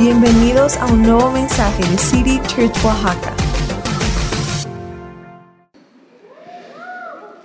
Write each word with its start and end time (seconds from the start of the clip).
Bienvenidos 0.00 0.78
a 0.78 0.86
un 0.86 1.02
nuevo 1.02 1.30
mensaje 1.30 1.86
de 1.86 1.98
City 1.98 2.40
Church 2.46 2.74
Oaxaca. 2.82 3.34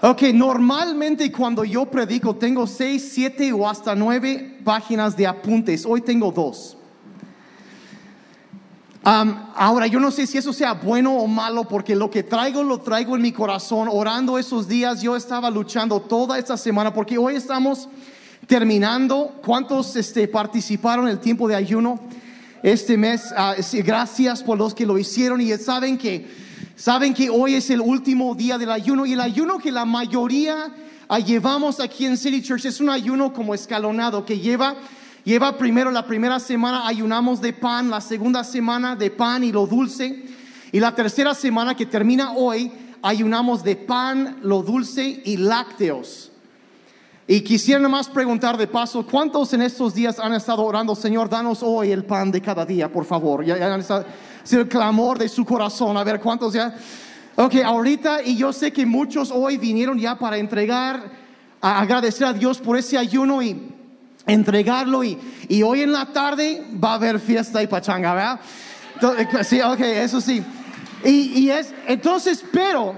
Ok, 0.01 0.21
normalmente 0.33 1.29
cuando 1.33 1.65
yo 1.65 1.85
predico 1.85 2.33
tengo 2.37 2.65
seis, 2.65 3.09
siete 3.11 3.51
o 3.51 3.67
hasta 3.67 3.93
nueve 3.93 4.61
páginas 4.63 5.17
de 5.17 5.27
apuntes. 5.27 5.85
Hoy 5.85 5.99
tengo 5.99 6.31
dos. 6.31 6.77
Ahora, 9.03 9.87
yo 9.87 9.99
no 9.99 10.09
sé 10.09 10.25
si 10.25 10.37
eso 10.37 10.53
sea 10.53 10.75
bueno 10.75 11.13
o 11.13 11.27
malo, 11.27 11.65
porque 11.65 11.93
lo 11.93 12.09
que 12.09 12.23
traigo 12.23 12.63
lo 12.63 12.79
traigo 12.79 13.17
en 13.17 13.21
mi 13.21 13.33
corazón. 13.33 13.89
Orando 13.91 14.39
esos 14.39 14.65
días, 14.65 15.01
yo 15.01 15.17
estaba 15.17 15.49
luchando 15.49 15.99
toda 15.99 16.39
esta 16.39 16.55
semana, 16.55 16.93
porque 16.93 17.17
hoy 17.17 17.35
estamos 17.35 17.89
terminando. 18.47 19.41
¿Cuántos 19.45 19.93
este, 19.97 20.25
participaron 20.29 21.07
en 21.07 21.11
el 21.11 21.19
tiempo 21.19 21.49
de 21.49 21.55
ayuno 21.55 21.99
este 22.65 22.97
mes? 22.97 23.31
Ah, 23.37 23.55
gracias 23.71 24.41
por 24.41 24.57
los 24.57 24.73
que 24.73 24.85
lo 24.85 24.97
hicieron 24.97 25.39
y 25.39 25.51
saben 25.57 25.97
que 25.97 26.45
Saben 26.77 27.13
que 27.13 27.29
hoy 27.29 27.53
es 27.55 27.69
el 27.69 27.79
último 27.79 28.35
día 28.35 28.57
del 28.57 28.69
ayuno 28.69 29.05
y 29.05 29.13
el 29.13 29.21
ayuno 29.21 29.59
que 29.59 29.71
la 29.71 29.85
mayoría 29.85 30.75
ah, 31.07 31.19
llevamos 31.19 31.79
aquí 31.79 32.05
en 32.05 32.17
City 32.17 32.41
Church 32.41 32.65
es 32.65 32.81
un 32.81 32.89
ayuno 32.89 33.31
como 33.31 33.53
escalonado 33.53 34.25
que 34.25 34.39
lleva 34.39 34.75
lleva 35.23 35.57
primero 35.57 35.89
la 35.89 36.05
primera 36.05 36.37
semana 36.37 36.85
ayunamos 36.85 37.39
de 37.39 37.53
pan, 37.53 37.89
la 37.89 38.01
segunda 38.01 38.43
semana 38.43 38.97
de 38.97 39.09
pan 39.09 39.45
y 39.45 39.53
lo 39.53 39.65
dulce 39.65 40.25
y 40.73 40.79
la 40.81 40.93
tercera 40.93 41.33
semana 41.33 41.75
que 41.75 41.85
termina 41.85 42.33
hoy 42.33 42.69
ayunamos 43.01 43.63
de 43.63 43.77
pan, 43.77 44.39
lo 44.41 44.63
dulce 44.63 45.21
y 45.23 45.37
lácteos. 45.37 46.31
Y 47.27 47.41
quisiera 47.41 47.79
nomás 47.79 48.07
preguntar 48.07 48.55
de 48.55 48.67
paso, 48.67 49.03
¿cuántos 49.05 49.51
en 49.53 49.63
estos 49.63 49.95
días 49.95 50.19
han 50.19 50.33
estado 50.35 50.63
orando, 50.63 50.93
Señor, 50.93 51.27
danos 51.27 51.63
hoy 51.63 51.91
el 51.91 52.03
pan 52.05 52.29
de 52.31 52.39
cada 52.39 52.65
día, 52.65 52.91
por 52.91 53.03
favor? 53.03 53.43
Ya, 53.43 53.57
ya 53.57 53.73
han 53.73 53.79
estado- 53.79 54.05
es 54.43 54.53
el 54.53 54.67
clamor 54.67 55.17
de 55.17 55.27
su 55.27 55.43
corazón. 55.43 55.97
A 55.97 56.03
ver, 56.03 56.19
¿cuántos 56.19 56.53
ya? 56.53 56.75
Ok, 57.35 57.55
ahorita, 57.65 58.21
y 58.21 58.37
yo 58.37 58.53
sé 58.53 58.71
que 58.71 58.85
muchos 58.85 59.31
hoy 59.31 59.57
vinieron 59.57 59.97
ya 59.97 60.19
para 60.19 60.37
entregar, 60.37 61.01
a 61.61 61.79
agradecer 61.81 62.27
a 62.27 62.33
Dios 62.33 62.59
por 62.59 62.77
ese 62.77 62.95
ayuno 62.95 63.41
y 63.41 63.71
entregarlo. 64.27 65.03
Y, 65.03 65.17
y 65.49 65.63
hoy 65.63 65.81
en 65.81 65.93
la 65.93 66.05
tarde 66.13 66.63
va 66.81 66.91
a 66.91 66.95
haber 66.95 67.19
fiesta 67.19 67.63
y 67.63 67.65
pachanga, 67.65 68.13
¿verdad? 68.13 68.39
Entonces, 68.93 69.47
sí, 69.47 69.61
ok, 69.61 69.79
eso 69.79 70.21
sí. 70.21 70.43
Y, 71.03 71.39
y 71.39 71.49
es, 71.49 71.73
entonces, 71.87 72.45
pero 72.53 72.93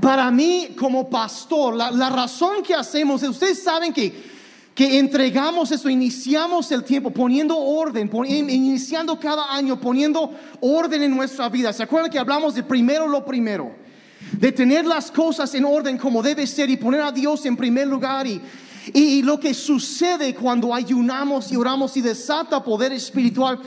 para 0.00 0.30
mí 0.30 0.70
como 0.78 1.08
pastor, 1.08 1.74
la, 1.74 2.10
razón 2.10 2.62
que 2.62 2.74
hacemos, 2.74 3.22
ustedes 3.22 3.62
saben 3.62 3.92
que, 3.92 4.34
que 4.74 4.98
entregamos 4.98 5.70
eso, 5.70 5.88
iniciamos 5.88 6.70
el 6.72 6.82
tiempo 6.82 7.10
poniendo 7.10 7.56
orden, 7.56 8.08
pon- 8.08 8.26
in- 8.26 8.50
iniciando 8.50 9.18
cada 9.20 9.52
año, 9.54 9.78
poniendo 9.80 10.32
orden 10.60 11.02
en 11.02 11.14
nuestra 11.14 11.48
vida. 11.48 11.72
¿Se 11.72 11.82
acuerdan 11.82 12.10
que 12.10 12.18
hablamos 12.18 12.54
de 12.54 12.62
primero 12.62 13.06
lo 13.06 13.24
primero? 13.24 13.72
De 14.32 14.50
tener 14.52 14.84
las 14.86 15.10
cosas 15.10 15.54
en 15.54 15.64
orden 15.64 15.96
como 15.98 16.22
debe 16.22 16.46
ser 16.46 16.70
y 16.70 16.76
poner 16.76 17.02
a 17.02 17.12
Dios 17.12 17.44
en 17.46 17.56
primer 17.56 17.86
lugar 17.86 18.26
y, 18.26 18.40
y, 18.92 19.00
y 19.18 19.22
lo 19.22 19.38
que 19.38 19.54
sucede 19.54 20.34
cuando 20.34 20.74
ayunamos 20.74 21.52
y 21.52 21.56
oramos 21.56 21.96
y 21.96 22.00
desata 22.00 22.64
poder 22.64 22.92
espiritual. 22.92 23.60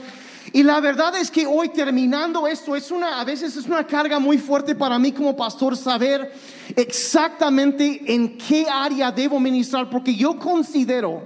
Y 0.52 0.62
la 0.62 0.80
verdad 0.80 1.16
es 1.16 1.30
que 1.30 1.46
hoy 1.46 1.68
terminando 1.68 2.46
esto 2.46 2.74
es 2.74 2.90
una 2.90 3.20
a 3.20 3.24
veces 3.24 3.56
es 3.56 3.66
una 3.66 3.86
carga 3.86 4.18
muy 4.18 4.38
fuerte 4.38 4.74
para 4.74 4.98
mí 4.98 5.12
como 5.12 5.36
pastor 5.36 5.76
saber 5.76 6.32
exactamente 6.74 8.02
en 8.06 8.38
qué 8.38 8.66
área 8.68 9.12
debo 9.12 9.38
ministrar 9.38 9.90
porque 9.90 10.14
yo 10.14 10.38
considero 10.38 11.22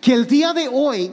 que 0.00 0.12
el 0.12 0.26
día 0.26 0.52
de 0.52 0.68
hoy 0.70 1.10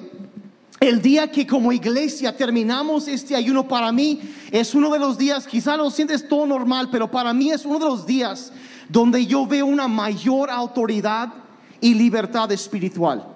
el 0.82 1.00
día 1.00 1.32
que 1.32 1.46
como 1.46 1.72
iglesia 1.72 2.36
terminamos 2.36 3.08
este 3.08 3.36
ayuno 3.36 3.68
para 3.68 3.92
mí 3.92 4.20
es 4.52 4.74
uno 4.74 4.92
de 4.92 4.98
los 4.98 5.16
días, 5.16 5.46
quizá 5.46 5.78
lo 5.78 5.92
sientes 5.92 6.28
todo 6.28 6.48
normal, 6.48 6.90
pero 6.92 7.09
para 7.09 7.34
mí 7.36 7.52
es 7.52 7.66
uno 7.66 7.78
de 7.78 7.86
los 7.86 8.06
días 8.08 8.52
donde 8.90 9.28
yo 9.28 9.46
veo 9.46 9.68
una 9.68 9.88
mayor 9.88 10.50
autoridad 10.50 11.31
y 11.80 11.94
libertad 11.94 12.52
espiritual. 12.52 13.28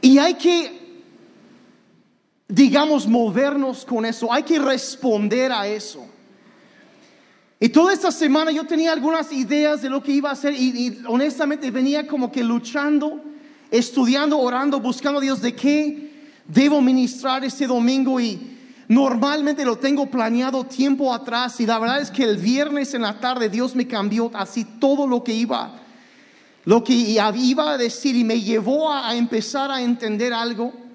Y 0.00 0.18
hay 0.18 0.34
que, 0.34 0.81
digamos, 2.52 3.06
movernos 3.06 3.82
con 3.86 4.04
eso, 4.04 4.30
hay 4.30 4.42
que 4.42 4.58
responder 4.58 5.50
a 5.50 5.66
eso. 5.66 6.04
Y 7.58 7.70
toda 7.70 7.94
esta 7.94 8.10
semana 8.10 8.50
yo 8.50 8.66
tenía 8.66 8.92
algunas 8.92 9.32
ideas 9.32 9.80
de 9.80 9.88
lo 9.88 10.02
que 10.02 10.12
iba 10.12 10.28
a 10.28 10.32
hacer 10.32 10.52
y, 10.52 11.00
honestamente 11.06 11.70
venía 11.70 12.06
como 12.06 12.30
que 12.30 12.44
luchando, 12.44 13.22
estudiando, 13.70 14.38
orando, 14.38 14.80
buscando 14.80 15.18
a 15.18 15.22
Dios 15.22 15.40
de 15.40 15.54
qué 15.54 16.12
debo 16.46 16.82
ministrar 16.82 17.42
este 17.42 17.66
domingo 17.66 18.20
y 18.20 18.58
normalmente 18.86 19.64
lo 19.64 19.76
tengo 19.76 20.10
planeado 20.10 20.64
tiempo 20.64 21.14
atrás 21.14 21.58
y 21.58 21.64
la 21.64 21.78
verdad 21.78 22.02
es 22.02 22.10
que 22.10 22.24
el 22.24 22.36
viernes 22.36 22.92
en 22.92 23.00
la 23.00 23.18
tarde 23.18 23.48
Dios 23.48 23.74
me 23.74 23.86
cambió 23.86 24.30
así 24.34 24.66
todo 24.78 25.06
lo 25.06 25.24
que 25.24 25.32
iba, 25.32 25.80
lo 26.66 26.84
que 26.84 26.92
iba 26.92 27.72
a 27.72 27.78
decir 27.78 28.14
y 28.14 28.24
me 28.24 28.42
llevó 28.42 28.92
a 28.92 29.16
empezar 29.16 29.70
a 29.70 29.80
entender 29.80 30.34
algo. 30.34 30.91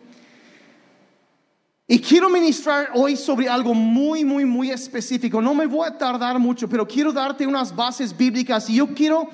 Y 1.89 1.99
quiero 1.99 2.29
ministrar 2.29 2.89
hoy 2.95 3.15
sobre 3.15 3.47
algo 3.47 3.73
muy, 3.73 4.25
muy, 4.25 4.43
muy 4.43 4.71
específico. 4.71 5.41
No 5.41 5.53
me 5.53 5.67
voy 5.67 5.87
a 5.87 5.97
tardar 5.97 6.37
mucho, 6.37 6.67
pero 6.67 6.85
quiero 6.85 7.13
darte 7.13 7.47
unas 7.47 7.73
bases 7.73 8.15
bíblicas. 8.15 8.69
Y 8.69 8.75
yo 8.75 8.93
quiero, 8.93 9.29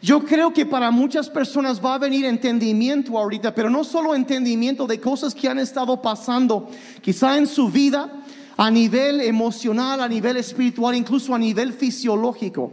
yo 0.00 0.24
creo 0.24 0.52
que 0.52 0.64
para 0.64 0.92
muchas 0.92 1.28
personas 1.28 1.84
va 1.84 1.94
a 1.94 1.98
venir 1.98 2.24
entendimiento 2.24 3.18
ahorita, 3.18 3.52
pero 3.52 3.68
no 3.68 3.82
solo 3.82 4.14
entendimiento 4.14 4.86
de 4.86 5.00
cosas 5.00 5.34
que 5.34 5.48
han 5.48 5.58
estado 5.58 6.00
pasando, 6.00 6.70
quizá 7.02 7.36
en 7.36 7.48
su 7.48 7.68
vida, 7.68 8.12
a 8.56 8.70
nivel 8.70 9.20
emocional, 9.20 10.00
a 10.00 10.06
nivel 10.06 10.36
espiritual, 10.36 10.94
incluso 10.94 11.34
a 11.34 11.38
nivel 11.38 11.72
fisiológico. 11.72 12.72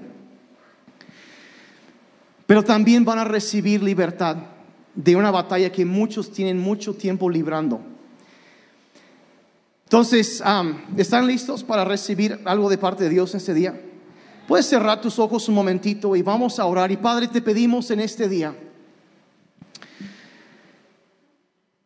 Pero 2.45 2.63
también 2.63 3.03
van 3.03 3.17
a 3.17 3.23
recibir 3.23 3.81
libertad 3.81 4.37
de 4.93 5.15
una 5.15 5.31
batalla 5.31 5.71
que 5.71 5.83
muchos 5.83 6.31
tienen 6.31 6.59
mucho 6.59 6.93
tiempo 6.93 7.27
librando. 7.27 7.94
Entonces, 9.85 10.44
¿están 10.97 11.28
listos 11.28 11.63
para 11.63 11.85
recibir 11.85 12.41
algo 12.46 12.69
de 12.69 12.78
parte 12.78 13.03
de 13.03 13.12
Dios 13.12 13.35
este 13.35 13.53
día? 13.53 13.79
Puedes 14.47 14.66
cerrar 14.66 15.00
tus 15.00 15.19
ojos 15.19 15.47
un 15.47 15.56
momentito 15.56 16.16
y 16.16 16.23
vamos 16.23 16.59
a 16.59 16.66
orar. 16.66 16.91
Y 16.91 16.97
Padre, 16.97 17.28
te 17.28 17.41
pedimos 17.41 17.91
en 17.91 18.00
este 18.00 18.28
día. 18.28 18.56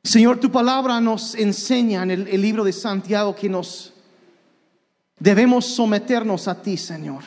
Señor, 0.01 0.39
tu 0.39 0.49
palabra 0.49 0.99
nos 1.01 1.35
enseña 1.35 2.03
en 2.03 2.11
el, 2.11 2.27
el 2.29 2.41
libro 2.41 2.63
de 2.63 2.71
Santiago 2.71 3.35
que 3.35 3.49
nos 3.49 3.93
debemos 5.19 5.65
someternos 5.65 6.47
a 6.47 6.61
ti, 6.61 6.77
Señor. 6.77 7.23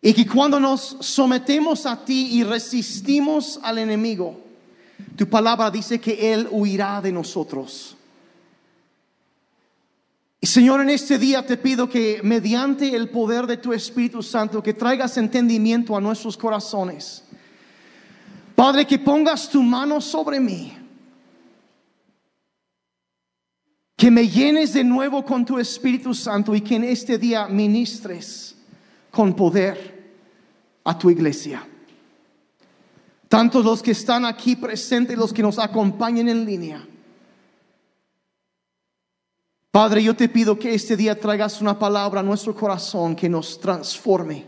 Y 0.00 0.14
que 0.14 0.26
cuando 0.26 0.58
nos 0.58 0.96
sometemos 1.00 1.84
a 1.84 2.02
ti 2.02 2.30
y 2.32 2.44
resistimos 2.44 3.60
al 3.62 3.76
enemigo, 3.76 4.40
tu 5.16 5.28
palabra 5.28 5.70
dice 5.70 6.00
que 6.00 6.32
Él 6.32 6.48
huirá 6.50 7.00
de 7.02 7.12
nosotros. 7.12 7.96
Y 10.44 10.48
Señor, 10.48 10.80
en 10.80 10.90
este 10.90 11.20
día 11.20 11.46
te 11.46 11.56
pido 11.56 11.88
que 11.88 12.20
mediante 12.24 12.96
el 12.96 13.10
poder 13.10 13.46
de 13.46 13.58
tu 13.58 13.72
Espíritu 13.72 14.24
Santo, 14.24 14.60
que 14.60 14.74
traigas 14.74 15.16
entendimiento 15.16 15.96
a 15.96 16.00
nuestros 16.00 16.36
corazones. 16.36 17.22
Padre, 18.56 18.84
que 18.84 18.98
pongas 18.98 19.48
tu 19.48 19.62
mano 19.62 20.00
sobre 20.00 20.40
mí. 20.40 20.76
Que 23.96 24.10
me 24.10 24.26
llenes 24.26 24.72
de 24.72 24.82
nuevo 24.82 25.24
con 25.24 25.44
tu 25.44 25.60
Espíritu 25.60 26.12
Santo 26.12 26.56
y 26.56 26.60
que 26.60 26.74
en 26.74 26.84
este 26.84 27.18
día 27.18 27.46
ministres 27.46 28.56
con 29.12 29.36
poder 29.36 30.16
a 30.82 30.98
tu 30.98 31.08
iglesia. 31.08 31.64
Tanto 33.28 33.62
los 33.62 33.80
que 33.80 33.92
están 33.92 34.24
aquí 34.24 34.56
presentes, 34.56 35.16
los 35.16 35.32
que 35.32 35.42
nos 35.42 35.60
acompañan 35.60 36.28
en 36.28 36.44
línea. 36.44 36.84
Padre, 39.72 40.02
yo 40.02 40.14
te 40.14 40.28
pido 40.28 40.58
que 40.58 40.74
este 40.74 40.98
día 40.98 41.18
traigas 41.18 41.62
una 41.62 41.78
palabra 41.78 42.20
a 42.20 42.22
nuestro 42.22 42.54
corazón 42.54 43.16
que 43.16 43.26
nos 43.26 43.58
transforme 43.58 44.44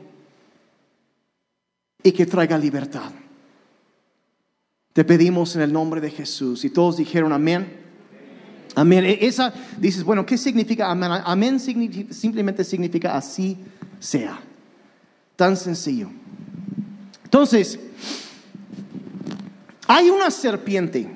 y 2.02 2.12
que 2.12 2.26
traiga 2.26 2.58
libertad. 2.58 3.10
Te 4.92 5.02
pedimos 5.02 5.56
en 5.56 5.62
el 5.62 5.72
nombre 5.72 6.02
de 6.02 6.10
Jesús. 6.10 6.62
Y 6.66 6.68
todos 6.70 6.98
dijeron 6.98 7.32
amén. 7.32 7.80
Amén. 8.74 9.02
E- 9.06 9.18
Esa, 9.26 9.50
dices, 9.78 10.04
bueno, 10.04 10.26
¿qué 10.26 10.36
significa 10.36 10.90
amén? 10.90 11.10
Amén 11.24 11.58
signifi- 11.58 12.12
simplemente 12.12 12.62
significa 12.62 13.16
así 13.16 13.56
sea. 13.98 14.38
Tan 15.36 15.56
sencillo. 15.56 16.10
Entonces, 17.24 17.80
hay 19.86 20.10
una 20.10 20.30
serpiente 20.30 21.10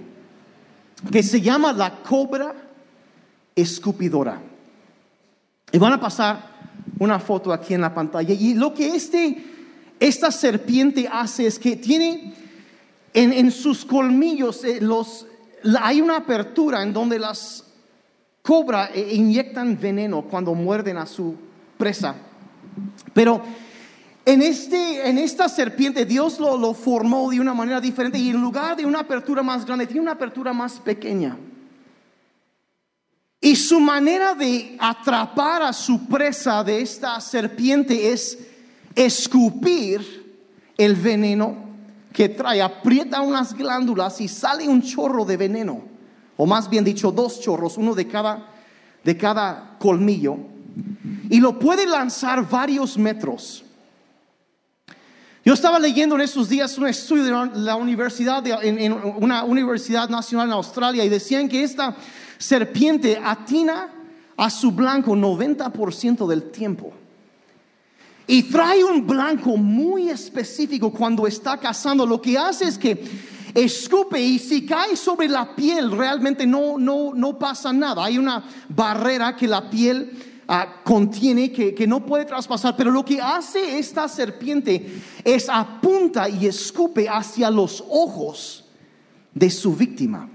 que 1.12 1.22
se 1.22 1.42
llama 1.42 1.74
la 1.74 1.94
cobra 2.02 2.67
escupidora. 3.60 4.40
Y 5.72 5.78
van 5.78 5.92
a 5.92 6.00
pasar 6.00 6.58
una 6.98 7.18
foto 7.18 7.52
aquí 7.52 7.74
en 7.74 7.80
la 7.80 7.94
pantalla. 7.94 8.34
Y 8.34 8.54
lo 8.54 8.72
que 8.72 8.94
este, 8.94 9.44
esta 10.00 10.30
serpiente 10.30 11.08
hace 11.10 11.46
es 11.46 11.58
que 11.58 11.76
tiene 11.76 12.34
en, 13.12 13.32
en 13.32 13.50
sus 13.50 13.84
colmillos 13.84 14.64
eh, 14.64 14.78
los, 14.80 15.26
hay 15.80 16.00
una 16.00 16.18
apertura 16.18 16.82
en 16.82 16.92
donde 16.92 17.18
las 17.18 17.64
cobras 18.42 18.90
eh, 18.94 19.14
inyectan 19.14 19.78
veneno 19.78 20.22
cuando 20.22 20.54
muerden 20.54 20.96
a 20.96 21.06
su 21.06 21.34
presa. 21.76 22.14
Pero 23.12 23.42
en, 24.24 24.42
este, 24.42 25.08
en 25.08 25.18
esta 25.18 25.48
serpiente 25.48 26.04
Dios 26.04 26.38
lo, 26.38 26.56
lo 26.56 26.74
formó 26.74 27.30
de 27.30 27.40
una 27.40 27.54
manera 27.54 27.80
diferente 27.80 28.18
y 28.18 28.30
en 28.30 28.40
lugar 28.40 28.76
de 28.76 28.86
una 28.86 29.00
apertura 29.00 29.42
más 29.42 29.64
grande, 29.64 29.86
tiene 29.86 30.02
una 30.02 30.12
apertura 30.12 30.52
más 30.52 30.78
pequeña. 30.78 31.36
Y 33.40 33.54
su 33.54 33.78
manera 33.78 34.34
de 34.34 34.76
atrapar 34.80 35.62
a 35.62 35.72
su 35.72 36.06
presa 36.06 36.64
de 36.64 36.80
esta 36.82 37.20
serpiente 37.20 38.12
es 38.12 38.38
escupir 38.94 40.26
el 40.76 40.96
veneno 40.96 41.68
que 42.12 42.28
trae, 42.28 42.60
aprieta 42.60 43.20
unas 43.20 43.54
glándulas 43.54 44.20
y 44.20 44.26
sale 44.26 44.68
un 44.68 44.82
chorro 44.82 45.24
de 45.24 45.36
veneno, 45.36 45.82
o 46.36 46.46
más 46.46 46.68
bien 46.68 46.82
dicho, 46.84 47.12
dos 47.12 47.40
chorros, 47.40 47.78
uno 47.78 47.94
de 47.94 48.08
cada, 48.08 48.48
de 49.04 49.16
cada 49.16 49.76
colmillo, 49.78 50.36
y 51.30 51.38
lo 51.38 51.58
puede 51.60 51.86
lanzar 51.86 52.48
varios 52.48 52.98
metros. 52.98 53.64
Yo 55.48 55.54
estaba 55.54 55.78
leyendo 55.78 56.14
en 56.14 56.20
esos 56.20 56.46
días 56.46 56.76
un 56.76 56.88
estudio 56.88 57.24
de 57.24 57.60
la- 57.60 57.74
universidad, 57.74 58.46
en 58.62 58.92
una 58.92 59.44
universidad 59.44 60.06
nacional 60.10 60.48
en 60.48 60.52
Australia, 60.52 61.02
y 61.06 61.08
decían 61.08 61.48
que 61.48 61.62
esta 61.62 61.96
serpiente 62.36 63.18
atina 63.24 63.88
a 64.36 64.50
su 64.50 64.72
blanco 64.72 65.16
90% 65.16 66.26
del 66.26 66.50
tiempo. 66.50 66.92
Y 68.26 68.42
trae 68.42 68.84
un 68.84 69.06
blanco 69.06 69.56
muy 69.56 70.10
específico 70.10 70.92
cuando 70.92 71.26
está 71.26 71.56
cazando. 71.56 72.04
Lo 72.04 72.20
que 72.20 72.36
hace 72.36 72.66
es 72.66 72.76
que 72.76 73.02
escupe 73.54 74.20
y 74.20 74.38
si 74.38 74.66
cae 74.66 74.96
sobre 74.96 75.28
la 75.28 75.56
piel 75.56 75.90
realmente 75.92 76.46
no, 76.46 76.76
no, 76.76 77.14
no 77.14 77.38
pasa 77.38 77.72
nada. 77.72 78.04
Hay 78.04 78.18
una 78.18 78.44
barrera 78.68 79.34
que 79.34 79.48
la 79.48 79.70
piel 79.70 80.12
ah, 80.48 80.82
contiene 80.82 81.52
que, 81.52 81.74
que 81.74 81.86
no 81.86 82.04
puede 82.04 82.24
traspasar. 82.24 82.74
Pero 82.76 82.90
lo 82.90 83.04
que 83.04 83.20
hace 83.20 83.78
esta 83.78 84.08
serpiente 84.08 85.00
es 85.22 85.48
apunta 85.48 86.28
y 86.28 86.46
escupe 86.46 87.08
hacia 87.08 87.50
los 87.50 87.84
ojos 87.88 88.64
de 89.32 89.50
su 89.50 89.74
víctima. 89.76 90.28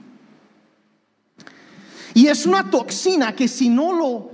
Y 2.13 2.27
es 2.27 2.45
una 2.45 2.69
toxina 2.69 3.35
que 3.35 3.47
si 3.47 3.69
no 3.69 3.91
lo 3.91 4.33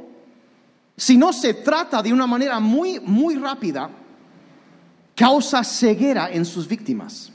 si 1.00 1.16
no 1.16 1.32
se 1.32 1.54
trata 1.54 2.04
de 2.04 2.12
una 2.12 2.28
manera 2.28 2.60
muy, 2.60 3.00
muy 3.00 3.36
rápida, 3.36 3.90
causa 5.16 5.64
ceguera 5.64 6.30
en 6.30 6.44
sus 6.44 6.68
víctimas. 6.68 7.32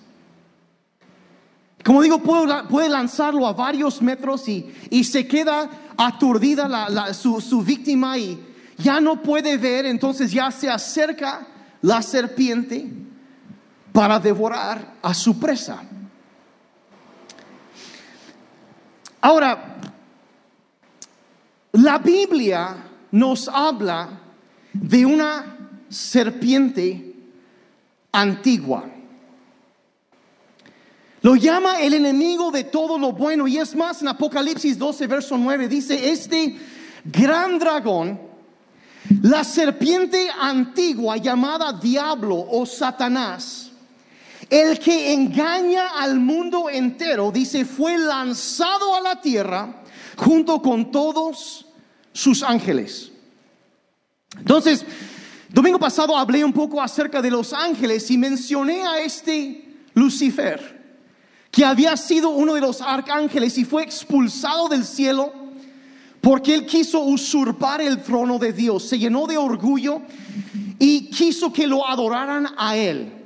Como 1.83 2.03
digo, 2.03 2.19
puede, 2.19 2.89
lanzarlo 2.91 3.47
a 3.47 3.55
varios 3.55 4.03
metros 4.03 4.49
y, 4.49 4.71
y 4.91 5.05
se 5.05 5.27
queda 5.27 5.71
aturdida 5.97 7.13
su, 7.15 7.41
su 7.41 7.63
víctima 7.63 8.19
y 8.19 8.39
ya 8.79 9.01
no 9.01 9.23
puede 9.23 9.57
ver, 9.57 9.87
entonces 9.87 10.33
ya 10.33 10.51
se 10.51 10.69
acerca 10.69 11.47
la 11.83 12.03
serpiente 12.03 12.91
para 13.93 14.19
devorar 14.19 14.95
a 15.03 15.15
su 15.15 15.39
presa. 15.39 15.83
Ahora, 19.21 19.77
la 21.73 21.99
Biblia 21.99 22.77
nos 23.11 23.49
habla 23.49 24.09
de 24.73 25.07
una 25.07 25.57
serpiente 25.89 27.15
antigua. 28.13 28.85
Lo 31.25 31.37
llama 31.37 31.81
el 31.81 31.95
enemigo 31.95 32.51
de 32.51 32.65
todo 32.65 32.99
lo 32.99 33.13
bueno. 33.13 33.49
Y 33.49 33.57
es 33.57 33.75
más, 33.75 34.03
en 34.03 34.09
Apocalipsis 34.09 34.77
12, 34.77 35.07
verso 35.07 35.39
9, 35.39 35.69
dice, 35.69 36.11
este 36.11 36.55
gran 37.03 37.59
dragón, 37.59 38.21
la 39.23 39.43
serpiente 39.43 40.29
antigua 40.39 41.17
llamada 41.17 41.73
diablo 41.73 42.37
o 42.37 42.67
Satanás, 42.67 43.71
el 44.51 44.79
que 44.79 45.15
engaña 45.15 45.99
al 45.99 46.21
mundo 46.21 46.69
entero, 46.69 47.33
dice, 47.33 47.65
fue 47.65 47.97
lanzado 47.97 48.95
a 48.95 49.01
la 49.01 49.23
tierra 49.23 49.83
junto 50.19 50.61
con 50.61 50.91
todos 50.91 51.65
sus 52.13 52.43
ángeles. 52.43 53.13
Entonces, 54.37 54.85
domingo 55.49 55.79
pasado 55.79 56.19
hablé 56.19 56.45
un 56.45 56.53
poco 56.53 56.83
acerca 56.83 57.23
de 57.23 57.31
los 57.31 57.55
ángeles 57.55 58.11
y 58.11 58.19
mencioné 58.19 58.83
a 58.83 59.01
este 59.01 59.87
Lucifer, 59.95 60.74
que 61.55 61.65
había 61.65 61.97
sido 61.97 62.31
uno 62.31 62.55
de 62.55 62.61
los 62.61 62.81
arcángeles 62.81 63.57
y 63.59 63.65
fue 63.65 63.85
expulsado 63.85 64.69
del 64.69 64.85
cielo 64.85 65.33
porque 66.21 66.53
él 66.53 66.67
quiso 66.67 67.01
usurpar 67.01 67.81
el 67.81 68.03
trono 68.03 68.39
de 68.39 68.53
Dios, 68.53 68.83
se 68.83 68.99
llenó 68.99 69.27
de 69.27 69.37
orgullo 69.37 70.01
y 70.81 71.11
quiso 71.11 71.53
que 71.53 71.67
lo 71.67 71.87
adoraran 71.87 72.49
a 72.57 72.77
él. 72.77 73.24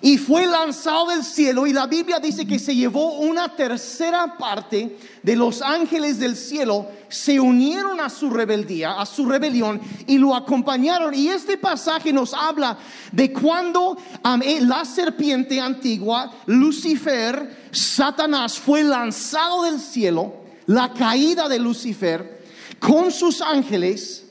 Y 0.00 0.16
fue 0.16 0.46
lanzado 0.46 1.06
del 1.06 1.24
cielo 1.24 1.66
y 1.66 1.72
la 1.72 1.86
Biblia 1.88 2.20
dice 2.20 2.46
que 2.46 2.60
se 2.60 2.74
llevó 2.74 3.18
una 3.18 3.56
tercera 3.56 4.38
parte 4.38 4.96
de 5.24 5.34
los 5.34 5.60
ángeles 5.60 6.20
del 6.20 6.36
cielo, 6.36 6.86
se 7.08 7.40
unieron 7.40 7.98
a 8.00 8.08
su 8.08 8.30
rebeldía, 8.30 9.00
a 9.00 9.04
su 9.04 9.26
rebelión 9.26 9.80
y 10.06 10.18
lo 10.18 10.36
acompañaron. 10.36 11.14
Y 11.14 11.28
este 11.28 11.58
pasaje 11.58 12.12
nos 12.12 12.32
habla 12.32 12.78
de 13.10 13.32
cuando 13.32 13.98
eh, 14.44 14.60
la 14.60 14.84
serpiente 14.84 15.60
antigua, 15.60 16.32
Lucifer, 16.46 17.68
Satanás, 17.72 18.56
fue 18.56 18.84
lanzado 18.84 19.64
del 19.64 19.80
cielo, 19.80 20.32
la 20.66 20.92
caída 20.92 21.48
de 21.48 21.58
Lucifer 21.58 22.38
con 22.78 23.10
sus 23.10 23.40
ángeles 23.40 24.26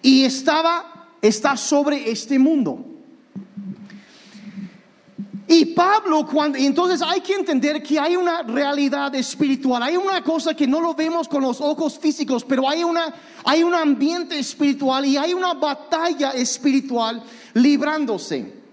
y 0.00 0.24
estaba, 0.24 1.10
está 1.20 1.58
sobre 1.58 2.10
este 2.10 2.38
mundo. 2.38 2.93
Y 5.46 5.66
Pablo, 5.66 6.26
cuando, 6.26 6.56
entonces 6.56 7.02
hay 7.02 7.20
que 7.20 7.34
entender 7.34 7.82
que 7.82 7.98
hay 7.98 8.16
una 8.16 8.42
realidad 8.42 9.14
espiritual, 9.14 9.82
hay 9.82 9.96
una 9.96 10.22
cosa 10.22 10.54
que 10.54 10.66
no 10.66 10.80
lo 10.80 10.94
vemos 10.94 11.28
con 11.28 11.42
los 11.42 11.60
ojos 11.60 11.98
físicos, 11.98 12.44
pero 12.44 12.68
hay, 12.68 12.82
una, 12.82 13.14
hay 13.44 13.62
un 13.62 13.74
ambiente 13.74 14.38
espiritual 14.38 15.04
y 15.04 15.18
hay 15.18 15.34
una 15.34 15.52
batalla 15.52 16.30
espiritual 16.30 17.22
librándose. 17.52 18.64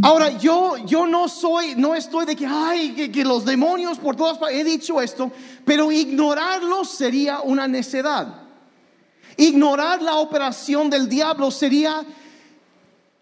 Ahora, 0.00 0.38
yo, 0.38 0.76
yo 0.86 1.06
no 1.08 1.28
soy, 1.28 1.74
no 1.74 1.96
estoy 1.96 2.24
de 2.24 2.36
que, 2.36 2.46
ay, 2.46 2.92
que, 2.92 3.10
que 3.10 3.24
los 3.24 3.44
demonios 3.44 3.98
por 3.98 4.14
todas 4.14 4.38
partes, 4.38 4.60
he 4.60 4.64
dicho 4.64 5.00
esto, 5.00 5.32
pero 5.64 5.90
ignorarlos 5.90 6.88
sería 6.88 7.40
una 7.40 7.66
necedad. 7.66 8.42
Ignorar 9.36 10.00
la 10.02 10.16
operación 10.16 10.88
del 10.88 11.08
diablo 11.08 11.50
sería 11.50 12.04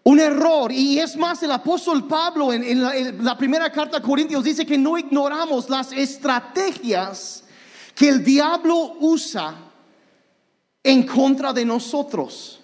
un 0.09 0.19
error. 0.19 0.71
Y 0.71 0.99
es 0.99 1.15
más, 1.15 1.43
el 1.43 1.51
apóstol 1.51 2.07
Pablo 2.07 2.51
en, 2.51 2.81
la, 2.81 2.95
en 2.95 3.23
la 3.23 3.37
primera 3.37 3.71
carta 3.71 3.97
a 3.97 4.01
Corintios 4.01 4.43
dice 4.43 4.65
que 4.65 4.77
no 4.77 4.97
ignoramos 4.97 5.69
las 5.69 5.91
estrategias 5.91 7.43
que 7.95 8.09
el 8.09 8.23
diablo 8.23 8.95
usa 8.99 9.55
en 10.83 11.03
contra 11.03 11.53
de 11.53 11.65
nosotros. 11.65 12.59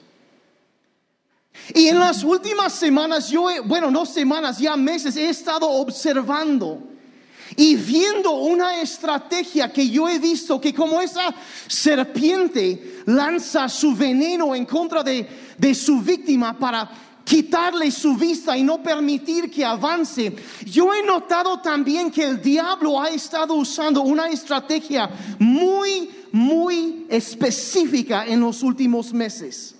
Y 1.74 1.88
en 1.88 2.00
las 2.00 2.24
últimas 2.24 2.74
semanas, 2.74 3.30
yo, 3.30 3.50
he- 3.50 3.60
bueno, 3.60 3.90
no 3.92 4.06
semanas, 4.06 4.58
ya 4.58 4.76
meses, 4.76 5.16
he 5.16 5.30
estado 5.30 5.70
observando 5.70 6.80
y 7.56 7.76
viendo 7.76 8.32
una 8.32 8.82
estrategia 8.82 9.72
que 9.72 9.88
yo 9.90 10.10
he 10.10 10.20
visto 10.20 10.60
que 10.60 10.74
como 10.74 11.00
esa 11.00 11.34
serpiente 11.68 13.04
lanza 13.06 13.70
su 13.70 13.96
veneno 13.96 14.56
en 14.56 14.66
contra 14.66 15.04
de, 15.04 15.28
de 15.58 15.76
su 15.76 16.02
víctima 16.02 16.58
para 16.58 16.90
quitarle 17.26 17.92
su 17.92 18.16
vista 18.16 18.56
y 18.56 18.64
no 18.64 18.82
permitir 18.82 19.50
que 19.50 19.66
avance. 19.66 20.34
Yo 20.64 20.94
he 20.94 21.04
notado 21.04 21.60
también 21.60 22.12
que 22.12 22.24
el 22.24 22.42
diablo 22.42 23.02
ha 23.02 23.10
estado 23.10 23.56
usando 23.56 24.04
una 24.04 24.30
estrategia 24.30 25.10
muy, 25.40 26.10
muy 26.32 27.08
específica 27.10 28.26
en 28.26 28.40
los 28.40 28.62
últimos 28.62 29.12
meses. 29.12 29.76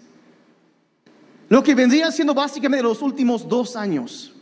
Lo 1.48 1.64
que 1.64 1.76
vendría 1.76 2.12
siendo 2.12 2.34
básicamente 2.34 2.84
los 2.84 3.02
últimos 3.04 3.48
dos 3.48 3.76
años. 3.76 4.35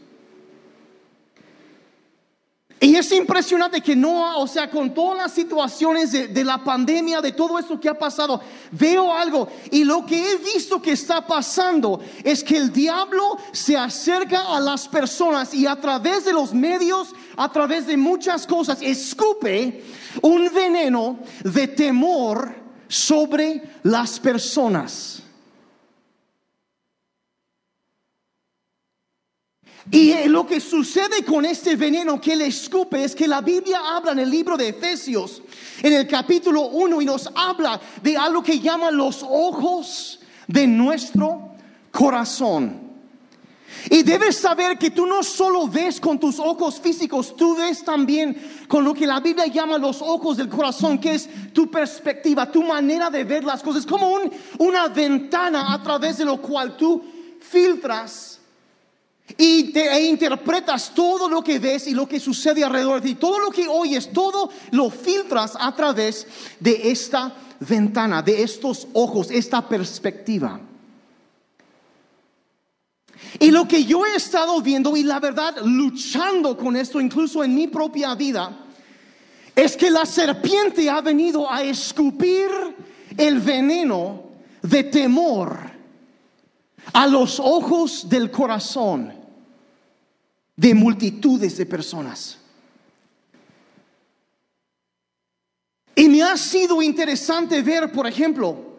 Y 2.84 2.98
es 2.98 3.10
impresionante 3.14 3.80
que 3.80 3.96
no, 3.96 4.38
o 4.38 4.46
sea, 4.46 4.70
con 4.70 4.94
todas 4.94 5.18
las 5.18 5.32
situaciones 5.32 6.12
de, 6.12 6.28
de 6.28 6.44
la 6.44 6.62
pandemia, 6.62 7.22
de 7.22 7.32
todo 7.32 7.58
esto 7.58 7.80
que 7.80 7.88
ha 7.88 7.98
pasado, 7.98 8.42
veo 8.72 9.14
algo. 9.14 9.48
Y 9.72 9.86
lo 9.86 10.06
que 10.06 10.34
he 10.34 10.36
visto 10.36 10.82
que 10.82 10.92
está 10.92 11.26
pasando 11.26 12.02
es 12.26 12.44
que 12.44 12.58
el 12.58 12.74
diablo 12.74 13.38
se 13.54 13.78
acerca 13.78 14.54
a 14.54 14.60
las 14.60 14.90
personas 14.90 15.54
y 15.54 15.66
a 15.66 15.78
través 15.78 16.26
de 16.26 16.34
los 16.34 16.54
medios, 16.54 17.16
a 17.38 17.50
través 17.50 17.88
de 17.88 17.96
muchas 17.96 18.46
cosas, 18.46 18.80
escupe 18.82 19.86
un 20.22 20.54
veneno 20.54 21.20
de 21.42 21.70
temor 21.70 22.54
sobre 22.90 23.64
las 23.84 24.20
personas. 24.20 25.23
Y 29.92 30.14
lo 30.30 30.48
que 30.48 30.62
sucede 30.62 31.26
con 31.26 31.44
este 31.46 31.76
veneno 31.76 32.20
que 32.20 32.34
él 32.34 32.42
escupe 32.42 33.04
es 33.04 33.14
que 33.14 33.28
la 33.28 33.42
Biblia 33.42 33.82
habla 33.96 34.14
en 34.14 34.20
el 34.20 34.30
libro 34.30 34.56
de 34.56 34.70
Efesios, 34.70 35.42
en 35.82 35.94
el 35.94 36.08
capítulo 36.08 36.68
1, 36.68 37.02
y 37.02 37.06
nos 37.06 37.30
habla 37.36 37.80
de 38.02 38.16
algo 38.16 38.42
que 38.42 38.60
llama 38.60 38.92
los 38.92 39.24
ojos 39.24 40.20
de 40.48 40.68
nuestro 40.68 41.50
corazón. 41.92 42.82
Y 43.90 44.04
debes 44.04 44.38
saber 44.38 44.78
que 44.78 44.92
tú 44.92 45.06
no 45.06 45.22
solo 45.22 45.68
ves 45.68 46.00
con 46.00 46.18
tus 46.18 46.40
ojos 46.40 46.80
físicos, 46.80 47.36
tú 47.36 47.58
ves 47.58 47.84
también 47.84 48.66
con 48.70 48.86
lo 48.86 48.94
que 48.94 49.06
la 49.06 49.20
Biblia 49.20 49.48
llama 49.48 49.78
los 49.78 50.02
ojos 50.02 50.38
del 50.38 50.48
corazón, 50.48 50.98
que 50.98 51.16
es 51.16 51.30
tu 51.52 51.70
perspectiva, 51.70 52.50
tu 52.50 52.64
manera 52.64 53.10
de 53.10 53.26
ver 53.26 53.44
las 53.44 53.62
cosas, 53.62 53.86
como 53.86 54.18
una 54.60 54.88
ventana 54.88 55.74
a 55.74 55.84
través 55.84 56.18
de 56.18 56.26
lo 56.26 56.42
cual 56.42 56.78
tú 56.78 57.04
filtras 57.42 58.40
y 59.38 59.72
te, 59.72 59.92
e 59.92 60.06
interpretas 60.06 60.94
todo 60.94 61.28
lo 61.28 61.44
que 61.44 61.60
ves 61.60 61.88
y 61.88 61.92
lo 61.92 62.08
que 62.08 62.20
sucede 62.20 62.64
alrededor 62.64 63.02
de 63.02 63.10
ti. 63.10 63.16
Todo 63.16 63.40
lo 63.40 63.50
que 63.50 63.68
oyes, 63.68 64.12
todo 64.12 64.50
lo 64.72 64.90
filtras 64.90 65.56
a 65.60 65.74
través 65.76 66.28
de 66.60 66.92
esta 66.92 67.34
ventana, 67.60 68.22
de 68.22 68.44
estos 68.44 68.88
ojos, 68.94 69.32
esta 69.32 69.68
perspectiva. 69.68 70.60
Y 73.40 73.50
lo 73.52 73.68
que 73.68 73.86
yo 73.86 74.06
he 74.06 74.16
estado 74.16 74.62
viendo 74.62 74.96
y 74.96 75.04
la 75.04 75.20
verdad 75.20 75.56
luchando 75.64 76.56
con 76.56 76.76
esto 76.76 77.02
incluso 77.02 77.44
en 77.44 77.56
mi 77.56 77.68
propia 77.68 78.14
vida, 78.16 78.60
es 79.56 79.78
que 79.78 79.90
la 79.90 80.06
serpiente 80.06 80.90
ha 80.90 81.02
venido 81.02 81.50
a 81.52 81.64
escupir 81.64 82.50
el 83.18 83.40
veneno 83.40 84.24
de 84.62 84.84
temor 84.84 85.73
a 86.92 87.08
los 87.08 87.40
ojos 87.40 88.10
del 88.10 88.30
corazón 88.30 89.14
de 90.56 90.74
multitudes 90.74 91.58
de 91.58 91.66
personas. 91.66 92.38
Y 95.96 96.10
me 96.10 96.24
ha 96.24 96.36
sido 96.38 96.82
interesante 96.82 97.62
ver, 97.62 97.92
por 97.92 98.08
ejemplo, 98.08 98.74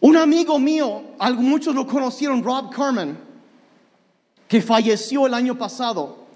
un 0.00 0.16
amigo 0.16 0.58
mío, 0.58 1.02
muchos 1.36 1.74
lo 1.74 1.86
conocieron, 1.86 2.42
Rob 2.42 2.70
Carmen, 2.74 3.18
que 4.48 4.60
falleció 4.60 5.26
el 5.26 5.34
año 5.34 5.56
pasado. 5.56 6.26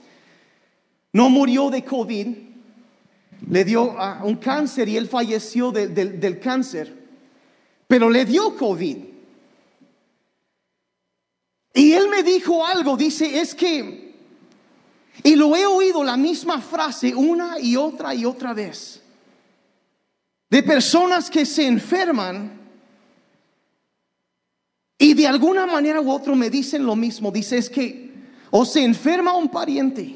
No 1.12 1.28
murió 1.28 1.70
de 1.70 1.84
COVID, 1.84 2.36
le 3.48 3.64
dio 3.64 3.96
un 4.22 4.36
cáncer 4.36 4.88
y 4.88 4.96
él 4.96 5.08
falleció 5.08 5.72
del 5.72 6.40
cáncer, 6.40 6.94
pero 7.88 8.08
le 8.10 8.24
dio 8.24 8.56
COVID. 8.56 9.13
Y 11.74 11.92
él 11.92 12.08
me 12.08 12.22
dijo 12.22 12.64
algo, 12.64 12.96
dice, 12.96 13.40
es 13.40 13.54
que, 13.54 14.14
y 15.24 15.34
lo 15.34 15.56
he 15.56 15.66
oído 15.66 16.04
la 16.04 16.16
misma 16.16 16.60
frase 16.60 17.14
una 17.14 17.58
y 17.58 17.74
otra 17.74 18.14
y 18.14 18.24
otra 18.24 18.54
vez, 18.54 19.02
de 20.48 20.62
personas 20.62 21.28
que 21.28 21.44
se 21.44 21.66
enferman 21.66 22.60
y 24.98 25.14
de 25.14 25.26
alguna 25.26 25.66
manera 25.66 26.00
u 26.00 26.10
otra 26.10 26.34
me 26.36 26.48
dicen 26.48 26.86
lo 26.86 26.94
mismo. 26.94 27.32
Dice 27.32 27.58
es 27.58 27.68
que 27.68 28.12
o 28.50 28.64
se 28.64 28.84
enferma 28.84 29.36
un 29.36 29.48
pariente. 29.48 30.14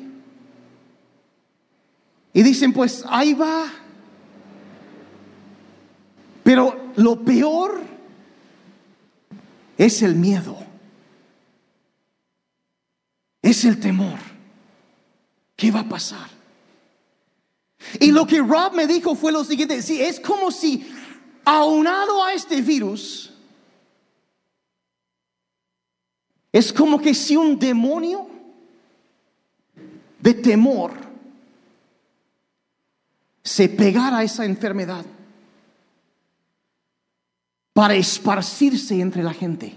Y 2.33 2.43
dicen, 2.43 2.73
pues 2.73 3.05
ahí 3.09 3.35
va. 3.35 3.65
Pero 6.45 6.93
lo 6.95 7.19
peor 7.25 7.81
es 9.77 10.03
el 10.03 10.15
miedo. 10.15 10.68
Es 13.49 13.65
el 13.65 13.81
temor. 13.81 14.19
¿Qué 15.57 15.71
va 15.71 15.81
a 15.81 15.89
pasar? 15.89 16.29
Y 18.01 18.11
lo 18.11 18.27
que 18.27 18.41
Rob 18.41 18.75
me 18.75 18.87
dijo 18.87 19.15
fue 19.15 19.33
lo 19.33 19.45
siguiente, 19.45 19.81
sí, 19.83 20.03
es 20.03 20.21
como 20.21 20.51
si 20.51 20.87
aunado 21.45 22.23
a 22.25 22.33
este 22.33 22.61
virus, 22.61 23.29
Es 26.53 26.73
como 26.73 27.01
que 27.01 27.15
si 27.15 27.37
un 27.37 27.59
demonio 27.59 28.27
de 30.19 30.35
temor 30.35 30.93
se 33.43 33.69
pegara 33.69 34.19
a 34.19 34.23
esa 34.25 34.45
enfermedad 34.45 35.05
para 37.73 37.95
esparcirse 37.95 39.01
entre 39.01 39.23
la 39.23 39.33
gente. 39.33 39.77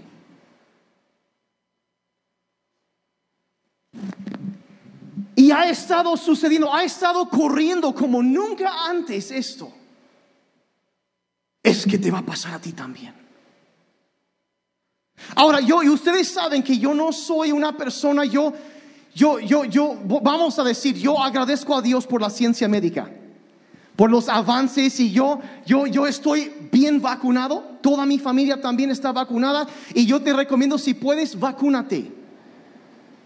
Y 5.34 5.50
ha 5.50 5.68
estado 5.68 6.16
sucediendo, 6.16 6.72
ha 6.72 6.84
estado 6.84 7.28
corriendo 7.28 7.94
como 7.94 8.22
nunca 8.22 8.86
antes 8.86 9.30
esto. 9.30 9.72
Es 11.62 11.86
que 11.86 11.98
te 11.98 12.10
va 12.10 12.18
a 12.18 12.26
pasar 12.26 12.54
a 12.54 12.58
ti 12.58 12.72
también. 12.72 13.14
Ahora, 15.34 15.60
yo, 15.60 15.82
y 15.82 15.88
ustedes 15.88 16.28
saben 16.28 16.62
que 16.62 16.78
yo 16.78 16.94
no 16.94 17.12
soy 17.12 17.52
una 17.52 17.76
persona, 17.76 18.24
yo, 18.24 18.52
yo, 19.14 19.38
yo, 19.38 19.64
yo, 19.64 19.96
vamos 20.04 20.58
a 20.58 20.64
decir, 20.64 20.96
yo 20.96 21.22
agradezco 21.22 21.76
a 21.76 21.82
Dios 21.82 22.06
por 22.06 22.20
la 22.20 22.28
ciencia 22.28 22.68
médica, 22.68 23.10
por 23.94 24.10
los 24.10 24.28
avances 24.28 24.98
y 25.00 25.12
yo, 25.12 25.40
yo, 25.64 25.86
yo 25.86 26.06
estoy 26.06 26.52
bien 26.70 27.00
vacunado, 27.00 27.78
toda 27.80 28.04
mi 28.04 28.18
familia 28.18 28.60
también 28.60 28.90
está 28.90 29.12
vacunada 29.12 29.66
y 29.94 30.04
yo 30.06 30.20
te 30.20 30.32
recomiendo 30.32 30.76
si 30.76 30.94
puedes, 30.94 31.38
vacúnate. 31.38 32.21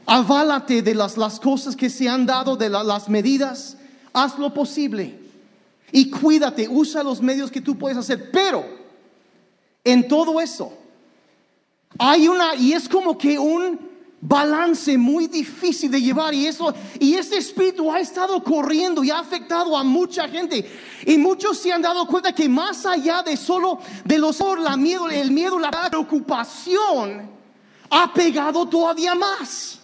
Aválate 0.07 0.83
de 0.83 0.95
las, 0.95 1.17
las 1.17 1.41
cosas 1.41 1.75
que 1.75 1.91
se 1.91 2.09
han 2.09 2.25
dado, 2.25 2.57
de 2.57 2.69
las 2.71 3.09
medidas, 3.09 3.77
haz 4.13 4.39
lo 4.39 4.55
posible 4.55 5.27
y 5.93 6.11
cuídate, 6.11 6.69
usa 6.69 7.03
los 7.03 7.21
medios 7.23 7.51
que 7.51 7.61
tú 7.61 7.77
puedes 7.77 7.99
hacer, 7.99 8.31
pero 8.31 8.65
en 9.85 10.09
todo 10.09 10.41
eso, 10.41 10.73
hay 11.99 12.29
una, 12.29 12.55
y 12.55 12.73
es 12.73 12.89
como 12.89 13.17
que 13.17 13.39
un 13.39 13.79
balance 14.21 14.99
muy 14.99 15.27
difícil 15.27 15.91
de 15.91 16.01
llevar 16.01 16.35
y 16.35 16.47
eso 16.47 16.75
y 16.99 17.15
este 17.15 17.37
espíritu 17.37 17.93
ha 17.93 18.01
estado 18.01 18.43
corriendo 18.43 19.05
y 19.05 19.11
ha 19.11 19.21
afectado 19.21 19.77
a 19.77 19.85
mucha 19.85 20.29
gente. 20.29 20.69
Y 21.07 21.17
muchos 21.17 21.59
se 21.59 21.73
han 21.73 21.83
dado 21.83 22.07
cuenta 22.07 22.35
que 22.35 22.49
más 22.49 22.85
allá 22.87 23.23
de 23.23 23.37
solo 23.37 23.79
de 24.05 24.19
los 24.19 24.41
la 24.59 24.77
miedo 24.77 25.09
el 25.09 25.31
miedo 25.31 25.59
la 25.59 25.71
preocupación 25.71 27.31
ha 27.91 28.13
pegado 28.13 28.67
todavía 28.67 29.15
más 29.15 29.81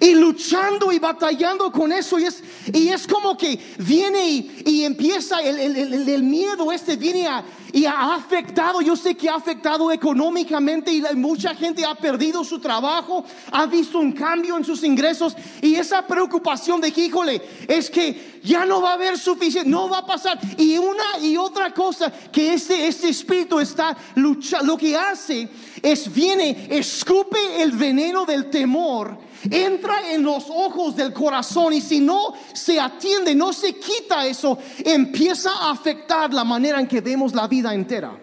y 0.00 0.14
luchando 0.14 0.92
y 0.92 0.98
batallando 0.98 1.70
con 1.70 1.92
eso. 1.92 2.18
Y 2.18 2.24
es, 2.24 2.42
y 2.72 2.88
es 2.88 3.06
como 3.06 3.36
que 3.36 3.58
viene 3.78 4.28
y, 4.28 4.84
empieza 4.84 5.40
el, 5.40 5.58
el, 5.58 6.22
miedo 6.22 6.70
este, 6.72 6.96
viene 6.96 7.26
a, 7.26 7.44
y 7.72 7.86
ha 7.86 8.14
afectado, 8.14 8.80
yo 8.80 8.94
sé 8.96 9.16
que 9.16 9.28
ha 9.28 9.34
afectado 9.34 9.90
económicamente 9.90 10.92
y 10.92 11.02
mucha 11.16 11.54
gente 11.54 11.84
ha 11.84 11.94
perdido 11.94 12.44
su 12.44 12.58
trabajo, 12.60 13.24
ha 13.50 13.66
visto 13.66 13.98
un 13.98 14.12
cambio 14.12 14.56
en 14.56 14.64
sus 14.64 14.84
ingresos 14.84 15.36
y 15.60 15.74
esa 15.74 16.06
preocupación 16.06 16.80
de 16.80 16.92
que, 16.92 17.06
híjole, 17.06 17.42
es 17.66 17.90
que 17.90 18.40
ya 18.42 18.64
no 18.64 18.80
va 18.82 18.90
a 18.90 18.94
haber 18.94 19.18
suficiente, 19.18 19.68
no 19.68 19.88
va 19.88 19.98
a 19.98 20.06
pasar. 20.06 20.38
Y 20.58 20.76
una 20.76 21.18
y 21.20 21.36
otra 21.36 21.72
cosa 21.72 22.12
que 22.30 22.54
este, 22.54 22.86
este 22.86 23.08
espíritu 23.08 23.58
está 23.58 23.96
luchando, 24.14 24.66
lo 24.66 24.76
que 24.76 24.96
hace 24.96 25.48
es 25.82 26.12
viene, 26.12 26.68
escupe 26.70 27.62
el 27.62 27.72
veneno 27.72 28.24
del 28.24 28.50
temor 28.50 29.33
entra 29.50 30.12
en 30.12 30.22
los 30.22 30.48
ojos 30.48 30.96
del 30.96 31.12
corazón 31.12 31.72
y 31.72 31.80
si 31.80 32.00
no 32.00 32.34
se 32.52 32.80
atiende, 32.80 33.34
no 33.34 33.52
se 33.52 33.74
quita 33.74 34.26
eso, 34.26 34.58
empieza 34.84 35.50
a 35.50 35.70
afectar 35.70 36.32
la 36.32 36.44
manera 36.44 36.80
en 36.80 36.86
que 36.86 37.00
vemos 37.00 37.34
la 37.34 37.46
vida 37.46 37.74
entera. 37.74 38.18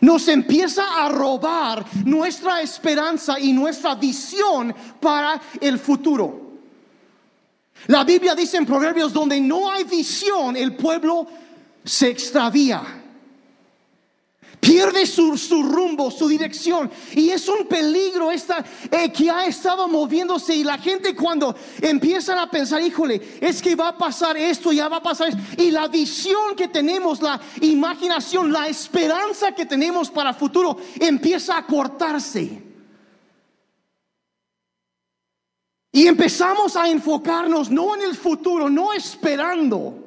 Nos 0.00 0.26
empieza 0.28 1.04
a 1.04 1.08
robar 1.08 1.84
nuestra 2.04 2.62
esperanza 2.62 3.38
y 3.38 3.52
nuestra 3.52 3.94
visión 3.94 4.74
para 5.00 5.40
el 5.60 5.78
futuro. 5.78 6.40
La 7.88 8.04
Biblia 8.04 8.34
dice 8.34 8.56
en 8.56 8.66
Proverbios, 8.66 9.12
donde 9.12 9.40
no 9.40 9.70
hay 9.70 9.84
visión, 9.84 10.56
el 10.56 10.76
pueblo 10.76 11.26
se 11.84 12.08
extravía 12.08 13.01
pierde 14.62 15.06
su, 15.06 15.34
rumbo, 15.64 16.08
su 16.12 16.28
dirección. 16.28 16.88
Y 17.14 17.30
es 17.30 17.48
un 17.48 17.66
peligro 17.66 18.30
esta, 18.30 18.64
eh, 18.92 19.10
que 19.10 19.28
ha 19.28 19.44
estado 19.44 19.88
moviéndose 19.88 20.54
y 20.54 20.62
la 20.62 20.78
gente 20.78 21.16
cuando 21.16 21.56
empiezan 21.80 22.38
a 22.38 22.48
pensar, 22.48 22.80
híjole, 22.80 23.20
es 23.40 23.60
que 23.60 23.74
va 23.74 23.88
a 23.88 23.98
pasar 23.98 24.36
esto, 24.36 24.70
ya 24.70 24.88
va 24.88 24.98
a 24.98 25.02
pasar 25.02 25.30
esto. 25.30 25.40
Y 25.60 25.72
la 25.72 25.88
visión 25.88 26.54
que 26.56 26.68
tenemos, 26.68 27.20
la 27.20 27.40
imaginación, 27.60 28.52
la 28.52 28.68
esperanza 28.68 29.52
que 29.52 29.66
tenemos 29.66 30.08
para 30.08 30.30
el 30.30 30.36
futuro 30.36 30.76
empieza 31.00 31.58
a 31.58 31.66
cortarse. 31.66 32.62
Y 35.90 36.06
empezamos 36.06 36.76
a 36.76 36.88
enfocarnos 36.88 37.68
no 37.68 37.96
en 37.96 38.02
el 38.02 38.14
futuro, 38.14 38.70
no 38.70 38.92
esperando 38.92 40.01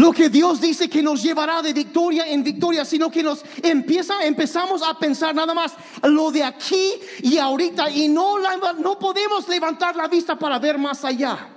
lo 0.00 0.12
que 0.12 0.30
Dios 0.30 0.62
dice 0.62 0.88
que 0.88 1.02
nos 1.02 1.22
llevará 1.22 1.60
de 1.60 1.74
victoria 1.74 2.26
en 2.26 2.42
victoria, 2.42 2.86
sino 2.86 3.10
que 3.10 3.22
nos 3.22 3.44
empieza, 3.62 4.24
empezamos 4.24 4.82
a 4.82 4.98
pensar 4.98 5.34
nada 5.34 5.52
más 5.52 5.74
lo 6.02 6.30
de 6.30 6.42
aquí 6.42 6.94
y 7.22 7.36
ahorita 7.36 7.90
y 7.90 8.08
no, 8.08 8.36
no 8.78 8.98
podemos 8.98 9.46
levantar 9.46 9.94
la 9.96 10.08
vista 10.08 10.38
para 10.38 10.58
ver 10.58 10.78
más 10.78 11.04
allá. 11.04 11.50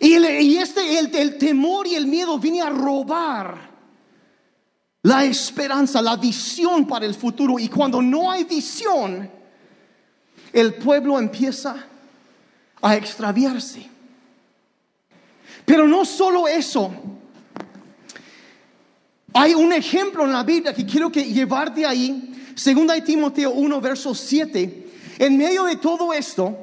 Y, 0.00 0.56
este, 0.56 0.98
el, 0.98 1.14
el 1.14 1.38
temor 1.38 1.86
y 1.86 1.94
el 1.94 2.08
miedo 2.08 2.36
viene 2.40 2.62
a 2.62 2.70
robar 2.70 3.70
la 5.02 5.24
esperanza, 5.24 6.02
la 6.02 6.16
visión 6.16 6.84
para 6.84 7.06
el 7.06 7.14
futuro. 7.14 7.60
Y 7.60 7.68
cuando 7.68 8.02
no 8.02 8.28
hay 8.28 8.42
visión, 8.42 9.30
el 10.52 10.74
pueblo 10.74 11.16
empieza 11.18 11.76
a 12.82 12.96
extraviarse. 12.96 13.95
Pero 15.66 15.86
no 15.86 16.04
solo 16.04 16.48
eso. 16.48 16.94
Hay 19.34 19.52
un 19.52 19.72
ejemplo 19.72 20.24
en 20.24 20.32
la 20.32 20.44
Biblia 20.44 20.72
que 20.72 20.86
quiero 20.86 21.12
que 21.12 21.24
llevarte 21.24 21.84
ahí. 21.84 22.32
Segunda 22.54 22.94
de 22.94 23.02
Timoteo 23.02 23.50
1, 23.50 23.80
verso 23.82 24.14
7. 24.14 24.86
En 25.18 25.36
medio 25.36 25.64
de 25.64 25.76
todo 25.76 26.14
esto 26.14 26.56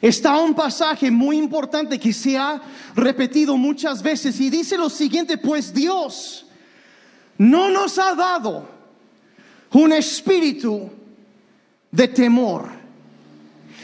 está 0.00 0.36
un 0.38 0.54
pasaje 0.54 1.10
muy 1.10 1.36
importante 1.36 2.00
que 2.00 2.12
se 2.12 2.36
ha 2.36 2.60
repetido 2.96 3.56
muchas 3.56 4.02
veces 4.02 4.40
y 4.40 4.50
dice 4.50 4.76
lo 4.76 4.90
siguiente, 4.90 5.38
pues 5.38 5.72
Dios 5.72 6.46
no 7.38 7.70
nos 7.70 7.98
ha 7.98 8.14
dado 8.14 8.68
un 9.72 9.92
espíritu 9.92 10.90
de 11.90 12.08
temor, 12.08 12.68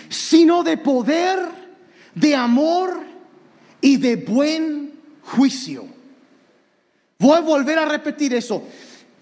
sino 0.09 0.63
de 0.63 0.77
poder, 0.77 1.39
de 2.15 2.35
amor 2.35 3.10
y 3.81 3.97
de 3.97 4.17
buen 4.17 4.93
juicio. 5.23 5.87
Voy 7.19 7.37
a 7.37 7.41
volver 7.41 7.79
a 7.79 7.85
repetir 7.85 8.35
eso. 8.35 8.63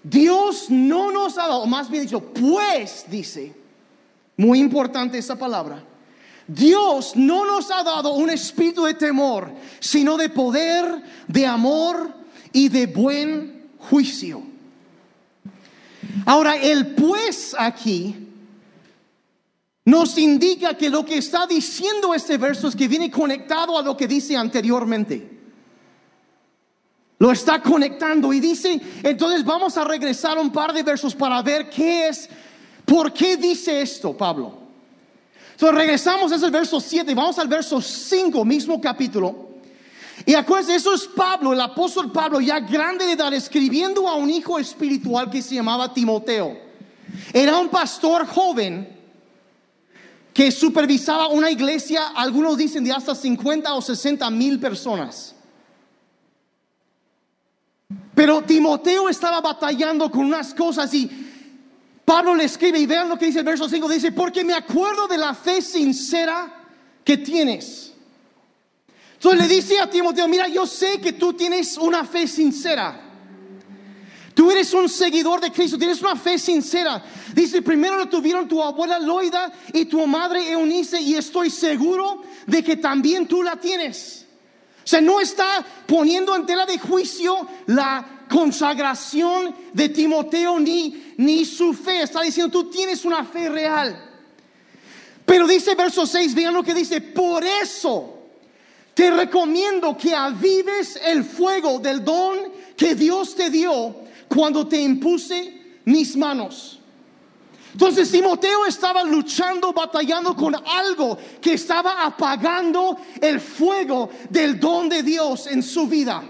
Dios 0.03 0.69
no 0.69 1.11
nos 1.11 1.37
ha 1.37 1.47
dado, 1.47 1.65
más 1.65 1.89
bien 1.89 2.03
dicho, 2.03 2.21
pues 2.21 3.05
dice, 3.09 3.53
muy 4.37 4.59
importante 4.59 5.17
esa 5.17 5.37
palabra, 5.37 5.83
Dios 6.47 7.15
no 7.15 7.45
nos 7.45 7.69
ha 7.69 7.83
dado 7.83 8.13
un 8.13 8.29
espíritu 8.29 8.85
de 8.85 8.93
temor, 8.93 9.51
sino 9.79 10.17
de 10.17 10.29
poder, 10.29 11.03
de 11.27 11.45
amor 11.45 12.13
y 12.53 12.69
de 12.69 12.87
buen 12.87 13.69
juicio. 13.77 14.41
Ahora, 16.25 16.55
el 16.55 16.95
pues 16.95 17.55
aquí 17.57 18.28
nos 19.89 20.17
indica 20.19 20.75
que 20.75 20.89
lo 20.89 21.03
que 21.03 21.17
está 21.17 21.47
diciendo 21.47 22.13
este 22.13 22.37
verso 22.37 22.67
es 22.67 22.75
que 22.75 22.87
viene 22.87 23.09
conectado 23.09 23.75
a 23.75 23.81
lo 23.81 23.97
que 23.97 24.07
dice 24.07 24.37
anteriormente. 24.37 25.39
Lo 27.17 27.31
está 27.31 27.59
conectando 27.59 28.31
y 28.31 28.39
dice, 28.39 28.79
entonces 29.01 29.43
vamos 29.43 29.77
a 29.77 29.83
regresar 29.83 30.37
un 30.37 30.51
par 30.51 30.73
de 30.73 30.83
versos 30.83 31.15
para 31.15 31.41
ver 31.41 31.69
qué 31.71 32.07
es, 32.07 32.29
por 32.85 33.11
qué 33.11 33.35
dice 33.35 33.81
esto 33.81 34.15
Pablo. 34.15 34.59
Entonces 35.53 35.75
regresamos 35.75 36.31
a 36.31 36.35
ese 36.35 36.49
verso 36.51 36.79
7 36.79 37.11
y 37.11 37.15
vamos 37.15 37.39
al 37.39 37.47
verso 37.47 37.81
5, 37.81 38.45
mismo 38.45 38.79
capítulo. 38.79 39.49
Y 40.23 40.35
acuérdense, 40.35 40.75
eso 40.75 40.93
es 40.93 41.07
Pablo, 41.07 41.51
el 41.51 41.61
apóstol 41.61 42.11
Pablo, 42.11 42.39
ya 42.39 42.59
grande 42.59 43.05
de 43.05 43.13
edad, 43.13 43.33
escribiendo 43.33 44.07
a 44.07 44.13
un 44.13 44.29
hijo 44.29 44.59
espiritual 44.59 45.31
que 45.31 45.41
se 45.41 45.55
llamaba 45.55 45.93
Timoteo. 45.93 46.55
Era 47.33 47.57
un 47.57 47.69
pastor 47.69 48.27
joven 48.27 48.98
que 50.39 50.53
supervisaba 50.53 51.27
una 51.27 51.51
iglesia, 51.51 52.13
algunos 52.15 52.55
dicen 52.55 52.81
de 52.85 52.93
hasta 52.93 53.13
50 53.13 53.73
o 53.73 53.81
60 53.81 54.29
mil 54.29 54.57
personas. 54.57 55.35
Pero 58.15 58.41
Timoteo 58.43 59.09
estaba 59.09 59.41
batallando 59.41 60.09
con 60.09 60.21
unas 60.21 60.53
cosas 60.53 60.93
y 60.93 61.09
Pablo 62.05 62.35
le 62.35 62.45
escribe 62.45 62.79
y 62.79 62.85
vean 62.85 63.09
lo 63.09 63.17
que 63.17 63.25
dice 63.25 63.39
el 63.39 63.45
verso 63.45 63.67
5, 63.67 63.89
dice, 63.89 64.13
porque 64.13 64.45
me 64.45 64.53
acuerdo 64.53 65.09
de 65.09 65.17
la 65.17 65.33
fe 65.33 65.61
sincera 65.61 66.49
que 67.03 67.17
tienes. 67.17 67.91
Entonces 69.15 69.41
le 69.41 69.53
dice 69.53 69.77
a 69.81 69.89
Timoteo, 69.89 70.25
mira, 70.29 70.47
yo 70.47 70.65
sé 70.65 71.01
que 71.01 71.11
tú 71.11 71.33
tienes 71.33 71.77
una 71.77 72.05
fe 72.05 72.25
sincera. 72.29 73.08
Tú 74.39 74.49
eres 74.49 74.73
un 74.73 74.87
seguidor 74.87 75.41
de 75.41 75.51
Cristo, 75.51 75.77
tienes 75.77 75.99
una 75.99 76.15
fe 76.15 76.39
sincera. 76.39 77.03
Dice, 77.33 77.61
primero 77.61 77.97
lo 77.97 78.07
tuvieron 78.07 78.47
tu 78.47 78.63
abuela 78.63 78.97
Loida 78.97 79.51
y 79.73 79.83
tu 79.83 80.07
madre 80.07 80.49
Eunice 80.49 81.01
y 81.01 81.15
estoy 81.15 81.49
seguro 81.49 82.23
de 82.47 82.63
que 82.63 82.77
también 82.77 83.27
tú 83.27 83.43
la 83.43 83.57
tienes. 83.57 84.25
O 84.77 84.87
sea, 84.87 85.01
no 85.01 85.19
está 85.19 85.65
poniendo 85.85 86.33
en 86.37 86.45
tela 86.45 86.65
de 86.65 86.79
juicio 86.79 87.49
la 87.65 88.21
consagración 88.29 89.53
de 89.73 89.89
Timoteo 89.89 90.57
ni, 90.57 91.15
ni 91.17 91.43
su 91.43 91.73
fe. 91.73 92.03
Está 92.03 92.21
diciendo, 92.21 92.49
tú 92.49 92.69
tienes 92.69 93.03
una 93.03 93.25
fe 93.25 93.49
real. 93.49 94.21
Pero 95.25 95.47
dice 95.47 95.75
verso 95.75 96.05
6, 96.05 96.33
vean 96.33 96.53
lo 96.53 96.63
que 96.63 96.73
dice, 96.73 97.01
por 97.01 97.43
eso 97.43 98.19
te 98.93 99.11
recomiendo 99.11 99.97
que 99.97 100.15
avives 100.15 100.97
el 101.03 101.25
fuego 101.25 101.79
del 101.79 102.05
don 102.05 102.37
que 102.77 102.95
Dios 102.95 103.35
te 103.35 103.49
dio 103.49 104.07
cuando 104.29 104.67
te 104.67 104.79
impuse 104.79 105.79
mis 105.85 106.15
manos. 106.15 106.79
Entonces 107.73 108.11
Timoteo 108.11 108.65
estaba 108.65 109.03
luchando, 109.03 109.73
batallando 109.73 110.35
con 110.35 110.55
algo 110.55 111.17
que 111.41 111.53
estaba 111.53 112.03
apagando 112.03 112.97
el 113.21 113.39
fuego 113.39 114.09
del 114.29 114.59
don 114.59 114.89
de 114.89 115.03
Dios 115.03 115.47
en 115.47 115.61
su 115.61 115.87
vida. 115.87 116.23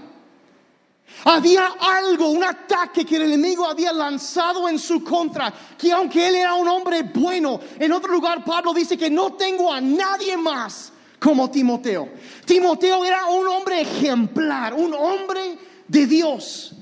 Había 1.25 1.73
algo, 1.79 2.29
un 2.29 2.43
ataque 2.43 3.05
que 3.05 3.17
el 3.17 3.23
enemigo 3.23 3.65
había 3.65 3.91
lanzado 3.91 4.69
en 4.69 4.79
su 4.79 5.03
contra, 5.03 5.53
que 5.77 5.91
aunque 5.91 6.27
él 6.27 6.35
era 6.35 6.53
un 6.53 6.67
hombre 6.67 7.03
bueno, 7.03 7.59
en 7.77 7.91
otro 7.91 8.13
lugar 8.13 8.43
Pablo 8.43 8.73
dice 8.73 8.97
que 8.97 9.09
no 9.09 9.33
tengo 9.33 9.71
a 9.71 9.81
nadie 9.81 10.37
más 10.37 10.93
como 11.19 11.49
Timoteo. 11.49 12.09
Timoteo 12.45 13.03
era 13.03 13.25
un 13.25 13.47
hombre 13.47 13.81
ejemplar, 13.81 14.73
un 14.73 14.93
hombre 14.93 15.57
de 15.87 16.05
Dios. 16.05 16.73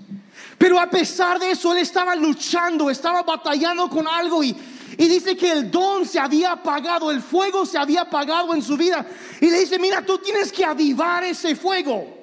Pero 0.57 0.79
a 0.79 0.89
pesar 0.89 1.39
de 1.39 1.51
eso, 1.51 1.71
él 1.71 1.79
estaba 1.79 2.15
luchando, 2.15 2.89
estaba 2.89 3.21
batallando 3.21 3.89
con 3.89 4.07
algo 4.07 4.43
y, 4.43 4.55
dice 4.97 5.37
que 5.37 5.51
el 5.51 5.69
don 5.69 6.05
se 6.05 6.19
había 6.19 6.53
apagado, 6.53 7.11
el 7.11 7.21
fuego 7.21 7.65
se 7.65 7.77
había 7.77 8.01
apagado 8.01 8.53
en 8.55 8.63
su 8.63 8.75
vida. 8.75 9.05
Y 9.39 9.49
le 9.49 9.59
dice, 9.59 9.77
mira, 9.77 10.03
tú 10.03 10.17
tienes 10.17 10.51
que 10.51 10.65
avivar 10.65 11.23
ese 11.23 11.55
fuego. 11.55 12.15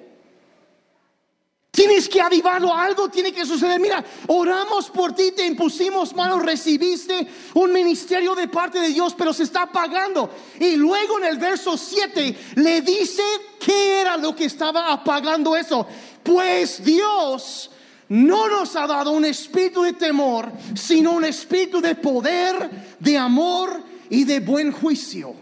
Tienes 1.71 2.09
que 2.09 2.21
avivarlo, 2.21 2.73
algo 2.73 3.09
tiene 3.09 3.33
que 3.33 3.45
suceder. 3.45 3.81
Mira, 3.81 4.05
oramos 4.29 4.91
por 4.91 5.13
ti, 5.13 5.33
te 5.33 5.45
impusimos 5.45 6.15
manos, 6.15 6.43
recibiste 6.43 7.27
un 7.55 7.73
ministerio 7.73 8.35
de 8.35 8.49
parte 8.49 8.81
de 8.81 8.89
Dios, 8.89 9.15
pero 9.17 9.33
se 9.33 9.45
está 9.45 9.63
apagando. 9.63 10.31
Y 10.59 10.77
luego 10.77 11.19
en 11.19 11.25
el 11.25 11.39
verso 11.39 11.77
7 11.77 12.53
le 12.57 12.81
dice 12.81 13.23
qué 13.59 14.01
era 14.01 14.17
lo 14.17 14.35
que 14.35 14.45
estaba 14.45 14.93
apagando 14.93 15.57
eso. 15.57 15.87
Pues 16.23 16.83
Dios 16.85 17.71
no 18.09 18.49
nos 18.49 18.77
ha 18.77 18.87
dado 18.87 19.13
un 19.13 19.25
espíritu 19.25 19.83
de 19.83 19.95
temor, 19.95 20.53
sino 20.75 21.13
un 21.13 21.25
espíritu 21.25 21.81
de 21.81 21.95
poder, 21.95 22.97
de 22.99 23.17
amor 23.17 23.83
y 24.11 24.25
de 24.25 24.41
buen 24.41 24.73
juicio. 24.73 25.35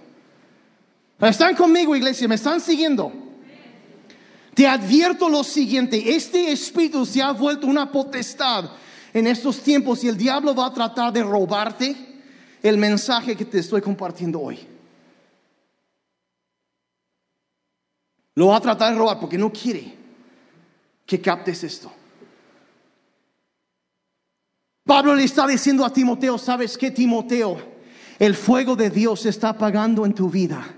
¿Están 1.21 1.55
conmigo, 1.55 1.95
iglesia? 1.95 2.27
¿Me 2.29 2.35
están 2.35 2.61
siguiendo? 2.61 3.13
Te 4.55 4.67
advierto 4.67 5.29
lo 5.29 5.43
siguiente, 5.45 6.15
este 6.15 6.53
espíritu 6.53 7.07
se 7.07 7.23
ha 7.23 7.33
vuelto 7.33 7.67
una 7.67 7.91
potestad 7.91 8.71
en 9.15 9.27
estos 9.27 9.61
tiempos 9.61 10.05
y 10.05 10.09
el 10.09 10.17
diablo 10.17 10.55
va 10.55 10.67
a 10.67 10.75
tratar 10.75 11.13
de 11.13 11.23
robarte 11.23 11.97
el 12.63 12.77
mensaje 12.77 13.37
que 13.37 13.47
te 13.47 13.59
estoy 13.59 13.81
compartiendo 13.81 14.41
hoy. 14.41 14.59
Lo 18.35 18.49
va 18.49 18.57
a 18.57 18.61
tratar 18.61 18.93
de 18.93 18.99
robar 18.99 19.19
porque 19.19 19.39
no 19.39 19.53
quiere 19.53 19.95
que 21.07 21.21
captes 21.21 21.65
esto. 21.65 21.93
Pablo 24.85 25.15
le 25.15 25.25
está 25.25 25.47
diciendo 25.47 25.85
a 25.85 25.93
Timoteo, 25.93 26.39
¿sabes 26.39 26.77
qué, 26.77 26.91
Timoteo? 26.91 27.73
El 28.19 28.35
fuego 28.35 28.75
de 28.75 28.91
Dios 28.91 29.27
está 29.27 29.51
apagando 29.51 30.05
en 30.05 30.13
tu 30.13 30.29
vida. 30.29 30.75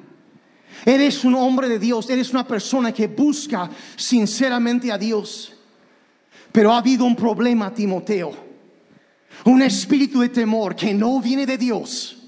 Eres 0.85 1.25
un 1.25 1.35
hombre 1.35 1.69
de 1.69 1.79
Dios, 1.79 2.11
eres 2.11 2.31
una 2.31 2.47
persona 2.47 2.93
que 2.93 3.07
busca 3.07 3.71
sinceramente 3.97 4.93
a 4.93 4.99
Dios. 4.99 5.55
Pero 6.53 6.73
ha 6.73 6.79
habido 6.79 7.05
un 7.05 7.17
problema, 7.17 7.73
Timoteo. 7.73 8.33
Un 9.47 9.63
espíritu 9.63 10.21
de 10.21 10.29
temor 10.29 10.77
que 10.77 10.93
no 10.93 11.21
viene 11.21 11.47
de 11.47 11.57
Dios. 11.57 12.19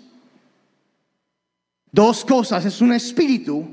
Dos 1.92 2.24
cosas, 2.24 2.64
es 2.64 2.80
un 2.80 2.92
espíritu 2.92 3.66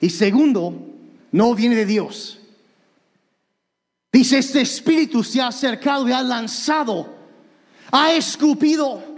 y 0.00 0.10
segundo, 0.10 0.74
no 1.32 1.54
viene 1.54 1.76
de 1.76 1.86
Dios. 1.86 2.40
Dice, 4.12 4.38
este 4.38 4.60
espíritu 4.60 5.22
se 5.22 5.40
ha 5.40 5.48
acercado 5.48 6.08
y 6.08 6.12
ha 6.12 6.22
lanzado 6.22 7.19
ha 7.90 8.12
escupido 8.12 9.10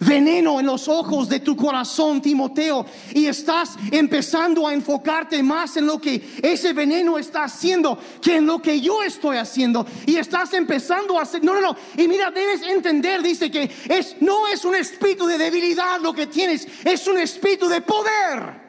veneno 0.00 0.58
en 0.58 0.66
los 0.66 0.88
ojos 0.88 1.28
de 1.28 1.40
tu 1.40 1.54
corazón, 1.54 2.22
Timoteo, 2.22 2.86
y 3.12 3.26
estás 3.26 3.76
empezando 3.90 4.66
a 4.66 4.72
enfocarte 4.72 5.42
más 5.42 5.76
en 5.76 5.86
lo 5.86 6.00
que 6.00 6.38
ese 6.42 6.72
veneno 6.72 7.18
está 7.18 7.44
haciendo 7.44 7.98
que 8.20 8.36
en 8.36 8.46
lo 8.46 8.60
que 8.60 8.80
yo 8.80 9.02
estoy 9.02 9.36
haciendo. 9.36 9.86
Y 10.06 10.16
estás 10.16 10.52
empezando 10.54 11.18
a 11.18 11.22
hacer, 11.22 11.44
no, 11.44 11.54
no, 11.54 11.60
no. 11.60 11.76
Y 11.96 12.08
mira, 12.08 12.30
debes 12.30 12.62
entender, 12.62 13.22
dice 13.22 13.50
que 13.50 13.70
es, 13.88 14.16
no 14.20 14.48
es 14.48 14.64
un 14.64 14.74
espíritu 14.74 15.26
de 15.26 15.38
debilidad 15.38 16.00
lo 16.00 16.14
que 16.14 16.26
tienes, 16.26 16.66
es 16.84 17.06
un 17.06 17.18
espíritu 17.18 17.68
de 17.68 17.82
poder. 17.82 18.59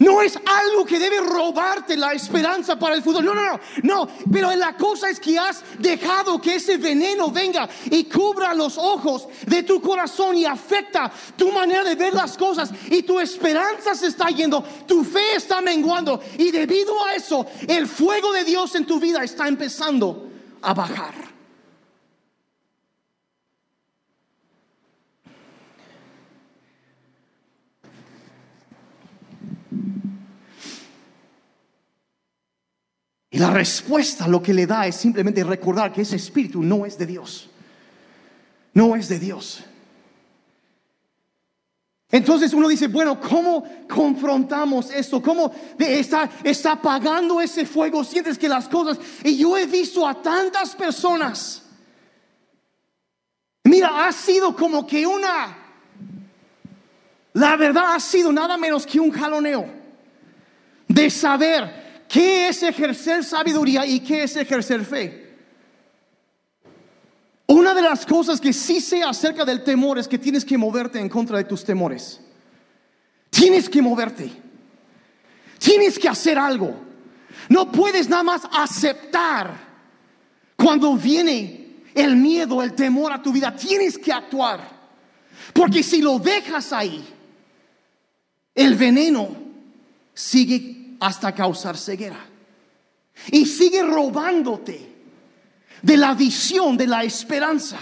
No 0.00 0.22
es 0.22 0.34
algo 0.46 0.86
que 0.86 0.98
debe 0.98 1.20
robarte 1.20 1.94
la 1.94 2.14
esperanza 2.14 2.78
para 2.78 2.94
el 2.94 3.02
futuro. 3.02 3.22
No, 3.22 3.34
no, 3.34 3.44
no. 3.44 3.60
No, 3.82 4.08
pero 4.32 4.54
la 4.56 4.74
cosa 4.74 5.10
es 5.10 5.20
que 5.20 5.38
has 5.38 5.62
dejado 5.78 6.40
que 6.40 6.54
ese 6.54 6.78
veneno 6.78 7.30
venga 7.30 7.68
y 7.90 8.04
cubra 8.04 8.54
los 8.54 8.78
ojos 8.78 9.28
de 9.46 9.62
tu 9.62 9.78
corazón 9.80 10.36
y 10.36 10.46
afecta 10.46 11.12
tu 11.36 11.52
manera 11.52 11.84
de 11.84 11.96
ver 11.96 12.14
las 12.14 12.38
cosas. 12.38 12.70
Y 12.90 13.02
tu 13.02 13.20
esperanza 13.20 13.94
se 13.94 14.06
está 14.06 14.28
yendo, 14.30 14.64
tu 14.86 15.04
fe 15.04 15.36
está 15.36 15.60
menguando. 15.60 16.18
Y 16.38 16.50
debido 16.50 17.04
a 17.04 17.14
eso, 17.14 17.46
el 17.68 17.86
fuego 17.86 18.32
de 18.32 18.44
Dios 18.44 18.74
en 18.76 18.86
tu 18.86 18.98
vida 18.98 19.22
está 19.22 19.48
empezando 19.48 20.30
a 20.62 20.72
bajar. 20.72 21.39
Y 33.30 33.38
la 33.38 33.50
respuesta 33.50 34.26
lo 34.26 34.42
que 34.42 34.52
le 34.52 34.66
da 34.66 34.86
es 34.86 34.96
simplemente 34.96 35.44
recordar 35.44 35.92
que 35.92 36.02
ese 36.02 36.16
espíritu 36.16 36.62
no 36.62 36.84
es 36.84 36.98
de 36.98 37.06
Dios. 37.06 37.48
No 38.74 38.96
es 38.96 39.08
de 39.08 39.20
Dios. 39.20 39.62
Entonces 42.10 42.52
uno 42.52 42.66
dice, 42.66 42.88
bueno, 42.88 43.20
¿cómo 43.20 43.64
confrontamos 43.88 44.90
esto? 44.90 45.22
¿Cómo 45.22 45.52
está, 45.78 46.28
está 46.42 46.72
apagando 46.72 47.40
ese 47.40 47.64
fuego? 47.64 48.02
Sientes 48.02 48.36
que 48.36 48.48
las 48.48 48.68
cosas... 48.68 48.98
Y 49.22 49.36
yo 49.36 49.56
he 49.56 49.66
visto 49.66 50.06
a 50.06 50.20
tantas 50.20 50.74
personas. 50.74 51.62
Mira, 53.62 54.06
ha 54.06 54.12
sido 54.12 54.56
como 54.56 54.84
que 54.84 55.06
una... 55.06 55.56
La 57.34 57.54
verdad 57.54 57.94
ha 57.94 58.00
sido 58.00 58.32
nada 58.32 58.56
menos 58.56 58.84
que 58.84 58.98
un 58.98 59.12
jaloneo 59.12 59.68
de 60.88 61.08
saber 61.08 61.79
¿Qué 62.10 62.48
es 62.48 62.60
ejercer 62.64 63.22
sabiduría 63.22 63.86
y 63.86 64.00
qué 64.00 64.24
es 64.24 64.34
ejercer 64.34 64.84
fe? 64.84 65.30
Una 67.46 67.72
de 67.72 67.82
las 67.82 68.04
cosas 68.04 68.40
que 68.40 68.52
sí 68.52 68.80
sé 68.80 69.04
acerca 69.04 69.44
del 69.44 69.62
temor 69.62 69.96
es 69.96 70.08
que 70.08 70.18
tienes 70.18 70.44
que 70.44 70.58
moverte 70.58 70.98
en 70.98 71.08
contra 71.08 71.38
de 71.38 71.44
tus 71.44 71.64
temores. 71.64 72.20
Tienes 73.30 73.68
que 73.68 73.80
moverte. 73.80 74.28
Tienes 75.60 76.00
que 76.00 76.08
hacer 76.08 76.36
algo. 76.36 76.74
No 77.48 77.70
puedes 77.70 78.08
nada 78.08 78.24
más 78.24 78.42
aceptar 78.50 79.54
cuando 80.56 80.96
viene 80.96 81.76
el 81.94 82.16
miedo, 82.16 82.60
el 82.60 82.74
temor 82.74 83.12
a 83.12 83.22
tu 83.22 83.32
vida. 83.32 83.54
Tienes 83.54 83.96
que 83.96 84.12
actuar. 84.12 84.68
Porque 85.52 85.84
si 85.84 86.02
lo 86.02 86.18
dejas 86.18 86.72
ahí, 86.72 87.04
el 88.52 88.74
veneno 88.74 89.28
sigue 90.12 90.79
hasta 91.00 91.34
causar 91.34 91.76
ceguera. 91.76 92.24
Y 93.32 93.46
sigue 93.46 93.82
robándote 93.82 94.88
de 95.82 95.96
la 95.96 96.14
visión, 96.14 96.76
de 96.76 96.86
la 96.86 97.02
esperanza. 97.02 97.78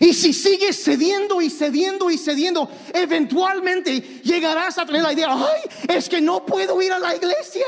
Y 0.00 0.14
si 0.14 0.32
sigues 0.32 0.82
cediendo 0.82 1.40
y 1.42 1.50
cediendo 1.50 2.10
y 2.10 2.16
cediendo, 2.16 2.68
eventualmente 2.94 4.00
llegarás 4.24 4.78
a 4.78 4.86
tener 4.86 5.02
la 5.02 5.12
idea, 5.12 5.28
ay, 5.30 5.62
es 5.88 6.08
que 6.08 6.20
no 6.20 6.44
puedo 6.44 6.80
ir 6.80 6.92
a 6.92 6.98
la 6.98 7.14
iglesia. 7.14 7.66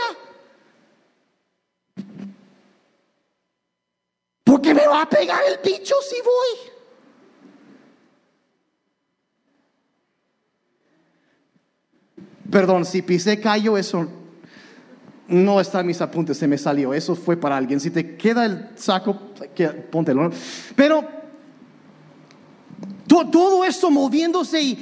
Porque 4.42 4.72
me 4.72 4.86
va 4.86 5.02
a 5.02 5.08
pegar 5.08 5.42
el 5.46 5.58
bicho 5.58 5.94
si 6.08 6.16
voy. 6.22 6.73
Perdón, 12.50 12.84
si 12.84 13.02
pisé 13.02 13.40
callo, 13.40 13.76
eso 13.78 14.08
no 15.28 15.60
está 15.60 15.80
en 15.80 15.86
mis 15.86 16.00
apuntes, 16.00 16.36
se 16.36 16.46
me 16.46 16.58
salió. 16.58 16.92
Eso 16.92 17.14
fue 17.14 17.36
para 17.36 17.56
alguien. 17.56 17.80
Si 17.80 17.90
te 17.90 18.16
queda 18.16 18.44
el 18.44 18.68
saco, 18.76 19.18
póntelo. 19.90 20.30
Pero 20.76 21.04
todo 23.06 23.64
esto 23.64 23.90
moviéndose 23.90 24.60
y 24.60 24.78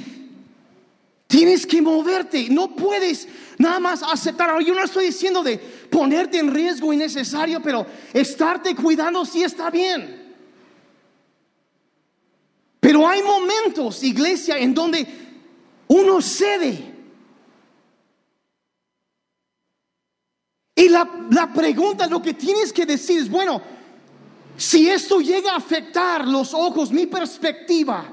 tienes 1.27 1.65
que 1.65 1.81
moverte. 1.81 2.47
No 2.49 2.75
puedes 2.75 3.27
nada 3.57 3.79
más 3.79 4.03
aceptar. 4.03 4.59
Yo 4.61 4.73
no 4.75 4.83
estoy 4.83 5.05
diciendo 5.05 5.41
de 5.43 5.57
ponerte 5.57 6.39
en 6.39 6.53
riesgo 6.53 6.91
innecesario, 6.91 7.61
pero 7.61 7.85
estarte 8.13 8.75
cuidando 8.75 9.25
sí 9.25 9.43
está 9.43 9.69
bien. 9.69 10.21
Pero 12.79 13.07
hay 13.07 13.23
momentos, 13.23 14.03
iglesia, 14.03 14.57
en 14.57 14.73
donde 14.73 15.07
uno 15.87 16.21
cede 16.21 16.92
Y 20.75 20.89
la, 20.89 21.07
pregunta, 21.53 22.07
lo 22.07 22.21
que 22.21 22.33
tienes 22.33 22.73
que 22.73 22.85
decir 22.85 23.19
es, 23.19 23.29
bueno, 23.29 23.61
si 24.57 24.89
esto 24.89 25.19
llega 25.19 25.53
a 25.53 25.57
afectar 25.57 26.27
los 26.27 26.53
ojos, 26.53 26.91
mi 26.91 27.05
perspectiva, 27.05 28.05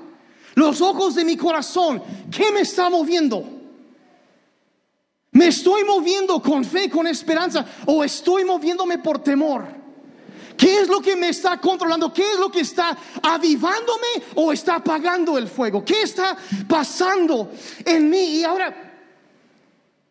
los 0.55 0.81
ojos 0.81 1.15
de 1.15 1.25
mi 1.25 1.37
corazón, 1.37 2.03
¿qué 2.31 2.53
me 2.53 2.61
está 2.61 2.91
moviendo? 2.91 3.45
¿Me 5.33 5.47
estoy 5.47 5.85
moviendo 5.85 6.43
con 6.43 6.65
fe, 6.65 6.91
con 6.91 7.07
esperanza 7.07 7.65
o 7.87 8.05
estoy 8.05 8.45
moviéndome 8.45 8.99
por 8.99 9.23
temor? 9.23 9.81
¿Qué 10.57 10.81
es 10.81 10.89
lo 10.89 11.01
que 11.01 11.17
me 11.17 11.31
está 11.31 11.59
controlando? 11.59 12.13
¿Qué 12.13 12.33
es 12.33 12.39
lo 12.39 12.51
que 12.51 12.61
está 12.61 12.95
avivándome 13.23 14.09
o 14.35 14.53
está 14.53 14.75
apagando 14.75 15.39
el 15.39 15.49
fuego? 15.49 15.83
¿Qué 15.83 16.03
está 16.03 16.37
pasando 16.69 17.51
en 17.87 18.11
mí? 18.11 18.41
Y 18.41 18.45
ahora 18.45 18.90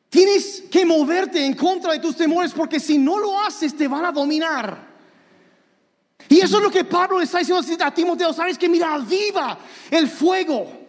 Tienes 0.10 0.64
que 0.72 0.86
moverte 0.86 1.46
en 1.46 1.54
contra 1.54 1.94
de 1.94 2.00
tus 2.00 2.16
temores 2.16 2.52
porque 2.52 2.80
si 2.80 2.98
no 2.98 3.20
lo 3.20 3.40
haces 3.42 3.76
te 3.78 3.88
van 3.88 4.06
a 4.06 4.12
dominar. 4.12 4.90
Y 6.28 6.40
eso 6.40 6.58
es 6.58 6.64
lo 6.64 6.72
que 6.72 6.84
Pablo 6.84 7.22
está 7.22 7.40
diciendo 7.40 7.86
a 7.86 7.94
Timoteo. 7.94 8.34
Sabes 8.34 8.58
que 8.58 8.68
mira, 8.68 8.94
aviva 8.94 9.58
el 9.90 10.08
fuego. 10.08 10.80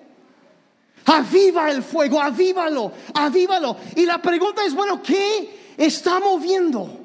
Aviva 1.05 1.71
el 1.71 1.83
fuego, 1.83 2.21
avívalo, 2.21 2.93
avívalo. 3.15 3.77
Y 3.97 4.05
la 4.05 4.21
pregunta 4.21 4.65
es, 4.65 4.75
bueno, 4.75 5.03
¿qué 5.03 5.75
está 5.77 6.21
moviendo? 6.21 6.99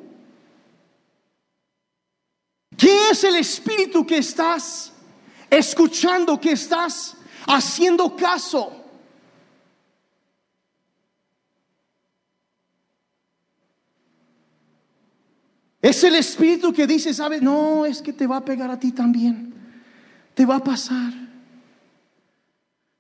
¿Qué 2.78 3.10
es 3.10 3.23
el 3.23 3.38
espíritu 3.38 4.06
que 4.06 4.17
estás 4.17 4.91
escuchando, 5.49 6.39
que 6.39 6.51
estás 6.51 7.15
haciendo 7.47 8.15
caso? 8.15 8.85
Es 15.86 16.04
el 16.04 16.15
espíritu 16.15 16.74
que 16.74 16.88
dice, 16.88 17.13
¿sabes? 17.13 17.43
No, 17.43 17.86
es 17.86 18.02
que 18.02 18.12
te 18.12 18.26
va 18.26 18.38
a 18.38 18.43
pegar 18.43 18.71
a 18.71 18.80
ti 18.80 18.91
también. 18.91 19.54
Te 20.34 20.43
va 20.43 20.56
a 20.56 20.63
pasar. 20.63 21.13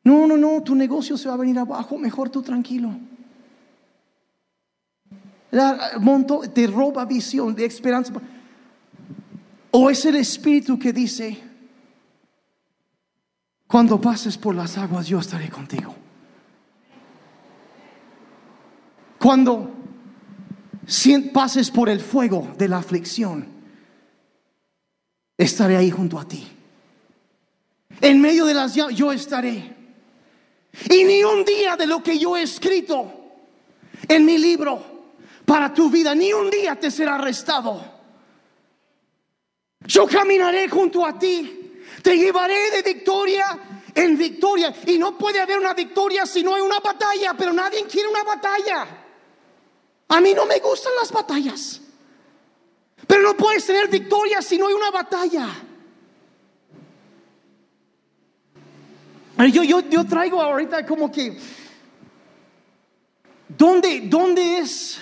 No, 0.03 0.27
no, 0.27 0.37
no, 0.37 0.61
tu 0.61 0.75
negocio 0.75 1.17
se 1.17 1.27
va 1.27 1.33
a 1.33 1.37
venir 1.37 1.57
abajo, 1.57 1.97
mejor 1.97 2.29
tú 2.29 2.43
tranquilo. 2.43 2.91
Monto, 5.99 6.41
te 6.41 6.67
roba 6.67 7.05
visión 7.05 7.55
de 7.55 7.65
esperanza. 7.65 8.13
O 9.71 9.89
es 9.89 10.05
el 10.05 10.17
espíritu 10.17 10.77
que 10.77 10.93
dice, 10.93 11.41
cuando 13.65 13.99
pases 13.99 14.37
por 14.37 14.53
las 14.53 14.77
aguas 14.77 15.07
yo 15.07 15.17
estaré 15.17 15.49
contigo. 15.49 15.95
Cuando 19.17 19.74
pases 21.33 21.71
por 21.71 21.89
el 21.89 21.99
fuego 21.99 22.53
de 22.57 22.67
la 22.67 22.77
aflicción, 22.77 23.47
estaré 25.37 25.77
ahí 25.77 25.91
junto 25.91 26.19
a 26.19 26.27
ti. 26.27 26.47
En 28.01 28.21
medio 28.21 28.45
de 28.45 28.53
las 28.53 28.75
llamas 28.75 28.95
yo 28.95 29.11
estaré. 29.11 29.75
Y 30.89 31.03
ni 31.05 31.23
un 31.23 31.45
día 31.45 31.75
de 31.75 31.87
lo 31.87 32.03
que 32.03 32.19
yo 32.19 32.35
he 32.35 32.43
escrito 32.43 33.11
en 34.07 34.25
mi 34.25 34.37
libro 34.37 34.83
para 35.45 35.73
tu 35.73 35.89
vida, 35.89 36.13
ni 36.13 36.33
un 36.33 36.49
día 36.49 36.79
te 36.79 36.91
será 36.91 37.15
arrestado. 37.15 37.93
Yo 39.87 40.05
caminaré 40.07 40.67
junto 40.67 41.05
a 41.05 41.17
ti, 41.17 41.81
te 42.01 42.17
llevaré 42.17 42.71
de 42.71 42.81
victoria 42.81 43.59
en 43.95 44.17
victoria. 44.17 44.75
Y 44.85 44.97
no 44.97 45.17
puede 45.17 45.39
haber 45.39 45.57
una 45.57 45.73
victoria 45.73 46.25
si 46.25 46.43
no 46.43 46.53
hay 46.53 46.61
una 46.61 46.79
batalla, 46.79 47.33
pero 47.37 47.53
nadie 47.53 47.85
quiere 47.85 48.09
una 48.09 48.23
batalla. 48.23 49.04
A 50.07 50.21
mí 50.21 50.33
no 50.33 50.45
me 50.45 50.59
gustan 50.59 50.93
las 50.99 51.11
batallas. 51.11 51.81
Pero 53.07 53.21
no 53.21 53.35
puedes 53.35 53.65
tener 53.65 53.89
victoria 53.89 54.41
si 54.41 54.57
no 54.57 54.67
hay 54.67 54.73
una 54.73 54.91
batalla. 54.91 55.47
Yo, 59.51 59.63
yo, 59.63 59.81
yo 59.81 60.05
traigo 60.05 60.41
ahorita 60.41 60.85
como 60.85 61.11
que, 61.11 61.37
¿dónde, 63.49 64.01
dónde 64.05 64.59
es? 64.59 64.97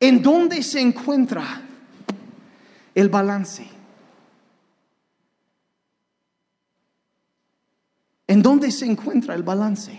¿En 0.00 0.22
dónde 0.22 0.62
se 0.62 0.80
encuentra 0.80 1.62
el 2.94 3.08
balance? 3.08 3.77
¿En 8.28 8.42
dónde 8.42 8.70
se 8.70 8.84
encuentra 8.84 9.34
el 9.34 9.42
balance? 9.42 9.98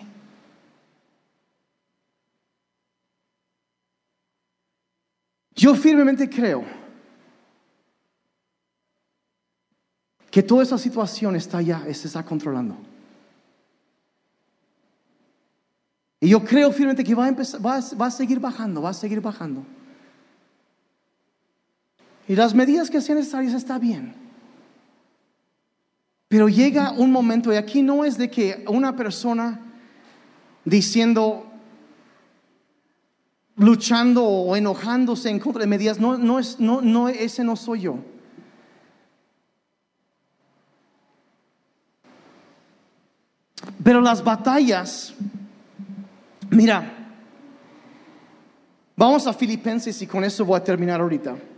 Yo 5.55 5.75
firmemente 5.75 6.29
creo 6.29 6.63
que 10.31 10.43
toda 10.43 10.63
esa 10.63 10.77
situación 10.77 11.35
está 11.35 11.61
ya, 11.61 11.81
se 11.93 12.07
está 12.07 12.23
controlando. 12.23 12.77
Y 16.21 16.29
yo 16.29 16.43
creo 16.43 16.71
firmemente 16.71 17.03
que 17.03 17.15
va 17.15 17.25
a, 17.25 17.29
empezar, 17.29 17.59
va, 17.65 18.11
seguir 18.11 18.39
bajando, 18.39 18.83
va 18.83 18.91
a 18.91 18.93
seguir 18.93 19.21
bajando. 19.21 19.65
Y 22.27 22.35
las 22.35 22.53
medidas 22.53 22.91
que 22.91 23.01
sean 23.01 23.17
necesarias 23.17 23.53
está 23.53 23.79
bien. 23.79 24.28
Pero 26.29 26.47
llega 26.47 26.91
un 26.91 27.11
momento, 27.11 27.51
y 27.51 27.55
aquí 27.55 27.81
no 27.81 28.05
es 28.05 28.17
de 28.17 28.29
que 28.29 28.63
una 28.67 28.95
persona 28.95 29.59
diciendo, 30.63 31.47
luchando 33.55 34.23
o 34.23 34.55
enojándose 34.55 35.31
en 35.31 35.39
contra 35.39 35.61
de 35.61 35.67
medidas, 35.67 35.99
no, 35.99 36.19
no 36.19 36.37
es, 36.37 36.59
no, 36.59 36.81
no, 36.81 37.09
ese 37.09 37.43
no 37.43 37.55
soy 37.55 37.81
yo. 37.81 37.97
Pero 43.83 43.99
las 43.99 44.23
batallas, 44.23 45.15
mira, 46.51 46.93
vamos 48.95 49.25
a 49.25 49.33
Filipenses 49.33 49.99
y 50.03 50.05
con 50.05 50.23
eso 50.23 50.45
voy 50.45 50.57
a 50.57 50.63
terminar 50.63 51.01
ahorita. 51.01 51.48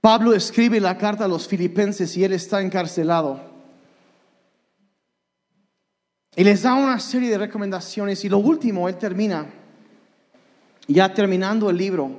Pablo 0.00 0.32
escribe 0.32 0.80
la 0.80 0.96
carta 0.96 1.26
a 1.26 1.28
los 1.28 1.46
filipenses 1.46 2.16
y 2.16 2.24
él 2.24 2.32
está 2.32 2.62
encarcelado. 2.62 3.40
Y 6.36 6.44
les 6.44 6.62
da 6.62 6.74
una 6.74 6.98
serie 6.98 7.28
de 7.28 7.38
recomendaciones 7.38 8.24
y 8.24 8.28
lo 8.28 8.38
último, 8.38 8.88
él 8.88 8.96
termina, 8.96 9.46
ya 10.86 11.12
terminando 11.12 11.68
el 11.68 11.76
libro, 11.76 12.10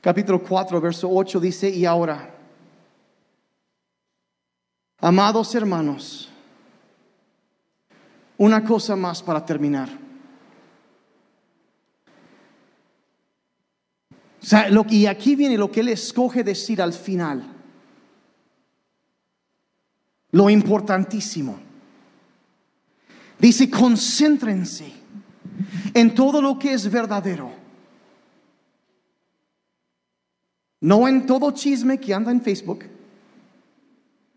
capítulo 0.00 0.42
4, 0.42 0.80
verso 0.80 1.08
8, 1.10 1.40
dice, 1.40 1.70
y 1.70 1.86
ahora, 1.86 2.34
amados 4.98 5.54
hermanos, 5.54 6.28
una 8.36 8.62
cosa 8.64 8.94
más 8.96 9.22
para 9.22 9.44
terminar. 9.44 10.09
O 14.42 14.46
sea, 14.46 14.68
y 14.88 15.06
aquí 15.06 15.36
viene 15.36 15.58
lo 15.58 15.70
que 15.70 15.80
él 15.80 15.88
escoge 15.88 16.42
decir 16.42 16.80
al 16.80 16.94
final. 16.94 17.44
Lo 20.32 20.48
importantísimo. 20.48 21.58
Dice, 23.38 23.68
concéntrense 23.70 24.92
en 25.92 26.14
todo 26.14 26.40
lo 26.40 26.58
que 26.58 26.72
es 26.72 26.90
verdadero. 26.90 27.52
No 30.80 31.06
en 31.06 31.26
todo 31.26 31.50
chisme 31.50 31.98
que 31.98 32.14
anda 32.14 32.30
en 32.30 32.40
Facebook. 32.40 32.84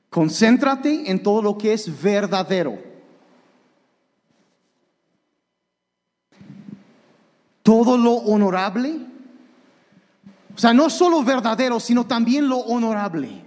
Concéntrate 0.10 1.10
en 1.10 1.24
todo 1.24 1.42
lo 1.42 1.58
que 1.58 1.74
es 1.74 2.02
verdadero. 2.02 2.78
Todo 7.62 7.98
lo 7.98 8.12
honorable 8.16 9.12
o 10.56 10.60
sea, 10.60 10.74
no 10.74 10.89
solo 10.89 11.24
verdadero, 11.24 11.80
sino 11.80 12.06
también 12.06 12.48
lo 12.48 12.58
honorable. 12.58 13.44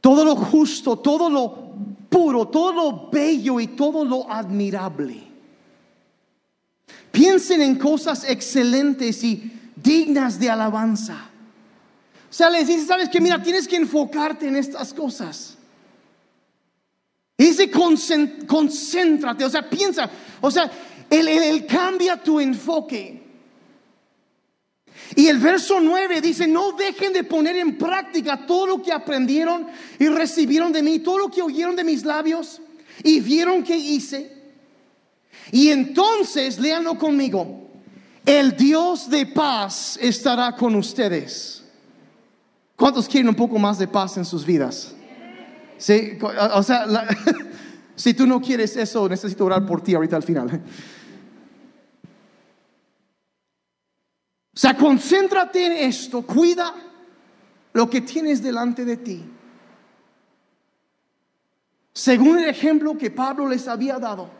Todo 0.00 0.24
lo 0.24 0.36
justo, 0.36 0.98
todo 0.98 1.28
lo 1.28 1.72
puro, 2.08 2.46
todo 2.48 2.72
lo 2.72 3.10
bello 3.10 3.58
y 3.58 3.68
todo 3.68 4.04
lo 4.04 4.30
admirable. 4.30 5.22
Piensen 7.10 7.62
en 7.62 7.76
cosas 7.76 8.24
excelentes 8.28 9.24
y 9.24 9.50
dignas 9.74 10.38
de 10.38 10.50
alabanza. 10.50 11.30
O 12.30 12.32
sea, 12.32 12.50
les 12.50 12.66
dice, 12.66 12.86
sabes 12.86 13.08
que 13.08 13.20
mira, 13.20 13.42
tienes 13.42 13.66
que 13.66 13.76
enfocarte 13.76 14.46
en 14.46 14.56
estas 14.56 14.92
cosas. 14.92 15.56
Dice, 17.36 17.70
concéntrate, 17.70 19.44
o 19.44 19.50
sea, 19.50 19.68
piensa, 19.68 20.08
o 20.40 20.50
sea, 20.50 20.70
él 21.10 21.66
cambia 21.66 22.22
tu 22.22 22.38
enfoque. 22.38 23.23
Y 25.16 25.28
el 25.28 25.38
verso 25.38 25.80
9 25.80 26.20
dice, 26.20 26.46
no 26.46 26.72
dejen 26.72 27.12
de 27.12 27.24
poner 27.24 27.56
en 27.56 27.76
práctica 27.76 28.46
todo 28.46 28.66
lo 28.66 28.82
que 28.82 28.92
aprendieron 28.92 29.66
y 29.98 30.08
recibieron 30.08 30.72
de 30.72 30.82
mí, 30.82 30.98
todo 31.00 31.18
lo 31.18 31.30
que 31.30 31.42
oyeron 31.42 31.76
de 31.76 31.84
mis 31.84 32.04
labios 32.04 32.60
y 33.02 33.20
vieron 33.20 33.62
que 33.62 33.76
hice. 33.76 34.32
Y 35.52 35.68
entonces, 35.68 36.58
léanlo 36.58 36.98
conmigo, 36.98 37.68
el 38.24 38.56
Dios 38.56 39.10
de 39.10 39.26
paz 39.26 39.98
estará 40.00 40.56
con 40.56 40.74
ustedes. 40.74 41.62
¿Cuántos 42.76 43.08
quieren 43.08 43.28
un 43.28 43.34
poco 43.34 43.58
más 43.58 43.78
de 43.78 43.86
paz 43.86 44.16
en 44.16 44.24
sus 44.24 44.44
vidas? 44.44 44.94
Sí, 45.78 46.18
o 46.20 46.62
sea, 46.62 46.86
si 47.94 48.14
tú 48.14 48.26
no 48.26 48.40
quieres 48.40 48.76
eso, 48.76 49.08
necesito 49.08 49.44
orar 49.44 49.66
por 49.66 49.82
ti 49.82 49.94
ahorita 49.94 50.16
al 50.16 50.22
final. 50.22 50.62
O 54.54 54.56
sea, 54.56 54.76
concéntrate 54.76 55.66
en 55.66 55.72
esto, 55.72 56.22
cuida 56.22 56.72
lo 57.72 57.90
que 57.90 58.00
tienes 58.00 58.40
delante 58.40 58.84
de 58.84 58.96
ti. 58.96 59.24
Según 61.92 62.38
el 62.38 62.48
ejemplo 62.48 62.96
que 62.96 63.10
Pablo 63.10 63.48
les 63.48 63.66
había 63.66 63.98
dado, 63.98 64.30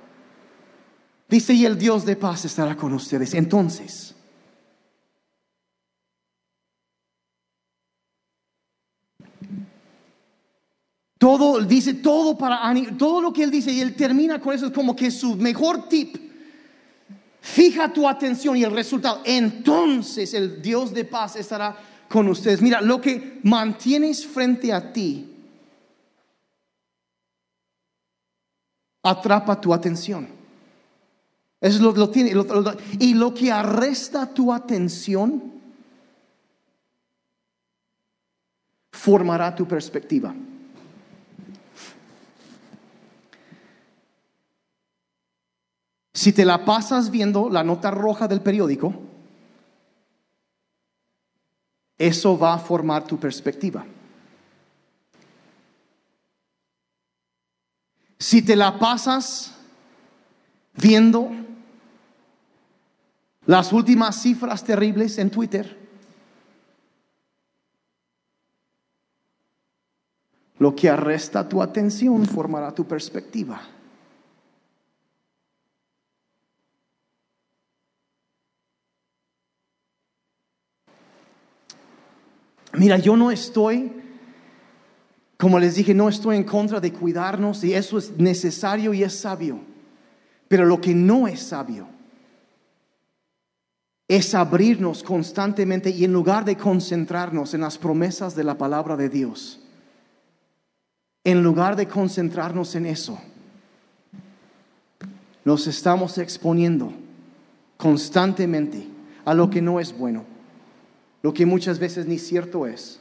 dice, 1.29 1.53
y 1.53 1.64
el 1.64 1.77
Dios 1.77 2.05
de 2.05 2.14
paz 2.14 2.44
estará 2.44 2.77
con 2.77 2.92
ustedes. 2.92 3.35
Entonces, 3.35 4.14
todo, 11.18 11.61
dice 11.61 11.94
todo 11.94 12.38
para, 12.38 12.72
todo 12.96 13.20
lo 13.20 13.33
que 13.33 13.42
él 13.42 13.50
dice, 13.50 13.72
y 13.72 13.81
él 13.81 13.96
termina 13.96 14.40
con 14.40 14.55
eso, 14.55 14.66
es 14.66 14.72
como 14.72 14.94
que 14.94 15.11
su 15.11 15.35
mejor 15.35 15.88
tip 15.88 16.34
Fija 17.44 17.92
tu 17.92 18.09
atención 18.09 18.57
y 18.57 18.64
el 18.64 18.70
resultado. 18.70 19.20
Entonces 19.22 20.33
el 20.33 20.62
Dios 20.62 20.94
de 20.94 21.04
paz 21.04 21.37
estará 21.37 21.76
con 22.09 22.26
ustedes. 22.28 22.62
Mira, 22.62 22.80
lo 22.80 23.02
que 23.02 23.38
mantienes 23.42 24.26
frente 24.26 24.72
a 24.72 24.94
ti 24.94 25.30
atrapa 29.02 29.61
tu 29.61 29.74
atención. 29.74 30.26
Eso 31.61 31.92
lo, 31.92 32.09
tiene. 32.09 32.33
y 32.98 33.12
lo 33.12 33.35
que 33.35 33.52
arresta 33.52 34.33
tu 34.33 34.50
atención 34.50 35.52
formará 38.90 39.54
tu 39.54 39.68
perspectiva. 39.68 40.35
Si 46.24 46.32
te 46.32 46.46
la 46.46 46.64
pasas 46.64 47.10
viendo 47.10 47.50
la 47.50 47.62
nota 47.62 47.90
roja 47.90 48.26
del 48.26 48.40
periódico, 48.40 48.94
eso 51.98 52.38
va 52.38 52.54
a 52.54 52.58
formar 52.58 53.04
tu 53.04 53.20
perspectiva. 53.20 53.84
Si 58.18 58.40
te 58.40 58.56
la 58.56 58.78
pasas 58.78 59.54
viendo 60.72 61.30
las 63.44 63.70
últimas 63.74 64.22
cifras 64.22 64.64
terribles 64.64 65.18
en 65.18 65.30
Twitter, 65.30 65.78
lo 70.56 70.74
que 70.74 70.88
arresta 70.88 71.46
tu 71.46 71.60
atención 71.60 72.24
formará 72.24 72.74
tu 72.74 72.87
perspectiva. 72.87 73.60
Mira, 82.76 82.98
yo 82.98 83.16
no 83.16 83.30
estoy 83.30 83.92
Como 85.38 85.58
les 85.58 85.74
dije, 85.74 85.94
no 85.94 86.08
estoy 86.08 86.37
en 86.37 86.44
contra 86.44 86.80
de 86.80 86.92
cuidarnos 86.92 87.64
y 87.64 87.74
eso 87.74 87.98
es 87.98 88.16
necesario 88.18 88.94
y 88.94 89.02
es 89.02 89.14
sabio. 89.14 89.60
Pero 90.48 90.64
lo 90.64 90.80
que 90.80 90.94
no 90.94 91.26
es 91.26 91.40
sabio 91.40 91.88
es 94.06 94.34
abrirnos 94.34 95.02
constantemente 95.02 95.90
y 95.90 96.04
en 96.04 96.12
lugar 96.12 96.44
de 96.44 96.56
concentrarnos 96.56 97.54
en 97.54 97.62
las 97.62 97.78
promesas 97.78 98.34
de 98.37 98.44
la 98.44 98.56
palabra 98.56 98.96
de 98.96 99.08
Dios, 99.08 99.60
en 101.24 101.42
lugar 101.42 101.74
de 101.74 101.88
concentrarnos 101.88 102.74
en 102.74 102.87
eso, 102.87 103.18
nos 105.44 105.66
estamos 105.66 106.18
exponiendo 106.18 106.92
constantemente 107.76 108.87
a 109.24 109.34
lo 109.34 109.48
que 109.48 109.62
no 109.62 109.80
es 109.80 109.96
bueno, 109.96 110.24
lo 111.24 111.32
que 111.32 111.46
muchas 111.46 111.78
veces 111.78 112.04
ni 112.04 112.18
cierto 112.18 112.66
es. 112.66 113.00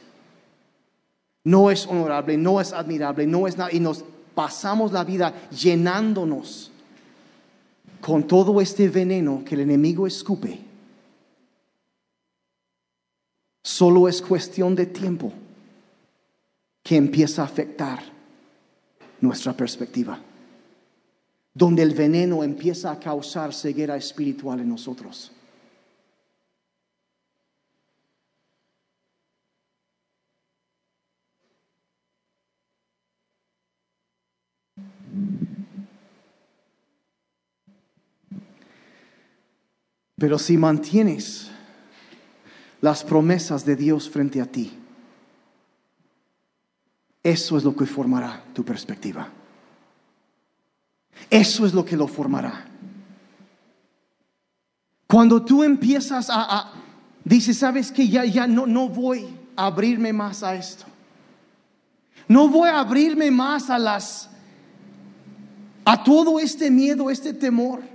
No 1.43 1.69
es 1.69 1.85
honorable, 1.85 2.37
no 2.37 2.61
es 2.61 2.71
admirable, 2.71 3.27
no 3.27 3.47
es 3.47 3.57
nada. 3.57 3.69
Y 3.73 3.81
nos 3.81 4.05
pasamos 4.33 4.93
la 4.93 5.03
vida 5.03 5.49
llenándonos 5.49 6.71
con 7.99 8.25
todo 8.25 8.61
este 8.61 8.87
veneno 8.87 9.43
que 9.45 9.55
el 9.55 9.61
enemigo 9.61 10.07
escupe. 10.07 10.57
Solo 13.61 14.07
es 14.07 14.21
cuestión 14.21 14.73
de 14.73 14.85
tiempo 14.85 15.33
que 16.81 16.95
empieza 16.95 17.41
a 17.41 17.45
afectar 17.45 18.03
nuestra 19.19 19.51
perspectiva, 19.51 20.17
donde 21.53 21.83
el 21.83 21.93
veneno 21.93 22.41
empieza 22.41 22.89
a 22.89 22.99
causar 23.01 23.53
ceguera 23.53 23.97
espiritual 23.97 24.61
en 24.61 24.69
nosotros. 24.69 25.33
Pero 40.23 40.39
si 40.39 40.55
mantienes 40.55 41.51
las 42.79 43.03
promesas 43.03 43.65
de 43.65 43.75
Dios 43.75 44.09
frente 44.09 44.39
a 44.39 44.45
ti, 44.45 44.71
eso 47.21 47.57
es 47.57 47.65
lo 47.65 47.75
que 47.75 47.85
formará 47.85 48.41
tu 48.53 48.63
perspectiva. 48.63 49.27
Eso 51.29 51.65
es 51.65 51.73
lo 51.73 51.83
que 51.83 51.97
lo 51.97 52.07
formará. 52.07 52.65
Cuando 55.07 55.43
tú 55.43 55.61
empiezas 55.61 56.29
a, 56.29 56.71
dices, 57.25 57.57
sabes 57.57 57.91
que 57.91 58.07
ya, 58.07 58.23
ya 58.23 58.47
no, 58.47 58.65
no 58.65 58.87
voy 58.87 59.27
a 59.57 59.65
abrirme 59.65 60.13
más 60.13 60.41
a 60.41 60.55
esto. 60.55 60.85
No 62.29 62.47
voy 62.47 62.69
a 62.69 62.79
abrirme 62.79 63.29
más 63.29 63.69
a 63.69 63.77
las, 63.77 64.29
a 65.83 66.01
todo 66.01 66.39
este 66.39 66.71
miedo, 66.71 67.09
este 67.09 67.33
temor. 67.33 67.91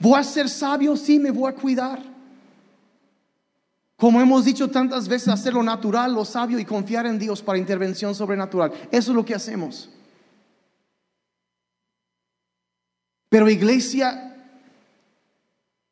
Voy 0.00 0.18
a 0.18 0.22
ser 0.22 0.48
sabio, 0.48 0.96
sí, 0.96 1.18
me 1.18 1.30
voy 1.30 1.50
a 1.50 1.54
cuidar. 1.54 2.02
Como 3.96 4.20
hemos 4.20 4.44
dicho 4.44 4.68
tantas 4.68 5.08
veces, 5.08 5.28
hacer 5.28 5.54
lo 5.54 5.62
natural, 5.62 6.14
lo 6.14 6.24
sabio 6.24 6.58
y 6.58 6.64
confiar 6.64 7.06
en 7.06 7.18
Dios 7.18 7.42
para 7.42 7.58
intervención 7.58 8.14
sobrenatural. 8.14 8.72
Eso 8.92 9.10
es 9.10 9.16
lo 9.16 9.24
que 9.24 9.34
hacemos. 9.34 9.90
Pero 13.28 13.50
iglesia, 13.50 14.36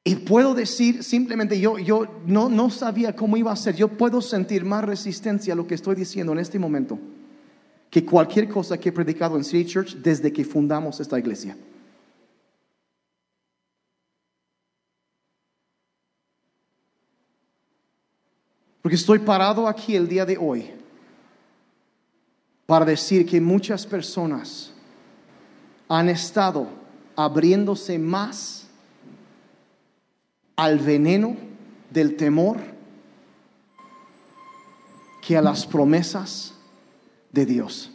y 0.04 0.14
puedo 0.14 0.54
decir 0.54 1.02
simplemente, 1.02 1.58
yo, 1.58 1.78
yo 1.78 2.06
no, 2.26 2.48
no 2.48 2.70
sabía 2.70 3.16
cómo 3.16 3.36
iba 3.36 3.50
a 3.50 3.56
ser, 3.56 3.74
yo 3.74 3.88
puedo 3.88 4.22
sentir 4.22 4.64
más 4.64 4.84
resistencia 4.84 5.52
a 5.52 5.56
lo 5.56 5.66
que 5.66 5.74
estoy 5.74 5.96
diciendo 5.96 6.32
en 6.32 6.38
este 6.38 6.60
momento 6.60 6.98
que 7.90 8.04
cualquier 8.04 8.48
cosa 8.48 8.78
que 8.78 8.90
he 8.90 8.92
predicado 8.92 9.36
en 9.36 9.42
City 9.42 9.64
Church 9.64 9.96
desde 9.96 10.32
que 10.32 10.44
fundamos 10.44 11.00
esta 11.00 11.18
iglesia. 11.18 11.56
Porque 18.86 18.94
estoy 18.94 19.18
parado 19.18 19.66
aquí 19.66 19.96
el 19.96 20.06
día 20.06 20.24
de 20.24 20.38
hoy 20.38 20.70
para 22.66 22.84
decir 22.84 23.26
que 23.26 23.40
muchas 23.40 23.84
personas 23.84 24.72
han 25.88 26.08
estado 26.08 26.68
abriéndose 27.16 27.98
más 27.98 28.68
al 30.54 30.78
veneno 30.78 31.36
del 31.90 32.14
temor 32.14 32.58
que 35.20 35.36
a 35.36 35.42
las 35.42 35.66
promesas 35.66 36.54
de 37.32 37.44
Dios. 37.44 37.90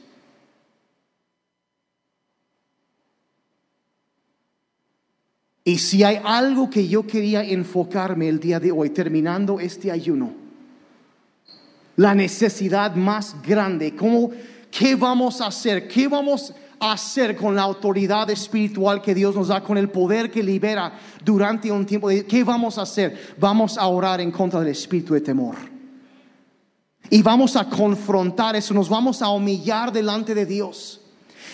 Y 5.63 5.77
si 5.77 6.03
hay 6.03 6.19
algo 6.21 6.69
que 6.69 6.89
yo 6.89 7.07
quería 7.07 7.45
enfocarme 7.45 8.27
el 8.27 8.41
día 8.41 8.59
de 8.59 8.73
hoy, 8.73 8.89
terminando 8.89 9.61
este 9.61 9.89
ayuno, 9.89 10.40
la 12.01 12.15
necesidad 12.15 12.95
más 12.95 13.35
grande. 13.43 13.95
¿Cómo, 13.95 14.31
¿Qué 14.71 14.95
vamos 14.95 15.39
a 15.39 15.47
hacer? 15.47 15.87
¿Qué 15.87 16.07
vamos 16.07 16.51
a 16.79 16.93
hacer 16.93 17.35
con 17.35 17.55
la 17.55 17.61
autoridad 17.61 18.27
espiritual 18.31 19.03
que 19.03 19.13
Dios 19.13 19.35
nos 19.35 19.49
da, 19.49 19.61
con 19.61 19.77
el 19.77 19.87
poder 19.87 20.31
que 20.31 20.41
libera 20.41 20.93
durante 21.23 21.71
un 21.71 21.85
tiempo? 21.85 22.09
¿Qué 22.27 22.43
vamos 22.43 22.79
a 22.79 22.81
hacer? 22.81 23.35
Vamos 23.37 23.77
a 23.77 23.85
orar 23.85 24.19
en 24.19 24.31
contra 24.31 24.59
del 24.61 24.69
espíritu 24.69 25.13
de 25.13 25.21
temor. 25.21 25.55
Y 27.11 27.21
vamos 27.21 27.55
a 27.55 27.69
confrontar 27.69 28.55
eso, 28.55 28.73
nos 28.73 28.89
vamos 28.89 29.21
a 29.21 29.29
humillar 29.29 29.91
delante 29.91 30.33
de 30.33 30.47
Dios. 30.47 31.00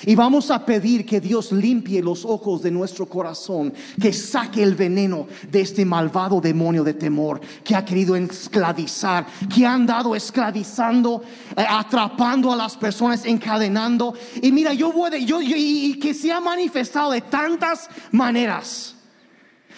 Y 0.05 0.15
vamos 0.15 0.51
a 0.51 0.65
pedir 0.65 1.05
que 1.05 1.19
Dios 1.19 1.51
limpie 1.51 2.01
los 2.01 2.25
ojos 2.25 2.61
de 2.61 2.71
nuestro 2.71 3.07
corazón, 3.07 3.73
que 3.99 4.13
saque 4.13 4.61
el 4.61 4.75
veneno 4.75 5.27
de 5.49 5.61
este 5.61 5.85
malvado 5.85 6.39
demonio 6.39 6.83
de 6.83 6.93
temor 6.93 7.41
que 7.63 7.75
ha 7.75 7.83
querido 7.83 8.15
esclavizar, 8.15 9.25
que 9.53 9.65
ha 9.65 9.73
andado 9.73 10.15
esclavizando, 10.15 11.23
eh, 11.55 11.65
atrapando 11.67 12.51
a 12.51 12.55
las 12.55 12.77
personas, 12.77 13.25
encadenando. 13.25 14.13
Y 14.41 14.51
mira, 14.51 14.73
yo 14.73 14.91
voy 14.91 15.25
yo, 15.25 15.39
y 15.41 15.97
que 15.99 16.13
se 16.13 16.31
ha 16.31 16.39
manifestado 16.39 17.11
de 17.11 17.21
tantas 17.21 17.89
maneras. 18.11 18.95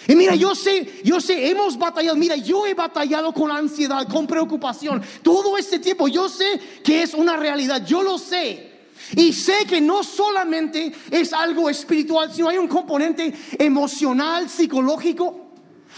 Y 0.07 0.15
mira, 0.15 0.35
yo 0.35 0.55
sé, 0.55 1.01
yo 1.03 1.19
sé, 1.19 1.49
hemos 1.51 1.77
batallado, 1.77 2.15
mira, 2.15 2.35
yo 2.35 2.65
he 2.65 2.73
batallado 2.73 3.33
con 3.33 3.51
ansiedad, 3.51 4.07
con 4.07 4.25
preocupación, 4.25 5.03
todo 5.21 5.57
este 5.57 5.77
tiempo, 5.77 6.07
yo 6.07 6.29
sé 6.29 6.59
que 6.83 7.03
es 7.03 7.13
una 7.13 7.35
realidad, 7.35 7.85
yo 7.85 8.01
lo 8.01 8.17
sé. 8.17 8.68
Y 9.15 9.33
sé 9.33 9.65
que 9.67 9.81
no 9.81 10.03
solamente 10.03 10.91
es 11.09 11.33
algo 11.33 11.69
espiritual, 11.69 12.31
sino 12.33 12.49
hay 12.49 12.57
un 12.57 12.67
componente 12.67 13.33
emocional, 13.57 14.49
psicológico, 14.49 15.51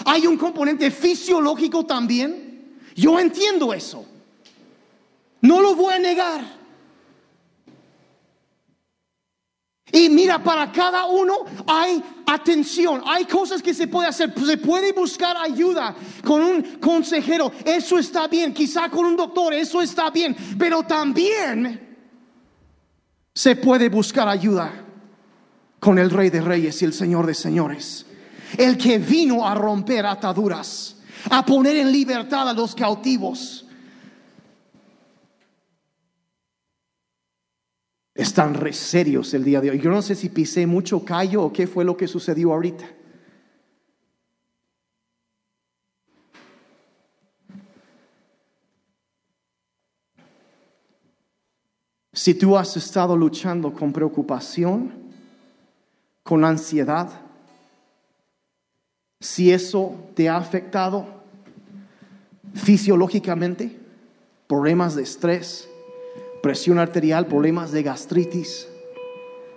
hay 0.05 0.27
un 0.27 0.37
componente 0.37 0.91
fisiológico 0.91 1.85
también. 1.85 2.79
Yo 2.95 3.19
entiendo 3.19 3.73
eso. 3.73 4.05
No 5.41 5.59
lo 5.61 5.75
voy 5.75 5.93
a 5.93 5.99
negar. 5.99 6.61
Y 9.91 10.09
mira, 10.09 10.41
para 10.41 10.71
cada 10.71 11.05
uno 11.05 11.39
hay 11.67 12.01
atención, 12.25 13.01
hay 13.05 13.25
cosas 13.25 13.61
que 13.61 13.73
se 13.73 13.87
puede 13.87 14.07
hacer, 14.07 14.33
se 14.45 14.57
puede 14.57 14.93
buscar 14.93 15.35
ayuda 15.35 15.93
con 16.23 16.41
un 16.41 16.61
consejero, 16.79 17.51
eso 17.65 17.99
está 17.99 18.27
bien, 18.29 18.53
quizá 18.53 18.89
con 18.89 19.05
un 19.05 19.17
doctor, 19.17 19.53
eso 19.53 19.81
está 19.81 20.09
bien, 20.09 20.33
pero 20.57 20.83
también 20.83 21.90
se 23.33 23.55
puede 23.55 23.89
buscar 23.89 24.27
ayuda 24.27 24.71
con 25.79 25.97
el 25.97 26.09
Rey 26.09 26.29
de 26.29 26.41
Reyes 26.41 26.81
y 26.81 26.85
el 26.85 26.93
Señor 26.93 27.25
de 27.25 27.33
Señores. 27.33 28.05
El 28.57 28.77
que 28.77 28.97
vino 28.97 29.47
a 29.47 29.55
romper 29.55 30.05
ataduras, 30.05 30.97
a 31.29 31.45
poner 31.45 31.77
en 31.77 31.91
libertad 31.91 32.49
a 32.49 32.53
los 32.53 32.75
cautivos. 32.75 33.65
Están 38.13 38.53
re 38.53 38.73
serios 38.73 39.33
el 39.33 39.43
día 39.43 39.61
de 39.61 39.71
hoy. 39.71 39.79
Yo 39.79 39.89
no 39.89 40.01
sé 40.01 40.15
si 40.15 40.29
pisé 40.29 40.67
mucho 40.67 41.03
callo 41.05 41.43
o 41.43 41.53
qué 41.53 41.65
fue 41.65 41.85
lo 41.85 41.95
que 41.95 42.07
sucedió 42.07 42.53
ahorita. 42.53 42.85
Si 52.13 52.33
tú 52.33 52.57
has 52.57 52.75
estado 52.75 53.15
luchando 53.15 53.73
con 53.73 53.93
preocupación, 53.93 54.91
con 56.23 56.43
ansiedad, 56.43 57.09
si 59.21 59.51
eso 59.51 59.95
te 60.13 60.27
ha 60.27 60.35
afectado 60.35 61.05
fisiológicamente, 62.53 63.77
problemas 64.47 64.95
de 64.95 65.03
estrés, 65.03 65.69
presión 66.43 66.79
arterial, 66.79 67.27
problemas 67.27 67.71
de 67.71 67.83
gastritis, 67.83 68.67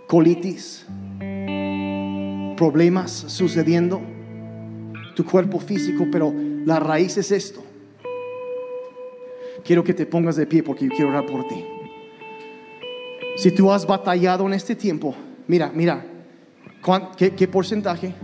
colitis, 0.06 0.86
problemas 2.56 3.10
sucediendo, 3.10 4.00
tu 5.16 5.24
cuerpo 5.24 5.58
físico, 5.58 6.06
pero 6.12 6.32
la 6.64 6.78
raíz 6.78 7.16
es 7.16 7.32
esto. 7.32 7.64
Quiero 9.64 9.82
que 9.82 9.94
te 9.94 10.06
pongas 10.06 10.36
de 10.36 10.46
pie 10.46 10.62
porque 10.62 10.84
yo 10.84 10.90
quiero 10.90 11.10
orar 11.10 11.26
por 11.26 11.48
ti. 11.48 11.64
Si 13.36 13.50
tú 13.50 13.70
has 13.72 13.86
batallado 13.86 14.46
en 14.46 14.54
este 14.54 14.74
tiempo, 14.76 15.14
mira, 15.48 15.70
mira, 15.74 16.04
¿cuán- 16.82 17.08
¿qué, 17.16 17.48
porcentaje? 17.48 18.14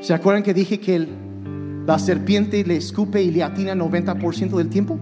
¿Se 0.00 0.14
acuerdan 0.14 0.42
que 0.42 0.52
dije 0.54 0.80
que 0.80 1.06
la 1.86 1.98
serpiente 1.98 2.64
le 2.64 2.76
escupe 2.76 3.22
y 3.22 3.30
le 3.30 3.42
atina 3.42 3.74
90% 3.74 4.56
del 4.56 4.68
tiempo? 4.68 4.98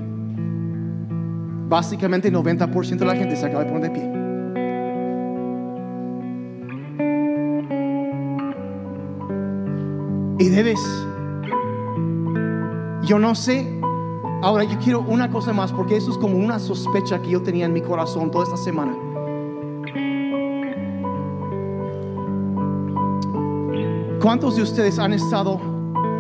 Básicamente 1.68 2.30
90% 2.30 2.98
de 2.98 3.06
la 3.06 3.16
gente 3.16 3.36
se 3.36 3.46
acaba 3.46 3.64
de 3.64 3.70
poner 3.70 3.90
de 3.92 3.98
pie. 3.98 4.18
Y 10.40 10.48
debes, 10.50 10.80
yo 13.02 13.18
no 13.18 13.34
sé, 13.34 13.77
ahora 14.42 14.64
yo 14.64 14.78
quiero 14.78 15.00
una 15.00 15.30
cosa 15.30 15.52
más, 15.52 15.72
porque 15.72 15.96
eso 15.96 16.10
es 16.10 16.18
como 16.18 16.36
una 16.36 16.58
sospecha 16.58 17.20
que 17.20 17.30
yo 17.30 17.42
tenía 17.42 17.66
en 17.66 17.72
mi 17.72 17.82
corazón 17.82 18.30
toda 18.30 18.44
esta 18.44 18.56
semana. 18.56 18.96
¿Cuántos 24.20 24.56
de 24.56 24.62
ustedes 24.62 24.98
han 24.98 25.12
estado, 25.12 25.60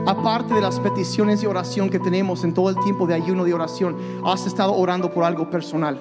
aparte 0.06 0.54
de 0.54 0.60
las 0.60 0.78
peticiones 0.80 1.40
de 1.40 1.48
oración 1.48 1.90
que 1.90 1.98
tenemos 1.98 2.44
en 2.44 2.54
todo 2.54 2.70
el 2.70 2.76
tiempo 2.76 3.06
de 3.06 3.14
ayuno 3.14 3.44
de 3.44 3.52
oración, 3.52 3.96
has 4.24 4.46
estado 4.46 4.74
orando 4.74 5.12
por 5.12 5.24
algo 5.24 5.50
personal? 5.50 6.00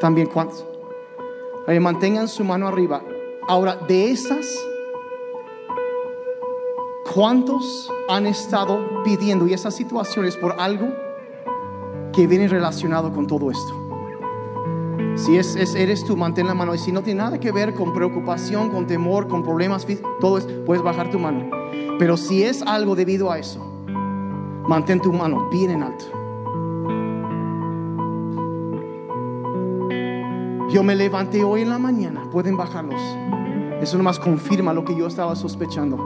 También, 0.00 0.26
¿cuántos? 0.26 0.66
Mantengan 1.80 2.28
su 2.28 2.44
mano 2.44 2.68
arriba. 2.68 3.02
Ahora, 3.48 3.76
de 3.88 4.10
esas, 4.10 4.46
¿cuántos 7.14 7.90
han 8.08 8.26
estado 8.26 8.80
pidiendo 9.04 9.46
y 9.46 9.54
esas 9.54 9.74
situaciones 9.74 10.36
por 10.36 10.56
algo 10.58 11.03
que 12.14 12.26
viene 12.26 12.48
relacionado 12.48 13.12
con 13.12 13.26
todo 13.26 13.50
esto? 13.50 13.74
Si 15.16 15.36
es, 15.36 15.54
es- 15.56 15.74
eres 15.74 16.04
tú, 16.04 16.16
mantén 16.16 16.46
la 16.46 16.54
mano. 16.54 16.74
Y 16.74 16.78
si 16.78 16.90
no 16.92 17.02
tiene 17.02 17.22
nada 17.22 17.38
que 17.38 17.52
ver 17.52 17.74
con 17.74 17.92
preocupación, 17.92 18.70
con 18.70 18.86
temor, 18.86 19.28
con 19.28 19.42
problemas 19.42 19.86
todo 20.20 20.38
es, 20.38 20.44
puedes 20.66 20.82
bajar 20.82 21.10
tu 21.10 21.18
mano. 21.18 21.48
Pero 21.98 22.16
si 22.16 22.42
es 22.42 22.62
algo 22.62 22.94
debido 22.96 23.30
a 23.30 23.38
eso, 23.38 23.64
mantén 24.68 25.00
tu 25.00 25.12
mano 25.12 25.48
bien 25.50 25.70
en 25.70 25.82
alto. 25.82 26.04
Yo 30.70 30.82
me 30.82 30.96
levanté 30.96 31.44
hoy 31.44 31.62
en 31.62 31.68
la 31.68 31.78
mañana, 31.78 32.28
pueden 32.32 32.56
bajarlos. 32.56 33.00
Eso 33.80 33.96
nomás 33.96 34.18
confirma 34.18 34.72
lo 34.72 34.84
que 34.84 34.96
yo 34.96 35.06
estaba 35.06 35.36
sospechando. 35.36 35.96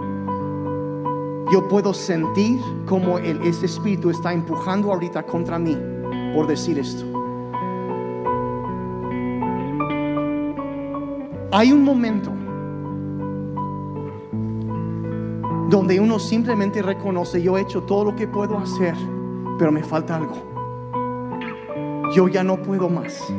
Yo 1.51 1.67
puedo 1.69 1.95
sentir 1.95 2.61
como 2.87 3.19
el, 3.19 3.41
ese 3.43 3.65
espíritu 3.65 4.11
está 4.11 4.35
empujando 4.35 4.93
ahorita 4.93 5.23
contra 5.23 5.59
mí 5.59 5.75
por 6.35 6.47
decir 6.47 6.79
esto. 6.79 7.05
Hay 11.51 11.73
un 11.73 11.83
momento 11.83 12.31
donde 15.71 16.01
uno 16.01 16.19
simplemente 16.19 16.83
reconoce, 16.83 17.43
yo 17.43 17.59
he 17.59 17.63
hecho 17.63 17.83
todo 17.83 18.05
lo 18.05 18.17
que 18.17 18.27
puedo 18.27 18.59
hacer, 18.59 18.95
pero 19.59 19.73
me 19.73 19.83
falta 19.83 20.17
algo. 20.17 20.35
Yo 22.15 22.29
ya 22.29 22.43
no 22.43 22.57
puedo 22.57 22.89
más. 22.89 23.33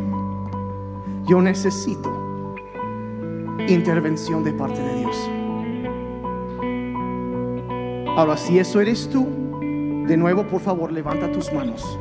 Yo 1.26 1.42
necesito 1.42 2.12
intervención 3.68 4.44
de 4.44 4.54
parte 4.54 4.82
de 4.82 4.96
Dios. 5.00 5.30
Ahora, 8.18 8.38
si 8.38 8.60
eso 8.60 8.82
eres 8.82 9.10
tú, 9.10 9.28
de 10.08 10.18
nuevo, 10.18 10.46
por 10.48 10.62
favor, 10.62 10.92
levanta 10.92 11.32
tus 11.32 11.54
manos. 11.54 12.00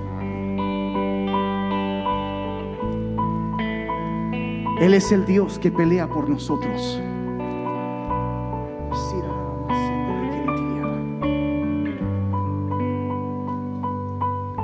Él 4.80 4.94
es 4.94 5.10
el 5.10 5.26
Dios 5.26 5.58
que 5.58 5.70
pelea 5.70 6.08
por 6.08 6.28
nosotros. 6.28 7.00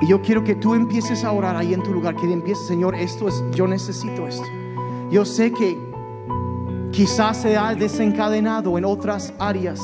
Y 0.04 0.06
yo 0.06 0.20
quiero 0.20 0.44
que 0.44 0.54
tú 0.54 0.74
empieces 0.74 1.24
a 1.24 1.32
orar 1.32 1.56
ahí 1.56 1.72
en 1.72 1.82
tu 1.82 1.90
lugar, 1.92 2.14
que 2.14 2.30
empieces, 2.30 2.66
Señor, 2.66 2.94
esto 2.94 3.26
es, 3.26 3.42
yo 3.52 3.66
necesito 3.66 4.26
esto. 4.26 4.46
Yo 5.10 5.24
sé 5.24 5.50
que 5.50 5.78
quizás 6.92 7.38
se 7.38 7.56
ha 7.56 7.74
desencadenado 7.74 8.76
en 8.76 8.84
otras 8.84 9.32
áreas. 9.38 9.80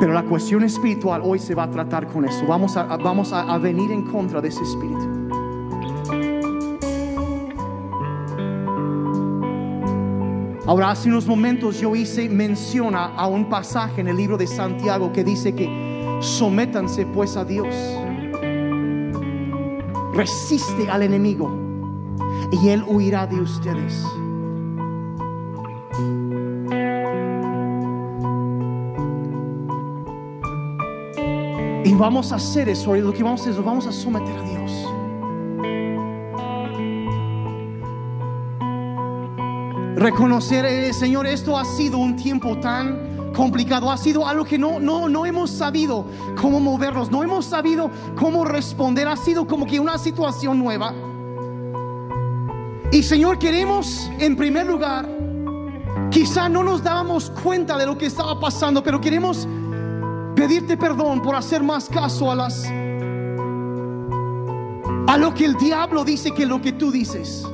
Pero 0.00 0.12
la 0.12 0.24
cuestión 0.24 0.64
espiritual 0.64 1.22
hoy 1.24 1.38
se 1.38 1.54
va 1.54 1.62
a 1.62 1.70
tratar 1.70 2.08
con 2.08 2.24
eso. 2.24 2.44
Vamos 2.48 2.76
a, 2.76 2.96
vamos 2.96 3.32
a, 3.32 3.42
a 3.42 3.58
venir 3.58 3.92
en 3.92 4.02
contra 4.02 4.40
de 4.40 4.48
ese 4.48 4.62
espíritu. 4.64 5.01
Ahora, 10.64 10.92
hace 10.92 11.08
unos 11.08 11.26
momentos 11.26 11.80
yo 11.80 11.96
hice 11.96 12.28
mención 12.28 12.94
a, 12.94 13.26
un 13.26 13.48
pasaje 13.48 14.00
en 14.00 14.08
el 14.08 14.16
libro 14.16 14.36
de 14.36 14.46
Santiago 14.46 15.12
que 15.12 15.24
dice 15.24 15.54
que 15.54 15.68
sométanse 16.20 17.04
pues 17.06 17.36
a 17.36 17.44
Dios. 17.44 17.74
Resiste 20.14 20.88
al 20.88 21.02
enemigo 21.02 21.50
y 22.52 22.68
él 22.68 22.84
huirá 22.86 23.26
de 23.26 23.40
ustedes. 23.40 24.06
Y 31.84 31.94
vamos 31.94 32.30
a 32.30 32.36
hacer 32.36 32.68
eso, 32.68 32.94
lo 32.94 33.12
que 33.12 33.24
vamos 33.24 33.40
a 33.40 33.44
hacer 33.44 33.58
es 33.58 33.64
vamos 33.64 33.86
a 33.88 33.92
someter 33.92 34.36
a 34.36 34.42
Dios. 34.42 34.61
Reconocer, 40.02 40.64
eh, 40.64 40.92
Señor, 40.92 41.28
esto 41.28 41.56
ha 41.56 41.64
sido 41.64 41.98
un 41.98 42.16
tiempo 42.16 42.58
tan 42.58 43.30
complicado, 43.32 43.88
ha 43.88 43.96
sido 43.96 44.26
algo 44.26 44.44
que 44.44 44.58
no, 44.58 44.80
no, 44.80 45.08
no 45.08 45.24
hemos 45.24 45.48
sabido 45.48 46.04
cómo 46.40 46.58
movernos, 46.58 47.08
no 47.08 47.22
hemos 47.22 47.44
sabido 47.44 47.88
cómo 48.16 48.44
responder, 48.44 49.06
ha 49.06 49.14
sido 49.14 49.46
como 49.46 49.64
que 49.64 49.78
una 49.78 49.98
situación 49.98 50.58
nueva. 50.58 50.92
Y 52.90 53.04
Señor, 53.04 53.38
queremos 53.38 54.10
en 54.18 54.34
primer 54.34 54.66
lugar, 54.66 55.08
quizá 56.10 56.48
no 56.48 56.64
nos 56.64 56.82
dábamos 56.82 57.30
cuenta 57.30 57.78
de 57.78 57.86
lo 57.86 57.96
que 57.96 58.06
estaba 58.06 58.40
pasando, 58.40 58.82
pero 58.82 59.00
queremos 59.00 59.46
pedirte 60.34 60.76
perdón 60.76 61.22
por 61.22 61.36
hacer 61.36 61.62
más 61.62 61.88
caso 61.88 62.28
a 62.28 62.34
las 62.34 62.66
a 65.06 65.16
lo 65.16 65.32
que 65.32 65.44
el 65.44 65.54
diablo 65.54 66.04
dice 66.04 66.32
que 66.32 66.44
lo 66.44 66.60
que 66.60 66.72
tú 66.72 66.90
dices. 66.90 67.46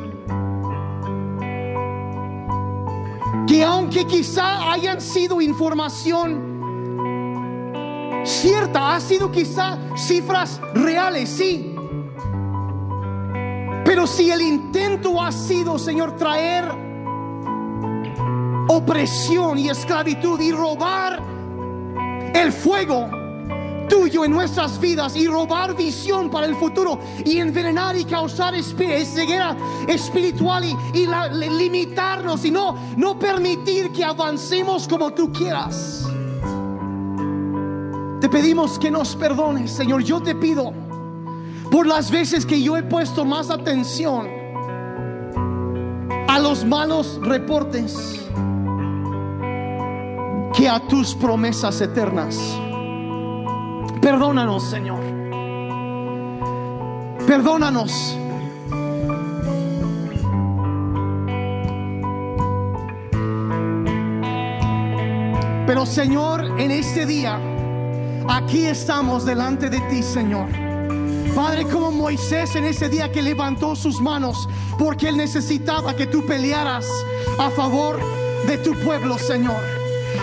Que 3.49 3.65
aunque 3.65 4.05
quizá 4.05 4.71
hayan 4.73 5.01
sido 5.01 5.41
información 5.41 6.59
cierta, 8.25 8.95
ha 8.95 9.01
sido 9.01 9.33
quizá 9.33 9.79
cifras 9.97 10.61
reales, 10.75 11.31
sí. 11.31 11.75
Pero 13.85 14.07
si 14.07 14.31
el 14.31 14.43
intento 14.43 15.21
ha 15.21 15.33
sido, 15.33 15.79
Señor, 15.79 16.15
traer 16.17 16.67
opresión 18.69 19.59
y 19.59 19.71
esclavitud 19.71 20.39
y 20.41 20.53
robar 20.53 21.23
el 22.35 22.53
fuego 22.53 23.09
tuyo 23.89 24.25
en 24.25 24.33
nuestras 24.33 24.79
vidas 24.79 25.17
y 25.17 25.27
robar 25.27 25.75
visión 25.75 26.31
para 26.31 26.47
el 26.47 26.55
futuro 26.55 26.99
y 27.25 27.39
envenenar 27.39 27.97
y 27.97 28.05
causar 28.05 28.55
ceguera 28.63 29.57
espiritual 29.87 30.65
y, 30.65 31.07
limitarnos 31.51 32.45
y 32.45 32.51
no, 32.51 32.77
no 32.97 33.19
permitir 33.19 33.91
que 33.91 34.05
avancemos 34.05 34.87
como 34.87 35.13
tú 35.13 35.33
quieras. 35.33 36.07
Te 38.21 38.29
pedimos 38.29 38.79
que 38.79 38.91
nos 38.91 39.15
perdones, 39.15 39.71
Señor. 39.71 40.03
Yo 40.03 40.21
te 40.21 40.35
pido 40.35 40.73
por 41.71 41.87
las 41.87 42.11
veces 42.11 42.45
que 42.45 42.61
yo 42.61 42.77
he 42.77 42.83
puesto 42.83 43.25
más 43.25 43.51
atención 43.51 44.29
a 46.29 46.39
los 46.39 46.65
malos 46.65 47.21
reportes 47.23 48.21
que 50.55 50.69
a 50.69 50.81
tus 50.81 51.15
promesas 51.15 51.81
eternas. 51.81 52.37
Perdónanos, 54.11 54.63
Señor. 54.63 55.01
Perdónanos. 57.27 58.17
Pero 65.67 65.85
Señor, 65.85 66.59
en 66.59 66.71
este 66.71 67.05
día, 67.05 67.39
aquí 68.31 68.65
estamos 68.65 69.27
delante 69.27 69.69
de 69.69 69.79
ti, 69.91 70.03
Señor. 70.03 70.49
Padre, 71.37 71.65
como 71.65 71.93
Moisés 71.93 72.57
en 72.57 72.65
ese 72.65 72.89
día 72.89 73.13
que 73.13 73.21
levantó 73.21 73.77
sus 73.77 74.01
manos, 74.01 74.49
porque 74.79 75.11
él 75.11 75.19
necesitaba 75.19 75.95
que 75.95 76.07
tú 76.07 76.25
pelearas 76.25 76.87
a 77.39 77.51
favor 77.51 78.01
de 78.47 78.57
tu 78.57 78.73
pueblo, 78.73 79.19
Señor. 79.19 79.61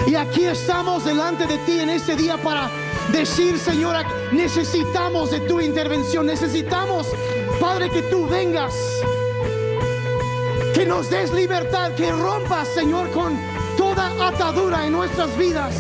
Y 0.08 0.16
aquí 0.16 0.46
estamos 0.46 1.06
delante 1.06 1.46
de 1.46 1.60
ti 1.60 1.80
en 1.80 1.92
ese 1.92 2.16
día 2.16 2.36
para 2.42 2.68
Decir, 3.12 3.58
Señor, 3.60 3.96
necesitamos 4.32 5.32
de 5.32 5.40
tu 5.42 5.62
intervención, 5.62 6.26
necesitamos, 6.26 7.08
Padre, 7.60 7.90
que 7.90 8.02
tú 8.04 8.28
vengas, 8.28 8.74
que 10.74 10.86
nos 10.86 11.10
des 11.10 11.32
libertad, 11.32 11.92
que 11.96 12.12
rompas, 12.12 12.68
Señor, 12.68 13.10
con 13.12 13.40
toda 13.78 14.12
atadura 14.28 14.86
en 14.86 14.94
nuestras 14.94 15.38
vidas. 15.38 15.74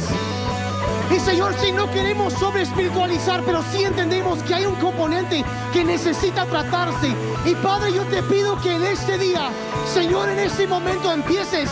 Y 1.14 1.20
Señor, 1.20 1.54
si 1.62 1.72
no 1.72 1.90
queremos 1.92 2.34
sobre 2.34 2.64
espiritualizar, 2.64 3.44
pero 3.46 3.64
sí 3.72 3.84
entendemos 3.84 4.42
que 4.44 4.56
hay 4.56 4.66
un 4.66 4.76
componente 4.76 5.44
que 5.72 5.84
necesita 5.84 6.46
tratarse. 6.46 7.14
Y 7.46 7.54
Padre, 7.56 7.94
yo 7.94 8.04
te 8.06 8.24
pido 8.24 8.60
que 8.62 8.76
en 8.76 8.84
este 8.84 9.18
día, 9.18 9.50
Señor, 9.94 10.30
en 10.30 10.40
este 10.40 10.66
momento 10.66 11.12
empieces 11.12 11.70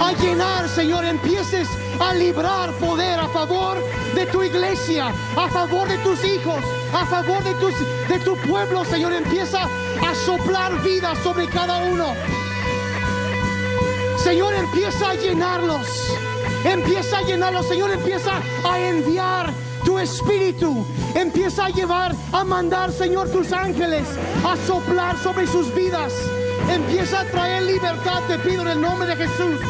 a 0.00 0.12
llenar, 0.12 0.68
Señor, 0.68 1.04
empieces 1.04 1.68
a 2.00 2.14
librar 2.14 2.72
poder 2.72 3.18
a 3.18 3.28
favor 3.28 3.78
de 4.14 4.26
tu 4.26 4.42
iglesia, 4.42 5.12
a 5.36 5.48
favor 5.48 5.88
de 5.88 5.98
tus 5.98 6.24
hijos, 6.24 6.62
a 6.92 7.06
favor 7.06 7.42
de, 7.44 7.54
tus, 7.54 7.74
de 8.08 8.18
tu 8.20 8.36
pueblo, 8.36 8.84
Señor. 8.84 9.12
Empieza 9.12 9.62
a 9.62 10.14
soplar 10.26 10.82
vida 10.82 11.14
sobre 11.22 11.46
cada 11.48 11.78
uno. 11.78 12.14
Señor, 14.22 14.54
empieza 14.54 15.10
a 15.10 15.14
llenarlos. 15.14 15.86
Empieza 16.64 17.18
a 17.18 17.22
llenarlos, 17.22 17.66
Señor, 17.66 17.90
empieza 17.90 18.32
a 18.64 18.78
enviar 18.78 19.52
tu 19.84 19.98
espíritu. 19.98 20.86
Empieza 21.14 21.66
a 21.66 21.70
llevar, 21.70 22.14
a 22.32 22.44
mandar, 22.44 22.92
Señor, 22.92 23.30
tus 23.30 23.52
ángeles 23.52 24.06
a 24.44 24.56
soplar 24.66 25.18
sobre 25.18 25.46
sus 25.46 25.74
vidas. 25.74 26.12
Empieza 26.70 27.20
a 27.20 27.24
traer 27.24 27.64
libertad, 27.64 28.22
te 28.28 28.38
pido 28.38 28.62
en 28.62 28.68
el 28.68 28.80
nombre 28.80 29.08
de 29.08 29.16
Jesús. 29.16 29.60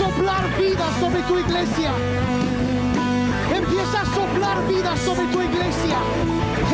Soplar 0.00 0.42
vida 0.58 0.86
sobre 0.98 1.20
tu 1.28 1.38
iglesia. 1.38 1.92
Empieza 3.54 4.00
a 4.00 4.06
soplar 4.06 4.56
vida 4.66 4.96
sobre 4.96 5.26
tu 5.26 5.42
iglesia. 5.42 5.98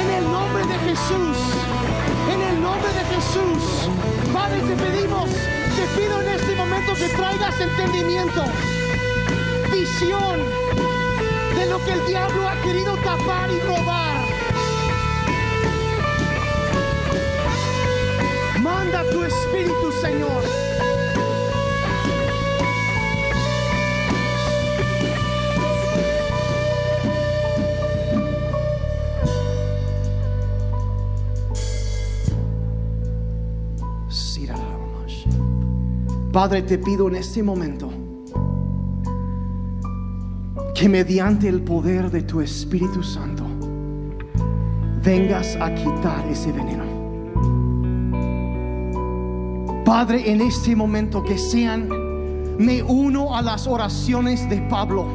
En 0.00 0.08
el 0.18 0.24
nombre 0.30 0.62
de 0.72 0.78
Jesús. 0.88 1.38
En 2.32 2.40
el 2.50 2.62
nombre 2.62 2.90
de 2.98 3.04
Jesús. 3.14 3.62
Padre, 4.32 4.60
te 4.60 4.74
pedimos, 4.84 5.28
te 5.76 5.84
pido 5.96 6.20
en 6.22 6.28
este 6.38 6.54
momento 6.54 6.94
que 6.94 7.08
traigas 7.20 7.60
entendimiento, 7.60 8.42
visión 9.72 10.36
de 11.56 11.66
lo 11.66 11.78
que 11.84 11.92
el 11.92 12.06
diablo 12.06 12.48
ha 12.48 12.56
querido 12.62 12.94
tapar 12.98 13.50
y 13.50 13.60
robar. 13.60 14.16
Manda 18.60 19.02
tu 19.10 19.24
espíritu, 19.24 19.92
Señor. 20.00 20.42
Padre, 36.36 36.60
te 36.60 36.76
pido 36.76 37.08
en 37.08 37.16
este 37.16 37.42
momento 37.42 37.90
que 40.74 40.86
mediante 40.86 41.48
el 41.48 41.62
poder 41.62 42.10
de 42.10 42.24
tu 42.24 42.42
Espíritu 42.42 43.02
Santo 43.02 43.46
vengas 45.02 45.56
a 45.56 45.74
quitar 45.74 46.26
ese 46.28 46.52
veneno. 46.52 46.84
Padre, 49.82 50.30
en 50.30 50.42
este 50.42 50.76
momento 50.76 51.24
que 51.24 51.38
sean, 51.38 51.88
me 52.58 52.82
uno 52.82 53.34
a 53.34 53.40
las 53.40 53.66
oraciones 53.66 54.46
de 54.50 54.60
Pablo, 54.68 55.06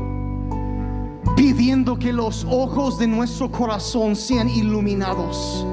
pidiendo 1.36 2.00
que 2.00 2.12
los 2.12 2.48
ojos 2.50 2.98
de 2.98 3.06
nuestro 3.06 3.52
corazón 3.52 4.16
sean 4.16 4.50
iluminados. 4.50 5.68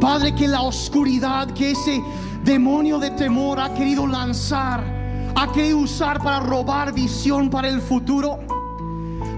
Padre, 0.00 0.34
que 0.34 0.48
la 0.48 0.62
oscuridad, 0.62 1.50
que 1.50 1.72
ese 1.72 2.00
demonio 2.44 2.98
de 2.98 3.10
temor 3.10 3.60
ha 3.60 3.72
querido 3.74 4.06
lanzar, 4.06 4.82
ha 5.34 5.52
querido 5.52 5.78
usar 5.78 6.22
para 6.22 6.40
robar 6.40 6.92
visión 6.92 7.50
para 7.50 7.68
el 7.68 7.80
futuro. 7.80 8.38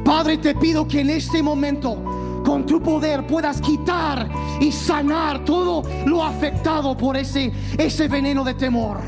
Padre, 0.04 0.38
te 0.38 0.54
pido 0.54 0.86
que 0.86 1.00
en 1.00 1.10
este 1.10 1.42
momento, 1.42 1.96
con 2.44 2.66
tu 2.66 2.80
poder, 2.80 3.26
puedas 3.26 3.60
quitar 3.60 4.28
y 4.60 4.72
sanar 4.72 5.44
todo 5.44 5.82
lo 6.06 6.24
afectado 6.24 6.96
por 6.96 7.16
ese, 7.16 7.52
ese 7.78 8.08
veneno 8.08 8.44
de 8.44 8.54
temor. 8.54 9.00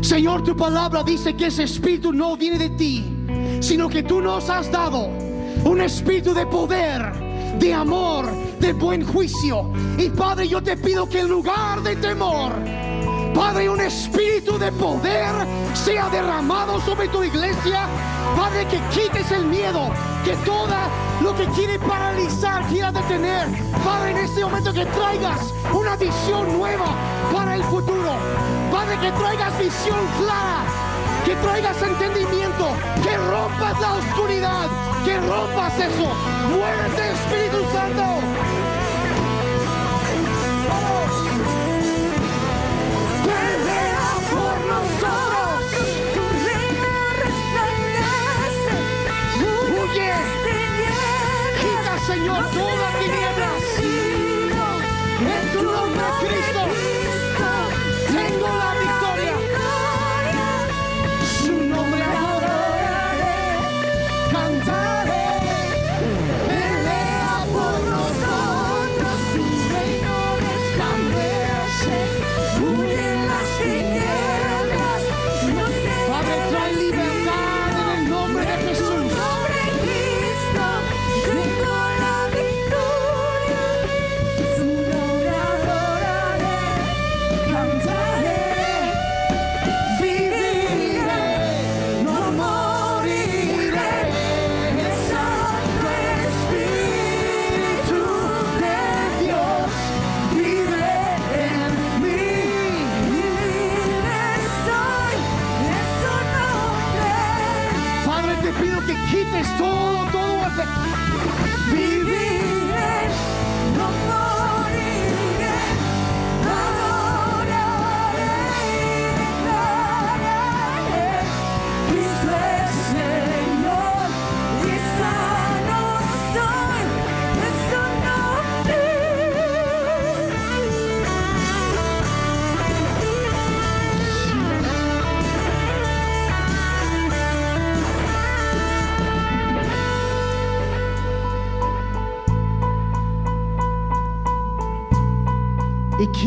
Señor, 0.00 0.44
tu 0.44 0.56
palabra 0.56 1.02
dice 1.02 1.34
que 1.34 1.46
ese 1.46 1.64
espíritu 1.64 2.12
no 2.12 2.36
viene 2.36 2.58
de 2.58 2.70
ti, 2.70 3.04
sino 3.60 3.88
que 3.88 4.02
tú 4.02 4.20
nos 4.20 4.48
has 4.48 4.70
dado 4.70 5.08
un 5.64 5.80
espíritu 5.80 6.32
de 6.32 6.46
poder, 6.46 7.12
de 7.58 7.74
amor, 7.74 8.30
de 8.60 8.72
buen 8.72 9.04
juicio. 9.04 9.72
Y 9.98 10.08
Padre, 10.10 10.48
yo 10.48 10.62
te 10.62 10.76
pido 10.76 11.08
que 11.08 11.20
en 11.20 11.28
lugar 11.28 11.82
de 11.82 11.96
temor, 11.96 12.52
Padre, 13.38 13.70
un 13.70 13.80
espíritu 13.80 14.58
de 14.58 14.72
poder 14.72 15.32
sea 15.72 16.08
derramado 16.08 16.80
sobre 16.80 17.06
tu 17.06 17.22
iglesia. 17.22 17.86
Padre, 18.36 18.66
que 18.66 18.80
quites 18.90 19.30
el 19.30 19.46
miedo, 19.46 19.92
que 20.24 20.34
toda 20.44 20.88
lo 21.22 21.36
que 21.36 21.46
quiere 21.54 21.78
paralizar, 21.78 22.66
quiera 22.66 22.90
detener. 22.90 23.46
Padre, 23.84 24.10
en 24.10 24.18
este 24.18 24.44
momento 24.44 24.72
que 24.72 24.84
traigas 24.86 25.54
una 25.72 25.94
visión 25.94 26.58
nueva 26.58 26.86
para 27.32 27.54
el 27.54 27.62
futuro. 27.62 28.16
Padre, 28.72 28.98
que 29.00 29.12
traigas 29.12 29.56
visión 29.56 30.00
clara, 30.18 30.64
que 31.24 31.36
traigas 31.36 31.80
entendimiento, 31.80 32.66
que 33.04 33.16
rompas 33.18 33.80
la 33.80 33.94
oscuridad, 33.94 34.66
que 35.04 35.16
rompas 35.20 35.78
eso. 35.78 36.08
Muévete, 36.50 37.12
Espíritu 37.12 37.58
Santo. 37.72 38.18
Pelea 40.68 41.27
Señor, 52.08 52.50
toda 52.50 52.90
hemos 53.00 53.27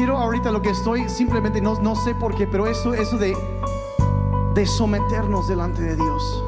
quiero 0.02 0.18
ahorita 0.18 0.52
lo 0.52 0.64
que 0.64 0.72
estoy, 0.72 1.08
simplemente 1.10 1.62
no, 1.62 1.76
no 1.76 1.95
sé 1.95 2.16
por 2.16 2.34
qué, 2.34 2.47
pero 2.47 2.66
eso, 2.66 2.95
eso 2.95 3.20
de 3.20 3.38
de 4.56 4.66
someternos 4.66 5.47
delante 5.47 5.80
de 5.84 5.95
Dios. 5.95 6.43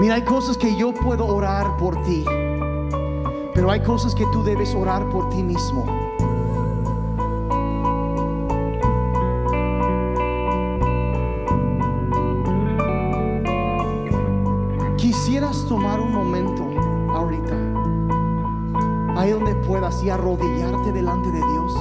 Mira, 0.00 0.14
hay 0.14 0.24
cosas 0.24 0.56
que 0.56 0.74
yo 0.76 0.94
puedo 0.94 1.26
orar 1.26 1.76
por 1.76 2.00
ti, 2.04 2.24
pero 3.52 3.70
hay 3.70 3.82
cosas 3.82 4.14
que 4.14 4.24
tú 4.32 4.42
debes 4.42 4.74
orar 4.74 5.10
por 5.10 5.28
ti 5.28 5.42
mismo. 5.42 5.84
Quisieras 14.96 15.66
tomar 15.68 16.00
un 16.00 16.12
momento 16.12 16.65
puedas 19.86 20.02
y 20.02 20.10
arrodillarte 20.10 20.92
delante 20.92 21.30
de 21.30 21.38
Dios. 21.38 21.72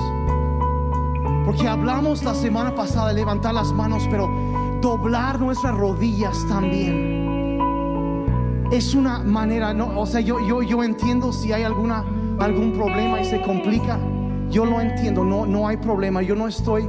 Porque 1.46 1.68
hablamos 1.68 2.24
la 2.24 2.34
semana 2.36 2.74
pasada 2.76 3.10
de 3.10 3.16
levantar 3.16 3.54
las 3.54 3.72
manos, 3.72 4.08
pero 4.10 4.30
doblar 4.82 5.40
nuestras 5.40 5.76
rodillas 5.76 6.46
también. 6.48 7.60
Es 8.72 8.96
una 8.96 9.20
manera, 9.20 9.74
no, 9.74 10.00
o 10.00 10.06
sea, 10.06 10.22
yo, 10.22 10.40
yo, 10.48 10.62
yo 10.62 10.84
entiendo 10.84 11.32
si 11.32 11.52
hay 11.54 11.64
alguna, 11.64 12.04
algún 12.40 12.74
problema 12.74 13.22
y 13.22 13.26
se 13.26 13.42
complica. 13.42 14.00
Yo 14.50 14.66
lo 14.66 14.82
entiendo, 14.82 15.24
no, 15.24 15.46
no 15.46 15.68
hay 15.68 15.78
problema. 15.78 16.22
Yo 16.22 16.36
no 16.36 16.48
estoy 16.48 16.88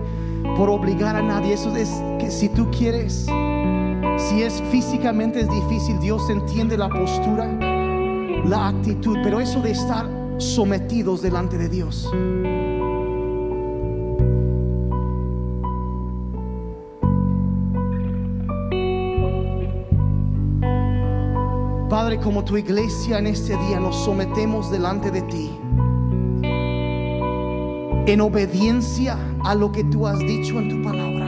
por 0.57 0.71
obligar 0.71 1.17
a 1.17 1.23
nadie. 1.23 1.55
Eso 1.55 1.75
es 1.77 1.91
que 2.19 2.31
si 2.31 2.49
tú 2.49 2.71
quieres, 2.71 3.27
si 4.17 4.43
es 4.43 4.63
físicamente 4.71 5.41
es 5.41 5.49
difícil, 5.51 5.99
Dios 6.01 6.29
entiende 6.31 6.77
la 6.77 6.89
postura, 6.89 7.47
la 8.45 8.69
actitud, 8.69 9.19
pero 9.23 9.41
eso 9.41 9.61
de 9.61 9.73
estar 9.73 10.16
sometidos 10.39 11.23
delante 11.23 11.59
de 11.59 11.69
Dios. 11.69 12.09
Padre, 21.89 22.19
como 22.19 22.45
tu 22.45 22.57
iglesia 22.57 23.19
en 23.19 23.29
este 23.29 23.57
día 23.57 23.81
nos 23.81 23.97
sometemos 24.05 24.71
delante 24.71 25.11
de 25.11 25.23
ti. 25.23 25.51
En 28.07 28.21
obediencia 28.21 29.19
a 29.45 29.55
lo 29.55 29.73
que 29.73 29.83
tú 29.85 30.07
has 30.07 30.19
dicho 30.19 30.59
en 30.59 30.69
tu 30.69 30.83
palabra. 30.83 31.26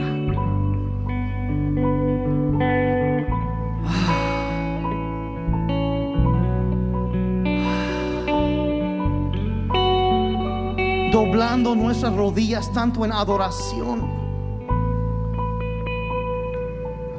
Nuestras 11.75 12.15
rodillas 12.15 12.71
tanto 12.73 13.05
en 13.05 13.11
adoración 13.11 14.09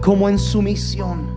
como 0.00 0.28
en 0.28 0.38
sumisión. 0.38 1.28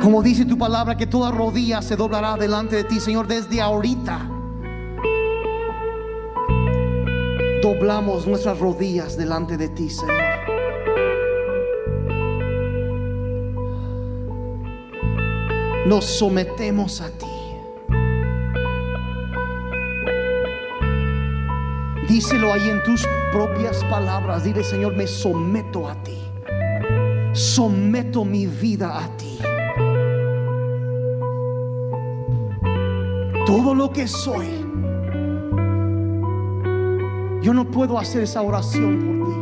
Como 0.00 0.22
dice 0.22 0.44
tu 0.44 0.56
palabra, 0.56 0.96
que 0.96 1.06
toda 1.06 1.30
rodilla 1.30 1.82
se 1.82 1.94
doblará 1.94 2.36
delante 2.36 2.76
de 2.76 2.84
ti, 2.84 3.00
Señor, 3.00 3.26
desde 3.26 3.60
ahorita. 3.60 4.28
Doblamos 7.62 8.26
nuestras 8.26 8.58
rodillas 8.58 9.16
delante 9.16 9.56
de 9.56 9.68
ti, 9.68 9.90
Señor. 9.90 10.16
Nos 15.86 16.04
sometemos 16.04 17.00
a 17.00 17.10
ti. 17.10 17.31
Díselo 22.22 22.52
ahí 22.52 22.70
en 22.70 22.80
tus 22.84 23.04
propias 23.32 23.82
palabras. 23.86 24.44
Dile, 24.44 24.62
Señor, 24.62 24.94
me 24.94 25.08
someto 25.08 25.88
a 25.88 25.96
ti. 26.04 26.18
Someto 27.32 28.24
mi 28.24 28.46
vida 28.46 28.96
a 28.96 29.08
ti. 29.16 29.40
todo 33.44 33.74
lo 33.74 33.90
que 33.90 34.06
soy. 34.06 34.46
Yo 37.42 37.52
no 37.52 37.68
puedo 37.68 37.98
hacer 37.98 38.22
esa 38.22 38.40
oración 38.40 39.00
por 39.00 39.16
ti. 39.26 39.34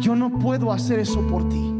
Yo 0.00 0.14
no 0.14 0.30
puedo 0.38 0.72
hacer 0.72 1.00
eso 1.00 1.20
por 1.22 1.48
ti. 1.48 1.75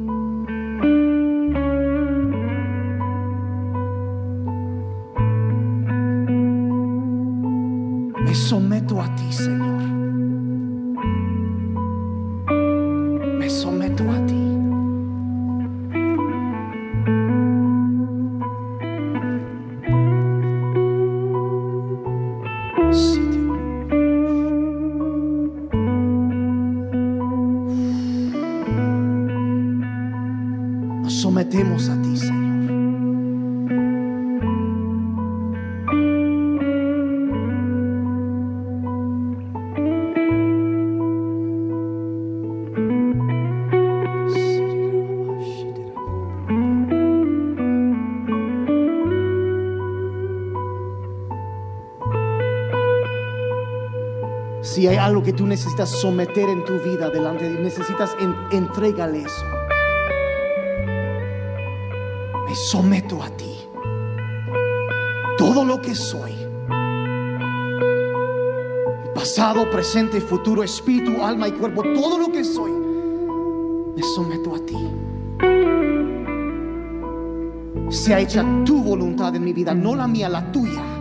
Tú 55.37 55.47
necesitas 55.47 55.91
someter 55.91 56.49
en 56.49 56.65
tu 56.65 56.79
vida 56.81 57.11
delante 57.11 57.45
de 57.49 57.61
necesitas 57.61 58.17
en, 58.19 58.35
entrégale 58.51 59.23
eso. 59.23 59.45
Me 62.47 62.55
someto 62.55 63.23
a 63.23 63.31
ti. 63.31 63.53
Todo 65.37 65.65
lo 65.65 65.81
que 65.81 65.95
soy. 65.95 66.33
Pasado, 69.15 69.71
presente, 69.71 70.21
futuro, 70.21 70.63
espíritu, 70.63 71.23
alma 71.23 71.49
y 71.49 71.53
cuerpo, 71.53 71.83
todo 71.83 72.19
lo 72.19 72.33
que 72.33 72.45
soy. 72.45 72.73
Me 73.97 74.03
someto 74.15 74.55
a 74.55 74.61
ti. 74.61 74.77
Sea 77.91 78.21
hecha 78.21 78.45
tu 78.65 78.83
voluntad 78.83 79.35
en 79.37 79.45
mi 79.45 79.53
vida, 79.53 79.75
no 79.75 79.95
la 79.95 80.07
mía, 80.07 80.29
la 80.29 80.51
tuya. 80.51 80.96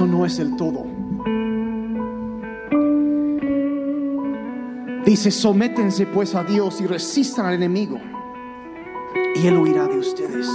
Eso 0.00 0.06
no 0.06 0.24
es 0.24 0.38
el 0.38 0.56
todo. 0.56 0.86
Dice, 5.04 5.30
sométense 5.30 6.06
pues 6.06 6.34
a 6.34 6.42
Dios 6.42 6.80
y 6.80 6.86
resistan 6.86 7.44
al 7.44 7.52
enemigo. 7.52 7.98
Y 9.34 9.46
Él 9.46 9.58
huirá 9.58 9.86
de 9.86 9.98
ustedes. 9.98 10.48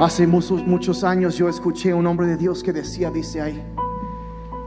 Hace 0.00 0.26
muchos, 0.26 0.66
muchos 0.66 1.04
años 1.04 1.36
yo 1.36 1.48
escuché 1.48 1.92
a 1.92 1.94
un 1.94 2.08
hombre 2.08 2.26
de 2.26 2.36
Dios 2.36 2.60
que 2.60 2.72
decía, 2.72 3.12
dice 3.12 3.40
ahí, 3.40 3.62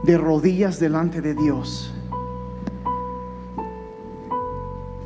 de 0.04 0.18
rodillas 0.18 0.80
delante 0.80 1.20
de 1.20 1.36
Dios, 1.36 1.94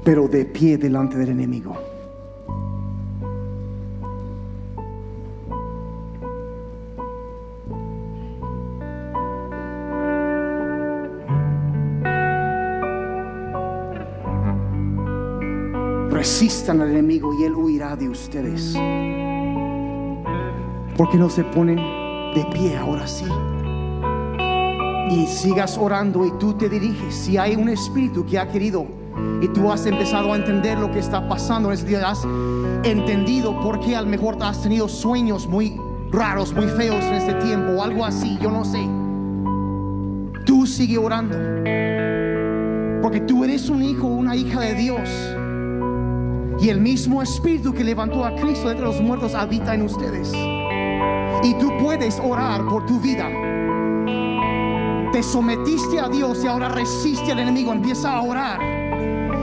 pero 0.03 0.27
de 0.27 0.45
pie 0.45 0.77
delante 0.77 1.17
del 1.17 1.29
enemigo. 1.29 1.90
Al 16.69 16.81
enemigo 16.81 17.33
y 17.33 17.43
él 17.43 17.55
huirá 17.55 17.95
de 17.95 18.07
ustedes. 18.07 18.77
Porque 20.95 21.17
no 21.17 21.27
se 21.27 21.43
ponen 21.43 21.77
de 22.35 22.45
pie 22.53 22.77
ahora 22.77 23.07
sí? 23.07 23.25
Y 25.09 25.25
sigas 25.25 25.77
orando 25.77 26.23
y 26.23 26.31
tú 26.37 26.53
te 26.53 26.69
diriges. 26.69 27.15
Si 27.15 27.35
hay 27.35 27.55
un 27.55 27.67
espíritu 27.67 28.25
que 28.25 28.37
ha 28.37 28.47
querido 28.47 28.85
y 29.41 29.47
tú 29.47 29.71
has 29.71 29.87
empezado 29.87 30.31
a 30.31 30.35
entender 30.35 30.77
lo 30.77 30.91
que 30.91 30.99
está 30.99 31.27
pasando 31.27 31.71
día, 31.71 32.07
has 32.07 32.23
entendido 32.83 33.59
por 33.59 33.79
qué 33.79 33.95
a 33.95 34.03
lo 34.03 34.07
mejor 34.07 34.37
has 34.41 34.61
tenido 34.61 34.87
sueños 34.87 35.47
muy 35.47 35.75
raros, 36.11 36.53
muy 36.53 36.67
feos 36.67 37.03
en 37.05 37.15
este 37.15 37.33
tiempo 37.35 37.71
o 37.79 37.83
algo 37.83 38.05
así, 38.05 38.37
yo 38.39 38.51
no 38.51 38.63
sé. 38.63 38.87
Tú 40.45 40.67
sigue 40.67 40.99
orando. 40.99 41.35
Porque 43.01 43.19
tú 43.21 43.43
eres 43.43 43.67
un 43.67 43.81
hijo 43.81 44.05
una 44.05 44.35
hija 44.35 44.61
de 44.61 44.75
Dios. 44.75 45.09
Y 46.61 46.69
el 46.69 46.79
mismo 46.79 47.23
espíritu 47.23 47.73
que 47.73 47.83
levantó 47.83 48.23
a 48.23 48.35
Cristo 48.35 48.69
entre 48.69 48.85
los 48.85 49.01
muertos 49.01 49.33
habita 49.33 49.73
en 49.73 49.81
ustedes. 49.81 50.31
Y 51.43 51.55
tú 51.55 51.71
puedes 51.81 52.19
orar 52.19 52.63
por 52.67 52.85
tu 52.85 52.99
vida. 52.99 53.27
Te 55.11 55.23
sometiste 55.23 55.99
a 55.99 56.07
Dios 56.07 56.43
y 56.43 56.47
ahora 56.47 56.69
resiste 56.69 57.31
al 57.31 57.39
enemigo. 57.39 57.73
Empieza 57.73 58.13
a 58.13 58.21
orar. 58.21 58.61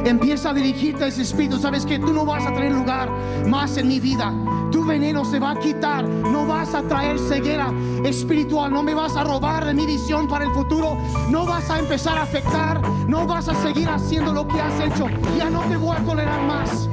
Empieza 0.07 0.51
a 0.51 0.55
dirigirte 0.55 1.05
a 1.05 1.07
ese 1.09 1.23
espíritu. 1.23 1.59
Sabes 1.59 1.85
que 1.85 1.99
tú 1.99 2.13
no 2.13 2.25
vas 2.25 2.47
a 2.47 2.55
tener 2.55 2.71
lugar 2.71 3.11
más 3.49 3.77
en 3.77 3.89
mi 3.89 3.99
vida. 3.99 4.33
Tu 4.71 4.85
veneno 4.85 5.25
se 5.25 5.39
va 5.39 5.53
a 5.53 5.57
quitar. 5.57 6.07
No 6.09 6.47
vas 6.47 6.75
a 6.75 6.83
traer 6.83 7.19
ceguera 7.19 7.73
espiritual. 8.05 8.73
No 8.73 8.83
me 8.83 8.95
vas 8.95 9.17
a 9.17 9.25
robar 9.25 9.65
de 9.65 9.75
mi 9.75 9.87
visión 9.87 10.29
para 10.29 10.45
el 10.45 10.53
futuro. 10.53 10.97
No 11.31 11.47
vas 11.47 11.71
a 11.71 11.79
empezar 11.79 12.19
a 12.19 12.23
afectar. 12.23 12.81
No 13.07 13.27
vas 13.27 13.49
a 13.49 13.55
seguir 13.63 13.89
haciendo 13.89 14.33
lo 14.33 14.47
que 14.47 14.61
has 14.61 14.79
hecho. 14.81 15.07
Ya 15.37 15.49
no 15.51 15.61
te 15.63 15.77
voy 15.77 15.97
a 15.97 16.01
tolerar 16.01 16.43
más. 16.43 16.89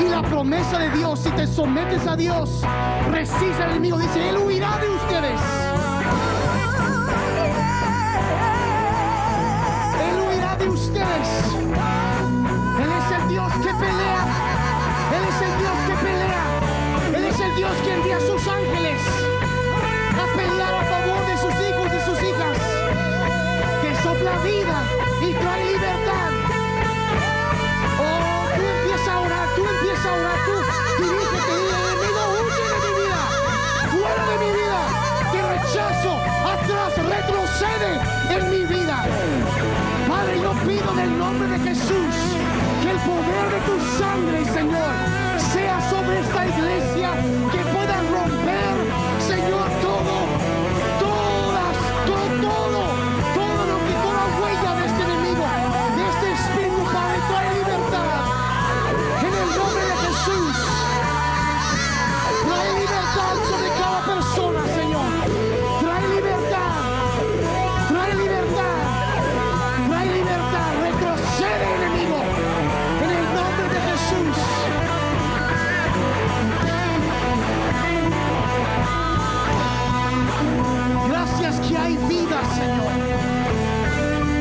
Y 0.00 0.08
la 0.08 0.22
promesa 0.22 0.78
de 0.78 0.90
Dios, 0.90 1.20
si 1.20 1.30
te 1.30 1.46
sometes 1.46 2.06
a 2.06 2.16
Dios, 2.16 2.62
resiste 3.10 3.62
al 3.62 3.70
enemigo. 3.70 3.98
Dice, 3.98 4.28
Él 4.28 4.36
huirá 4.38 4.78
de 4.78 4.88
ustedes. 4.88 5.40
Él 10.08 10.20
huirá 10.28 10.56
de 10.56 10.68
ustedes. 10.68 11.28
Él 12.78 12.90
es 12.90 13.22
el 13.22 13.28
Dios 13.28 13.52
que 13.52 13.74
pelea. 13.74 14.24
Él 15.16 15.24
es 15.28 15.42
el 15.42 15.58
Dios 15.58 15.83
Dios 17.56 17.76
que 17.84 17.94
envía 17.94 18.16
a 18.16 18.20
sus 18.20 18.46
ángeles 18.48 19.00
a 20.18 20.36
pelear 20.36 20.74
a 20.74 20.84
favor 20.84 21.24
de 21.26 21.36
sus 21.38 21.54
hijos 21.68 21.86
y 21.86 22.00
sus 22.04 22.18
hijas. 22.28 22.58
Que 23.80 23.94
sopla 24.02 24.36
vida 24.38 24.82
y 25.22 25.32
trae 25.34 25.64
libertad. 25.72 26.30
Oh, 28.00 28.48
tú 28.56 28.62
empieza 28.62 29.12
a 29.12 29.20
orar, 29.20 29.48
tú 29.54 29.62
empieza 29.64 30.08
a 30.08 30.14
orar, 30.14 30.38
tú 30.46 30.54
dirígete, 30.98 31.54
enemigo, 31.78 32.22
huye 32.42 32.66
de 32.72 32.78
mi 32.84 32.92
vida, 33.02 33.20
fuera 33.92 34.22
de 34.30 34.36
mi 34.44 34.50
vida, 34.58 34.80
te 35.30 35.40
rechazo, 35.54 36.12
atrás, 36.54 36.90
retrocede 37.14 37.90
en 38.36 38.50
mi 38.50 38.64
vida. 38.66 39.06
Padre, 40.08 40.40
yo 40.40 40.52
pido 40.66 40.92
en 40.92 40.98
el 40.98 41.18
nombre 41.18 41.48
de 41.48 41.58
Jesús 41.60 42.14
que 42.82 42.90
el 42.90 42.98
poder 42.98 43.46
de 43.54 43.60
tu 43.60 43.76
sangre, 43.98 44.44
Señor, 44.52 45.23
sea 45.52 45.80
sobre 45.90 46.20
esta 46.20 46.46
iglesia, 46.46 47.10
que 47.52 47.58
pueda 47.72 47.96
romper, 48.02 48.74
Señor, 49.26 49.73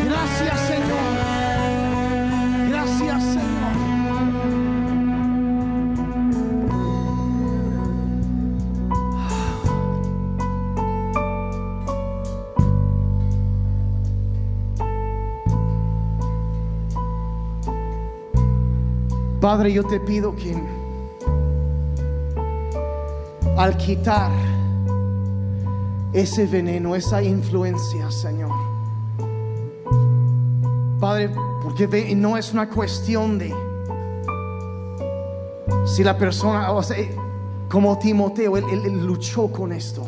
Gracias, 0.05 0.59
Señor. 0.61 1.07
Gracias, 2.69 3.23
Señor. 3.23 3.43
Padre, 19.39 19.73
yo 19.73 19.83
te 19.83 19.99
pido 19.99 20.33
que 20.35 20.55
al 23.57 23.75
quitar 23.77 24.31
ese 26.13 26.45
veneno, 26.45 26.95
esa 26.95 27.21
influencia, 27.21 28.09
Señor. 28.11 28.51
Padre, 30.99 31.31
porque 31.61 32.15
no 32.15 32.37
es 32.37 32.53
una 32.53 32.69
cuestión 32.69 33.37
de 33.37 33.53
si 35.85 36.03
la 36.03 36.17
persona, 36.17 36.71
sea, 36.81 36.97
como 37.69 37.97
Timoteo, 37.99 38.55
él 38.57 39.05
luchó 39.05 39.47
con 39.51 39.73
esto. 39.73 40.05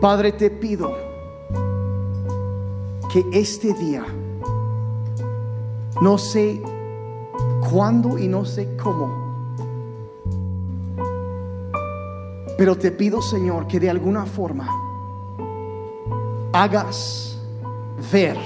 Padre, 0.00 0.32
te 0.32 0.50
pido 0.50 0.94
que 3.12 3.24
este 3.32 3.72
día, 3.74 4.04
no 6.00 6.18
sé 6.18 6.62
cuándo 7.70 8.18
y 8.18 8.28
no 8.28 8.44
sé 8.44 8.76
cómo, 8.76 9.25
pero 12.56 12.76
te 12.76 12.90
pido, 12.90 13.20
Señor, 13.20 13.66
que 13.66 13.78
de 13.78 13.90
alguna 13.90 14.24
forma 14.24 14.68
hagas 16.52 17.38
ver 18.10 18.36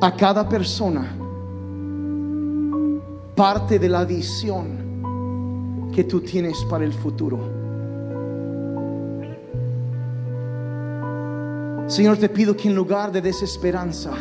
a 0.00 0.14
cada 0.16 0.48
persona 0.48 1.16
parte 3.34 3.78
de 3.78 3.88
la 3.88 4.04
visión 4.04 5.90
que 5.92 6.04
tú 6.04 6.20
tienes 6.20 6.64
para 6.70 6.84
el 6.84 6.92
futuro. 6.92 7.38
Señor, 11.88 12.16
te 12.16 12.28
pido 12.28 12.56
que 12.56 12.68
en 12.68 12.74
lugar 12.74 13.10
de 13.12 13.20
desesperanza, 13.20 14.12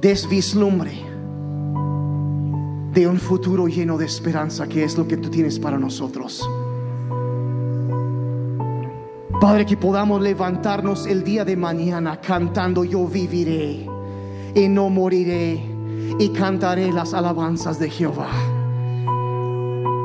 des 0.00 0.28
vislumbre 0.28 1.13
de 2.94 3.08
un 3.08 3.18
futuro 3.18 3.66
lleno 3.66 3.98
de 3.98 4.06
esperanza, 4.06 4.68
que 4.68 4.84
es 4.84 4.96
lo 4.96 5.06
que 5.08 5.16
tú 5.16 5.28
tienes 5.28 5.58
para 5.58 5.78
nosotros. 5.78 6.48
Padre, 9.40 9.66
que 9.66 9.76
podamos 9.76 10.22
levantarnos 10.22 11.06
el 11.06 11.24
día 11.24 11.44
de 11.44 11.56
mañana 11.56 12.20
cantando, 12.20 12.84
yo 12.84 13.06
viviré 13.06 13.86
y 14.54 14.68
no 14.68 14.88
moriré 14.88 15.60
y 16.18 16.28
cantaré 16.30 16.92
las 16.92 17.12
alabanzas 17.14 17.80
de 17.80 17.90
Jehová. 17.90 18.28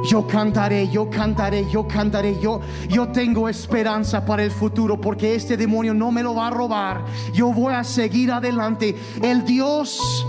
Yo 0.05 0.25
cantaré, 0.25 0.87
yo 0.89 1.09
cantaré, 1.09 1.69
yo 1.69 1.87
cantaré, 1.87 2.39
yo, 2.39 2.61
yo 2.89 3.09
tengo 3.09 3.47
esperanza 3.47 4.25
para 4.25 4.43
el 4.43 4.49
futuro 4.49 4.99
porque 4.99 5.35
este 5.35 5.57
demonio 5.57 5.93
no 5.93 6.11
me 6.11 6.23
lo 6.23 6.33
va 6.33 6.47
a 6.47 6.49
robar. 6.49 7.05
Yo 7.33 7.53
voy 7.53 7.73
a 7.73 7.83
seguir 7.83 8.31
adelante. 8.31 8.95
El 9.21 9.45
Dios 9.45 10.25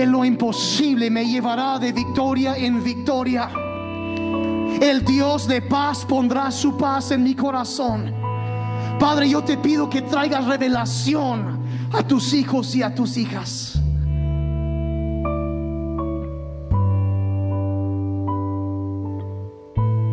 de 0.00 0.06
lo 0.06 0.24
imposible 0.24 1.10
me 1.10 1.26
llevará 1.26 1.78
de 1.78 1.92
victoria 1.92 2.56
en 2.56 2.82
victoria. 2.82 3.50
El 4.80 5.04
Dios 5.04 5.46
de 5.46 5.60
paz 5.60 6.06
pondrá 6.06 6.50
su 6.50 6.74
paz 6.74 7.10
en 7.10 7.22
mi 7.22 7.34
corazón. 7.34 8.10
Padre, 8.98 9.28
yo 9.28 9.44
te 9.44 9.58
pido 9.58 9.90
que 9.90 10.00
traigas 10.00 10.46
revelación 10.46 11.60
a 11.92 12.02
tus 12.02 12.32
hijos 12.32 12.74
y 12.74 12.82
a 12.82 12.94
tus 12.94 13.18
hijas. 13.18 13.76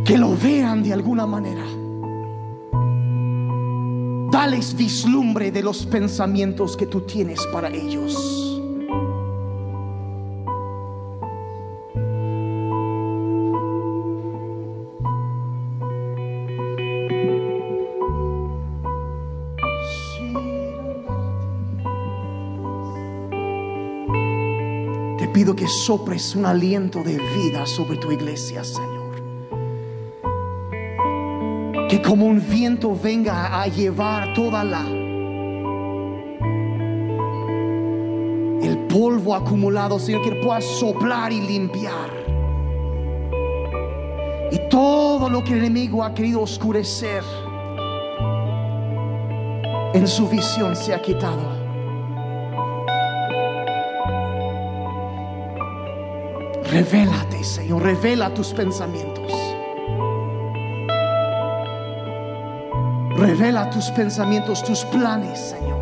que 0.04 0.18
lo 0.18 0.38
vean 0.38 0.84
de 0.84 0.94
alguna 0.94 1.26
manera. 1.26 1.66
Dales 4.32 4.74
vislumbre 4.74 5.52
de 5.52 5.62
los 5.62 5.86
pensamientos 5.86 6.78
que 6.78 6.86
tú 6.88 7.02
tienes 7.02 7.46
para 7.48 7.68
ellos. 7.68 8.47
Sopres 25.68 26.36
un 26.36 26.46
aliento 26.46 27.04
de 27.04 27.18
vida 27.18 27.66
sobre 27.66 27.98
tu 27.98 28.12
iglesia, 28.12 28.64
Señor. 28.64 29.16
Que 31.90 32.02
como 32.02 32.26
un 32.26 32.44
viento 32.48 32.98
venga 33.02 33.62
a 33.62 33.68
llevar 33.68 34.34
toda 34.34 34.64
la 34.64 34.86
el 38.62 38.78
polvo 38.88 39.36
acumulado, 39.36 40.00
Señor, 40.00 40.24
que 40.24 40.36
pueda 40.36 40.62
soplar 40.62 41.32
y 41.32 41.42
limpiar. 41.42 42.10
Y 44.52 44.60
todo 44.70 45.30
lo 45.30 45.44
que 45.44 45.54
el 45.54 45.60
enemigo 45.60 46.04
ha 46.04 46.14
querido 46.14 46.42
oscurecer 46.42 47.24
en 49.94 50.08
su 50.08 50.28
visión 50.28 50.76
se 50.76 50.94
ha 50.94 51.02
quitado. 51.02 51.67
Revélate, 56.78 57.44
Señor, 57.44 57.82
revela 57.82 58.32
tus 58.32 58.54
pensamientos. 58.54 59.34
Revela 63.16 63.68
tus 63.72 63.86
pensamientos, 63.86 64.64
tus 64.64 64.86
planes, 64.86 65.40
Señor. 65.40 65.82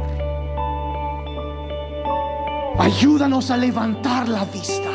Ayúdanos 2.79 3.51
a 3.51 3.57
levantar 3.57 4.29
la 4.29 4.45
vista. 4.45 4.89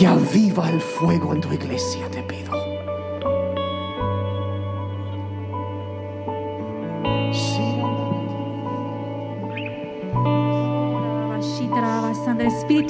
Y 0.00 0.06
aviva 0.06 0.70
el 0.70 0.80
fuego 0.80 1.34
en 1.34 1.42
tu 1.42 1.52
iglesia, 1.52 2.08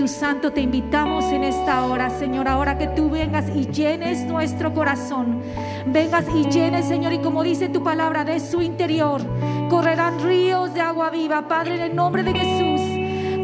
Santo, 0.09 0.53
te 0.53 0.61
invitamos 0.61 1.25
en 1.27 1.45
esta 1.45 1.85
hora, 1.85 2.11
Señor, 2.11 2.49
ahora 2.49 2.79
que 2.79 2.89
tú 2.89 3.11
vengas 3.11 3.49
y 3.55 3.67
llenes 3.67 4.25
nuestro 4.27 4.75
corazón. 4.75 5.41
Vengas 5.87 6.25
y 6.35 6.49
llenes, 6.51 6.87
Señor, 6.87 7.13
y 7.13 7.19
como 7.19 7.43
dice 7.43 7.69
tu 7.69 7.83
palabra, 7.83 8.25
de 8.25 8.41
su 8.41 8.63
interior 8.63 9.23
correrán 9.69 10.21
ríos 10.21 10.73
de 10.75 10.81
agua 10.81 11.11
viva, 11.11 11.49
Padre, 11.49 11.77
en 11.77 11.81
el 11.81 11.97
nombre 11.97 12.23
de 12.23 12.33
Jesús. 12.33 12.84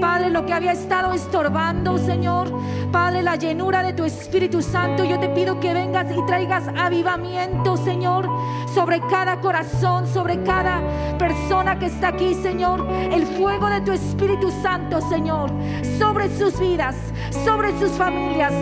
Padre, 0.00 0.30
lo 0.30 0.46
que 0.46 0.54
había 0.54 0.72
estado 0.72 1.12
estorbando, 1.12 1.98
Señor. 1.98 2.50
Padre, 2.90 3.22
la 3.22 3.36
llenura 3.36 3.82
de 3.82 3.92
tu 3.92 4.04
Espíritu 4.04 4.62
Santo. 4.62 5.04
Yo 5.04 5.20
te 5.20 5.28
pido 5.28 5.60
que 5.60 5.74
vengas 5.74 6.06
y 6.10 6.26
traigas 6.26 6.64
avivamiento, 6.76 7.76
Señor, 7.76 8.28
sobre 8.74 9.00
cada 9.02 9.40
corazón, 9.40 10.06
sobre 10.06 10.42
cada 10.42 10.80
persona 11.18 11.78
que 11.78 11.86
está 11.86 12.08
aquí, 12.08 12.34
Señor. 12.34 12.86
El 12.90 13.26
fuego 13.26 13.68
de 13.68 13.82
tu 13.82 13.92
Espíritu 13.92 14.50
Santo, 14.62 15.00
Señor, 15.02 15.50
sobre 15.98 16.34
sus 16.36 16.58
vidas, 16.58 16.96
sobre 17.44 17.78
sus 17.78 17.90
familias, 17.92 18.52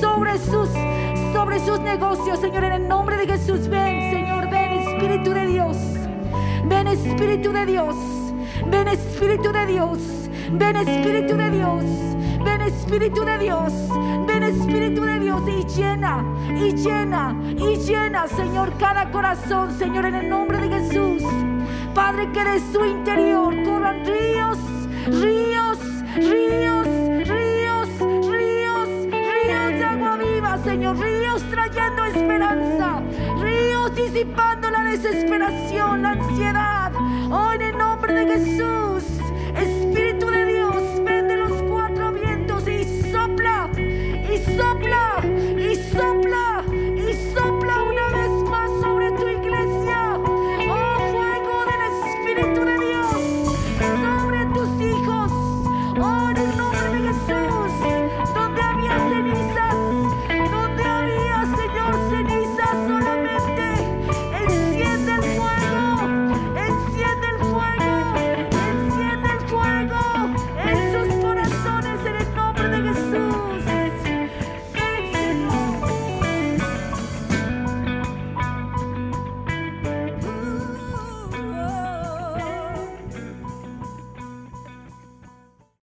sobre 0.00 0.38
sus 0.38 0.68
sobre 1.32 1.58
sus 1.58 1.80
negocios, 1.80 2.38
Señor, 2.38 2.62
en 2.62 2.72
el 2.72 2.88
nombre 2.88 3.16
de 3.16 3.26
Jesús. 3.26 3.68
Ven, 3.68 4.12
Señor, 4.12 4.48
ven, 4.48 4.72
Espíritu 4.72 5.32
de 5.32 5.46
Dios. 5.48 5.76
Ven, 6.66 6.86
Espíritu 6.86 7.52
de 7.52 7.66
Dios. 7.66 7.96
Ven, 8.70 8.86
Espíritu 8.86 9.52
de 9.52 9.66
Dios. 9.66 10.23
Ven 10.52 10.76
Espíritu 10.76 11.36
de 11.36 11.50
Dios, 11.50 11.84
ven 12.44 12.60
Espíritu 12.60 13.24
de 13.24 13.38
Dios, 13.38 13.72
ven 14.26 14.42
Espíritu 14.42 15.02
de 15.02 15.18
Dios 15.18 15.42
y 15.48 15.64
llena, 15.64 16.24
y 16.50 16.72
llena, 16.72 17.34
y 17.56 17.76
llena, 17.76 18.28
Señor, 18.28 18.72
cada 18.78 19.10
corazón, 19.10 19.76
Señor, 19.78 20.04
en 20.06 20.14
el 20.14 20.28
nombre 20.28 20.58
de 20.58 20.68
Jesús. 20.68 21.22
Padre, 21.94 22.30
que 22.32 22.44
de 22.44 22.60
su 22.72 22.84
interior 22.84 23.54
corran 23.64 24.04
ríos, 24.04 24.58
ríos, 25.06 25.78
ríos, 26.16 26.86
ríos, 27.26 27.88
ríos, 28.28 28.88
ríos 29.10 29.72
de 29.72 29.84
agua 29.84 30.16
viva, 30.18 30.58
Señor, 30.58 30.98
ríos 30.98 31.42
trayendo 31.50 32.04
esperanza, 32.04 33.00
ríos 33.40 33.94
disipando 33.94 34.70
la 34.70 34.84
desesperación, 34.84 36.02
la 36.02 36.10
ansiedad. 36.10 36.92
Oh, 37.30 37.52
en 37.54 37.62
el 37.62 37.78
nombre 37.78 38.12
de 38.12 38.26
Jesús. 38.34 38.74
Espíritu 40.14 40.30
de 40.30 40.44
Dios, 40.44 41.33